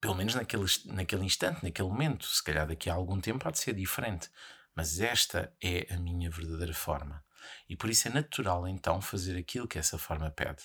Pelo 0.01 0.15
menos 0.15 0.35
naquele, 0.35 0.65
naquele 0.87 1.25
instante, 1.25 1.63
naquele 1.63 1.89
momento. 1.89 2.27
Se 2.27 2.43
calhar 2.43 2.67
daqui 2.67 2.91
a 2.91 2.95
algum 2.95 3.21
tempo 3.21 3.47
há 3.47 3.51
de 3.53 3.59
ser 3.59 3.75
diferente. 3.75 4.31
Mas 4.75 5.01
esta 5.01 5.53
é 5.63 5.93
a 5.93 5.99
minha 5.99 6.31
verdadeira 6.31 6.75
forma. 6.75 7.25
E 7.69 7.77
por 7.77 7.89
isso 7.89 8.09
é 8.09 8.11
natural 8.11 8.67
então 8.67 9.01
fazer 9.01 9.37
aquilo 9.39 9.69
que 9.69 9.79
essa 9.79 9.99
forma 9.99 10.31
pede. 10.31 10.65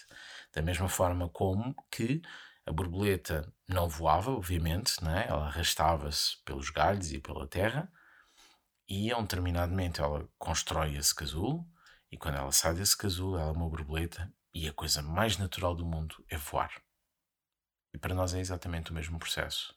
Da 0.52 0.62
mesma 0.62 0.90
forma 0.90 1.30
como 1.30 1.76
que 1.92 2.22
a 2.66 2.72
borboleta 2.72 3.52
não 3.68 3.90
voava, 3.90 4.32
obviamente, 4.32 5.04
né? 5.04 5.26
ela 5.28 5.48
arrastava-se 5.48 6.38
pelos 6.44 6.70
galhos 6.70 7.12
e 7.12 7.20
pela 7.20 7.48
terra, 7.48 7.92
e 8.88 9.12
a 9.12 9.18
um 9.18 9.24
determinado 9.24 9.72
momento 9.72 10.02
ela 10.02 10.30
constrói 10.38 10.96
esse 10.96 11.14
casulo, 11.14 11.68
e 12.12 12.18
quando 12.18 12.38
ela 12.38 12.52
sai 12.52 12.74
desse 12.74 12.96
casulo, 12.96 13.38
ela 13.38 13.50
é 13.50 13.52
uma 13.52 13.70
borboleta, 13.70 14.32
e 14.54 14.68
a 14.68 14.74
coisa 14.74 15.02
mais 15.02 15.38
natural 15.38 15.76
do 15.76 15.86
mundo 15.86 16.24
é 16.30 16.38
voar. 16.38 16.72
E 17.94 17.98
para 17.98 18.16
nós 18.16 18.34
é 18.34 18.40
exatamente 18.40 18.92
o 18.92 18.94
mesmo 18.94 19.20
processo. 19.20 19.76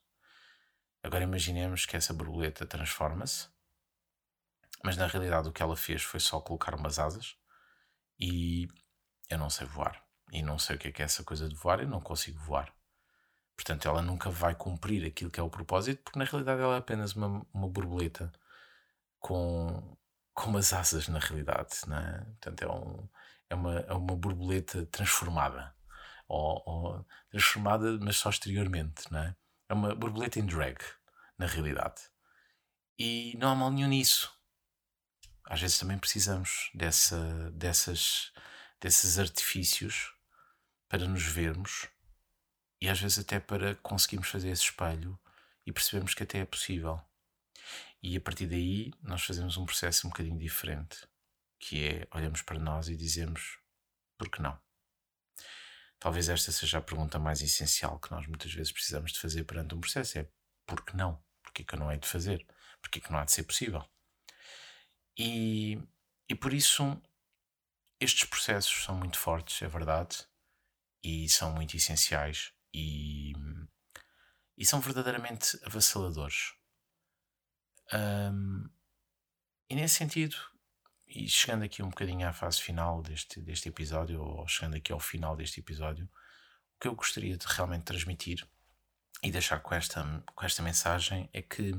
Agora 1.03 1.25
imaginemos 1.25 1.87
que 1.87 1.97
essa 1.97 2.15
borboleta 2.15 2.67
transforma-se, 2.67 3.49
mas 4.85 4.97
na 4.97 5.07
realidade 5.07 5.49
o 5.49 5.53
que 5.53 5.63
ela 5.63 5.77
fez 5.77 6.03
foi 6.03 6.21
só 6.21 6.41
colocar 6.41 6.75
umas 6.75 6.99
asas, 6.99 7.37
e 8.19 8.69
eu 9.29 9.39
não 9.39 9.51
sei 9.51 9.67
voar. 9.67 10.05
E 10.33 10.43
não 10.43 10.59
sei 10.59 10.77
o 10.77 10.79
que 10.79 10.89
é 10.89 10.93
que 10.93 11.03
é 11.03 11.05
essa 11.05 11.25
coisa 11.25 11.49
de 11.49 11.55
voar, 11.55 11.81
eu 11.81 11.89
não 11.89 12.01
consigo 12.01 12.39
voar. 12.41 12.76
Portanto, 13.57 13.89
ela 13.89 14.03
nunca 14.03 14.31
vai 14.31 14.55
cumprir 14.55 15.05
aquilo 15.07 15.31
que 15.31 15.41
é 15.41 15.43
o 15.43 15.51
propósito, 15.51 16.03
porque 16.03 16.19
na 16.19 16.27
realidade 16.27 16.61
ela 16.61 16.77
é 16.77 16.79
apenas 16.79 17.15
uma, 17.17 17.45
uma 17.53 17.69
borboleta 17.69 18.31
com, 19.19 19.97
com 20.35 20.51
umas 20.51 20.73
asas, 20.73 21.09
na 21.09 21.19
realidade. 21.19 21.77
Não 21.87 21.97
é? 21.97 22.19
Portanto, 22.25 22.63
é, 22.63 22.69
um, 22.69 23.09
é, 23.51 23.55
uma, 23.55 23.79
é 23.81 23.93
uma 23.93 24.17
borboleta 24.17 24.87
transformada. 24.87 25.75
Ou, 26.29 26.63
ou, 26.67 27.07
transformada, 27.31 27.99
mas 28.01 28.17
só 28.17 28.31
exteriormente. 28.31 29.11
Não 29.11 29.21
é? 29.21 29.37
é 29.69 29.75
uma 29.75 29.95
borboleta 29.95 30.39
em 30.39 30.47
drag, 30.47 30.79
na 31.39 31.47
realidade. 31.47 32.03
E 32.99 33.37
não 33.39 33.51
há 33.51 33.55
mal 33.55 33.71
nenhum 33.71 33.89
nisso. 33.89 34.33
Às 35.45 35.61
vezes 35.61 35.79
também 35.79 35.99
precisamos 35.99 36.71
dessa, 36.75 37.51
dessas, 37.53 38.33
desses 38.81 39.19
artifícios 39.19 40.13
para 40.89 41.07
nos 41.07 41.23
vermos 41.25 41.89
e 42.81 42.89
às 42.89 43.01
vezes 43.01 43.19
até 43.19 43.41
para 43.41 43.75
conseguirmos 43.77 44.29
fazer 44.29 44.51
esse 44.51 44.65
espelho 44.65 45.19
e 45.65 45.73
percebermos 45.73 46.15
que 46.15 46.23
até 46.23 46.39
é 46.39 46.45
possível. 46.45 47.01
E 48.03 48.17
a 48.17 48.21
partir 48.21 48.47
daí 48.47 48.93
nós 49.03 49.23
fazemos 49.25 49.57
um 49.57 49.67
processo 49.67 50.07
um 50.07 50.11
bocadinho 50.11 50.39
diferente, 50.39 51.07
que 51.59 51.85
é 51.85 52.09
olhamos 52.13 52.43
para 52.43 52.59
nós 52.59 52.89
e 52.89 52.97
dizemos 52.97 53.59
por 54.19 54.31
que 54.31 54.41
não? 54.41 54.59
Talvez 55.99 56.29
esta 56.29 56.53
seja 56.53 56.79
a 56.79 56.83
pergunta 56.83 57.19
mais 57.19 57.41
essencial 57.41 57.99
que 57.99 58.11
nós 58.11 58.27
muitas 58.27 58.53
vezes 58.53 58.71
precisamos 58.71 59.13
de 59.13 59.21
fazer 59.21 59.45
perante 59.45 59.75
um 59.75 59.81
processo, 59.81 60.19
é 60.19 60.29
por 60.67 60.85
que 60.85 60.97
não? 60.97 61.23
Porquê 61.43 61.65
que 61.65 61.75
eu 61.75 61.79
não 61.79 61.91
hei 61.91 61.99
de 61.99 62.07
fazer? 62.07 62.47
Porquê 62.83 63.01
que 63.01 63.11
não 63.11 63.19
há 63.19 63.25
de 63.25 63.33
ser 63.33 63.45
possível? 63.45 63.85
E, 65.19 65.79
e 66.29 66.35
por 66.35 66.53
isso 66.53 67.01
estes 67.99 68.29
processos 68.29 68.85
são 68.85 68.95
muito 68.95 69.19
fortes, 69.19 69.63
é 69.63 69.69
verdade, 69.69 70.27
e 71.03 71.29
são 71.29 71.53
muito 71.53 71.77
essenciais 71.77 72.53
e, 72.77 73.33
e 74.59 74.67
são 74.67 74.81
verdadeiramente 74.81 75.59
avassaladores. 75.65 76.53
Um, 77.91 78.69
e 79.71 79.75
nesse 79.75 79.95
sentido, 79.95 80.37
e 81.07 81.27
chegando 81.27 81.65
aqui 81.65 81.83
um 81.83 81.89
bocadinho 81.89 82.29
à 82.29 82.35
fase 82.35 82.61
final 82.61 83.01
deste, 83.01 83.41
deste 83.41 83.71
episódio, 83.71 84.21
ou 84.21 84.47
chegando 84.47 84.77
aqui 84.77 84.93
ao 84.93 85.01
final 85.01 85.35
deste 85.35 85.61
episódio, 85.61 86.05
o 86.05 86.79
que 86.79 86.89
eu 86.89 86.95
gostaria 86.95 87.39
de 87.39 87.47
realmente 87.47 87.85
transmitir 87.85 88.47
e 89.23 89.31
deixar 89.31 89.61
com 89.61 89.75
esta, 89.75 90.05
com 90.35 90.45
esta 90.45 90.63
mensagem 90.63 91.31
é 91.33 91.41
que 91.41 91.73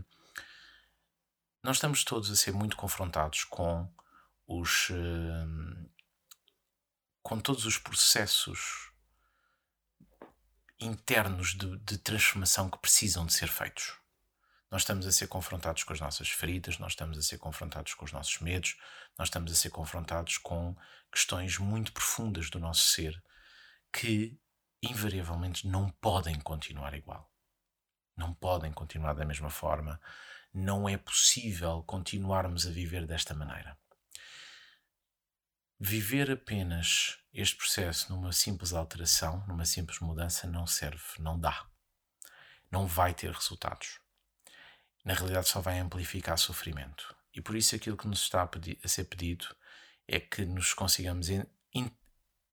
nós 1.64 1.78
estamos 1.78 2.04
todos 2.04 2.32
a 2.32 2.36
ser 2.36 2.54
muito 2.54 2.76
confrontados 2.76 3.44
com 3.44 3.88
os. 4.48 4.90
com 7.22 7.40
todos 7.40 7.66
os 7.66 7.78
processos 7.78 8.97
internos 10.80 11.56
de, 11.56 11.78
de 11.80 11.98
transformação 11.98 12.70
que 12.70 12.78
precisam 12.80 13.26
de 13.26 13.34
ser 13.34 13.48
feitos. 13.48 13.94
Nós 14.70 14.82
estamos 14.82 15.08
a 15.08 15.12
ser 15.12 15.28
confrontados 15.28 15.84
com 15.84 15.94
as 15.94 16.00
nossas 16.00 16.30
feridas, 16.30 16.78
nós 16.78 16.92
estamos 16.92 17.18
a 17.18 17.22
ser 17.22 17.38
confrontados 17.38 17.94
com 17.94 18.04
os 18.04 18.12
nossos 18.12 18.40
medos, 18.40 18.78
nós 19.18 19.30
estamos 19.30 19.52
a 19.52 19.56
ser 19.56 19.70
confrontados 19.70 20.38
com 20.38 20.76
questões 21.12 21.58
muito 21.58 21.94
profundas 21.94 22.50
do 22.50 22.60
nosso 22.60 22.90
ser 22.90 23.22
que, 23.94 24.38
invariavelmente, 24.84 25.66
não 25.68 25.90
podem 25.90 26.38
continuar 26.42 26.94
igual. 26.94 27.32
Não 28.16 28.34
podem 28.34 28.74
continuar 28.74 29.14
da 29.14 29.26
mesma 29.26 29.50
forma. 29.50 30.02
Não 30.54 30.90
é 30.90 30.98
possível 30.98 31.84
continuarmos 31.84 32.68
a 32.68 32.72
viver 32.72 33.08
desta 33.08 33.34
maneira. 33.34 33.78
Viver 35.80 36.32
apenas 36.32 37.20
este 37.32 37.56
processo 37.56 38.12
numa 38.12 38.32
simples 38.32 38.74
alteração, 38.74 39.46
numa 39.48 39.64
simples 39.64 40.00
mudança, 40.00 40.48
não 40.48 40.66
serve, 40.66 41.04
não 41.20 41.40
dá. 41.40 41.68
Não 42.72 42.88
vai 42.88 43.14
ter 43.14 43.32
resultados. 43.32 44.00
Na 45.06 45.14
realidade, 45.14 45.48
só 45.48 45.62
vai 45.62 45.78
amplificar 45.78 46.36
sofrimento. 46.40 47.16
E 47.32 47.42
por 47.42 47.56
isso, 47.56 47.76
aquilo 47.76 47.96
que 47.96 48.08
nos 48.08 48.24
está 48.24 48.42
a, 48.42 48.50
a 48.84 48.88
ser 48.88 49.04
pedido 49.04 49.56
é 50.08 50.20
que 50.20 50.46
nos 50.46 50.74
consigamos 50.74 51.30
in, 51.30 51.46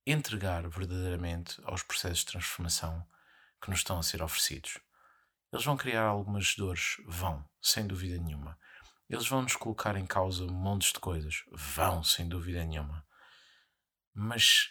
entregar 0.06 0.68
verdadeiramente 0.68 1.58
aos 1.64 1.82
processos 1.82 2.18
de 2.18 2.26
transformação 2.26 3.08
que 3.58 3.70
nos 3.70 3.78
estão 3.78 3.98
a 3.98 4.02
ser 4.02 4.22
oferecidos. 4.22 4.78
Eles 5.50 5.64
vão 5.64 5.78
criar 5.78 6.04
algumas 6.04 6.54
dores, 6.56 6.98
vão, 7.06 7.42
sem 7.62 7.86
dúvida 7.86 8.18
nenhuma. 8.18 8.58
Eles 9.08 9.26
vão 9.26 9.40
nos 9.40 9.56
colocar 9.56 9.96
em 9.96 10.04
causa 10.04 10.46
montes 10.46 10.92
de 10.92 11.00
coisas, 11.00 11.42
vão, 11.50 12.04
sem 12.04 12.28
dúvida 12.28 12.62
nenhuma 12.66 13.02
mas 14.14 14.70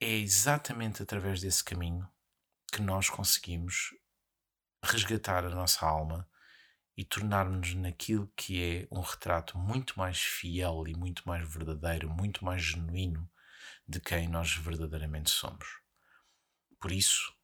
é 0.00 0.10
exatamente 0.10 1.02
através 1.02 1.40
desse 1.40 1.64
caminho 1.64 2.08
que 2.72 2.80
nós 2.80 3.10
conseguimos 3.10 3.90
resgatar 4.82 5.44
a 5.44 5.50
nossa 5.50 5.84
alma 5.86 6.28
e 6.96 7.04
tornar-nos 7.04 7.74
naquilo 7.74 8.32
que 8.36 8.62
é 8.62 8.88
um 8.90 9.00
retrato 9.00 9.58
muito 9.58 9.98
mais 9.98 10.20
fiel 10.20 10.84
e 10.86 10.94
muito 10.94 11.26
mais 11.26 11.46
verdadeiro, 11.48 12.08
muito 12.08 12.44
mais 12.44 12.62
genuíno 12.62 13.28
de 13.86 14.00
quem 14.00 14.28
nós 14.28 14.54
verdadeiramente 14.54 15.30
somos. 15.30 15.80
Por 16.78 16.92
isso, 16.92 17.34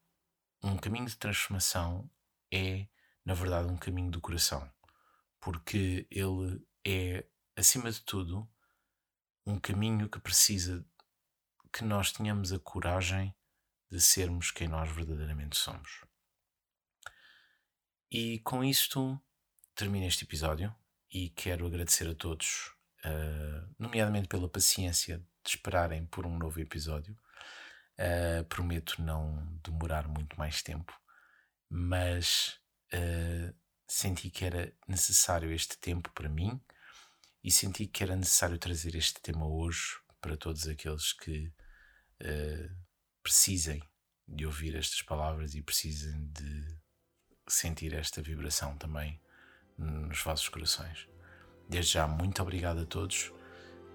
um 0.62 0.76
caminho 0.76 1.06
de 1.06 1.16
transformação 1.16 2.08
é, 2.52 2.86
na 3.24 3.34
verdade, 3.34 3.68
um 3.68 3.76
caminho 3.76 4.11
do 4.11 4.20
coração, 4.20 4.70
porque 5.40 6.06
ele 6.11 6.64
é, 6.86 7.26
acima 7.56 7.90
de 7.90 8.00
tudo, 8.02 8.48
um 9.46 9.58
caminho 9.58 10.08
que 10.08 10.20
precisa 10.20 10.84
que 11.73 11.85
nós 11.85 12.12
tenhamos 12.12 12.53
a 12.53 12.59
coragem 12.59 13.35
de 13.91 14.01
sermos 14.01 14.51
quem 14.51 14.68
nós 14.68 14.91
verdadeiramente 14.91 15.57
somos. 15.57 16.05
E 18.11 18.41
com 18.41 18.64
isto 18.64 19.21
termino 19.75 20.07
este 20.07 20.25
episódio 20.25 20.75
e 21.12 21.31
quero 21.31 21.66
agradecer 21.66 22.09
a 22.09 22.14
todos, 22.14 22.73
uh, 23.05 23.75
nomeadamente 23.79 24.29
pela 24.29 24.49
paciência 24.49 25.18
de 25.18 25.51
esperarem 25.51 26.07
por 26.07 26.27
um 26.27 26.39
novo 26.39 26.61
episódio. 26.61 27.16
Uh, 27.99 28.45
prometo 28.45 29.03
não 29.03 29.59
demorar 29.62 30.09
muito 30.09 30.39
mais 30.39 30.62
tempo, 30.62 30.93
mas 31.68 32.59
uh, 32.95 33.55
senti 33.87 34.31
que 34.31 34.45
era 34.45 34.73
necessário 34.89 35.53
este 35.53 35.77
tempo 35.79 36.11
para 36.12 36.29
mim 36.29 36.61
e 37.43 37.51
senti 37.51 37.87
que 37.87 38.03
era 38.03 38.16
necessário 38.16 38.59
trazer 38.59 38.95
este 38.95 39.21
tema 39.21 39.47
hoje 39.47 39.99
para 40.21 40.37
todos 40.37 40.66
aqueles 40.68 41.12
que 41.12 41.53
uh, 42.23 42.77
precisem 43.23 43.83
de 44.27 44.47
ouvir 44.47 44.77
estas 44.77 45.03
palavras 45.03 45.55
e 45.55 45.62
precisem 45.62 46.25
de 46.27 46.79
sentir 47.49 47.93
esta 47.95 48.23
vibração 48.23 48.77
também 48.77 49.21
nos 49.77 50.23
vossos 50.23 50.49
corações. 50.49 51.09
Desde 51.68 51.93
já, 51.93 52.07
muito 52.07 52.43
obrigado 52.43 52.81
a 52.81 52.87
todos 52.87 53.33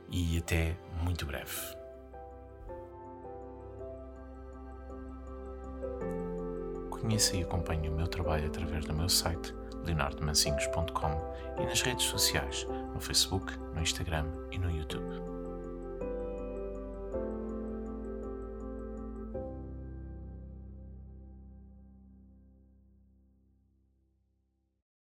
e 0.10 0.38
até 0.38 0.78
muito 1.02 1.26
breve. 1.26 1.54
Conheça 6.90 7.36
e 7.36 7.44
acompanhe 7.44 7.90
o 7.90 7.92
meu 7.92 8.08
trabalho 8.08 8.48
através 8.48 8.86
do 8.86 8.94
meu 8.94 9.10
site 9.10 9.54
leonardomancinhos.com 9.86 11.62
e 11.62 11.66
nas 11.66 11.82
redes 11.82 12.06
sociais, 12.06 12.66
no 12.94 13.00
Facebook, 13.00 13.56
no 13.58 13.82
Instagram 13.82 14.26
e 14.52 14.58
no 14.58 14.72
YouTube. 14.72 15.35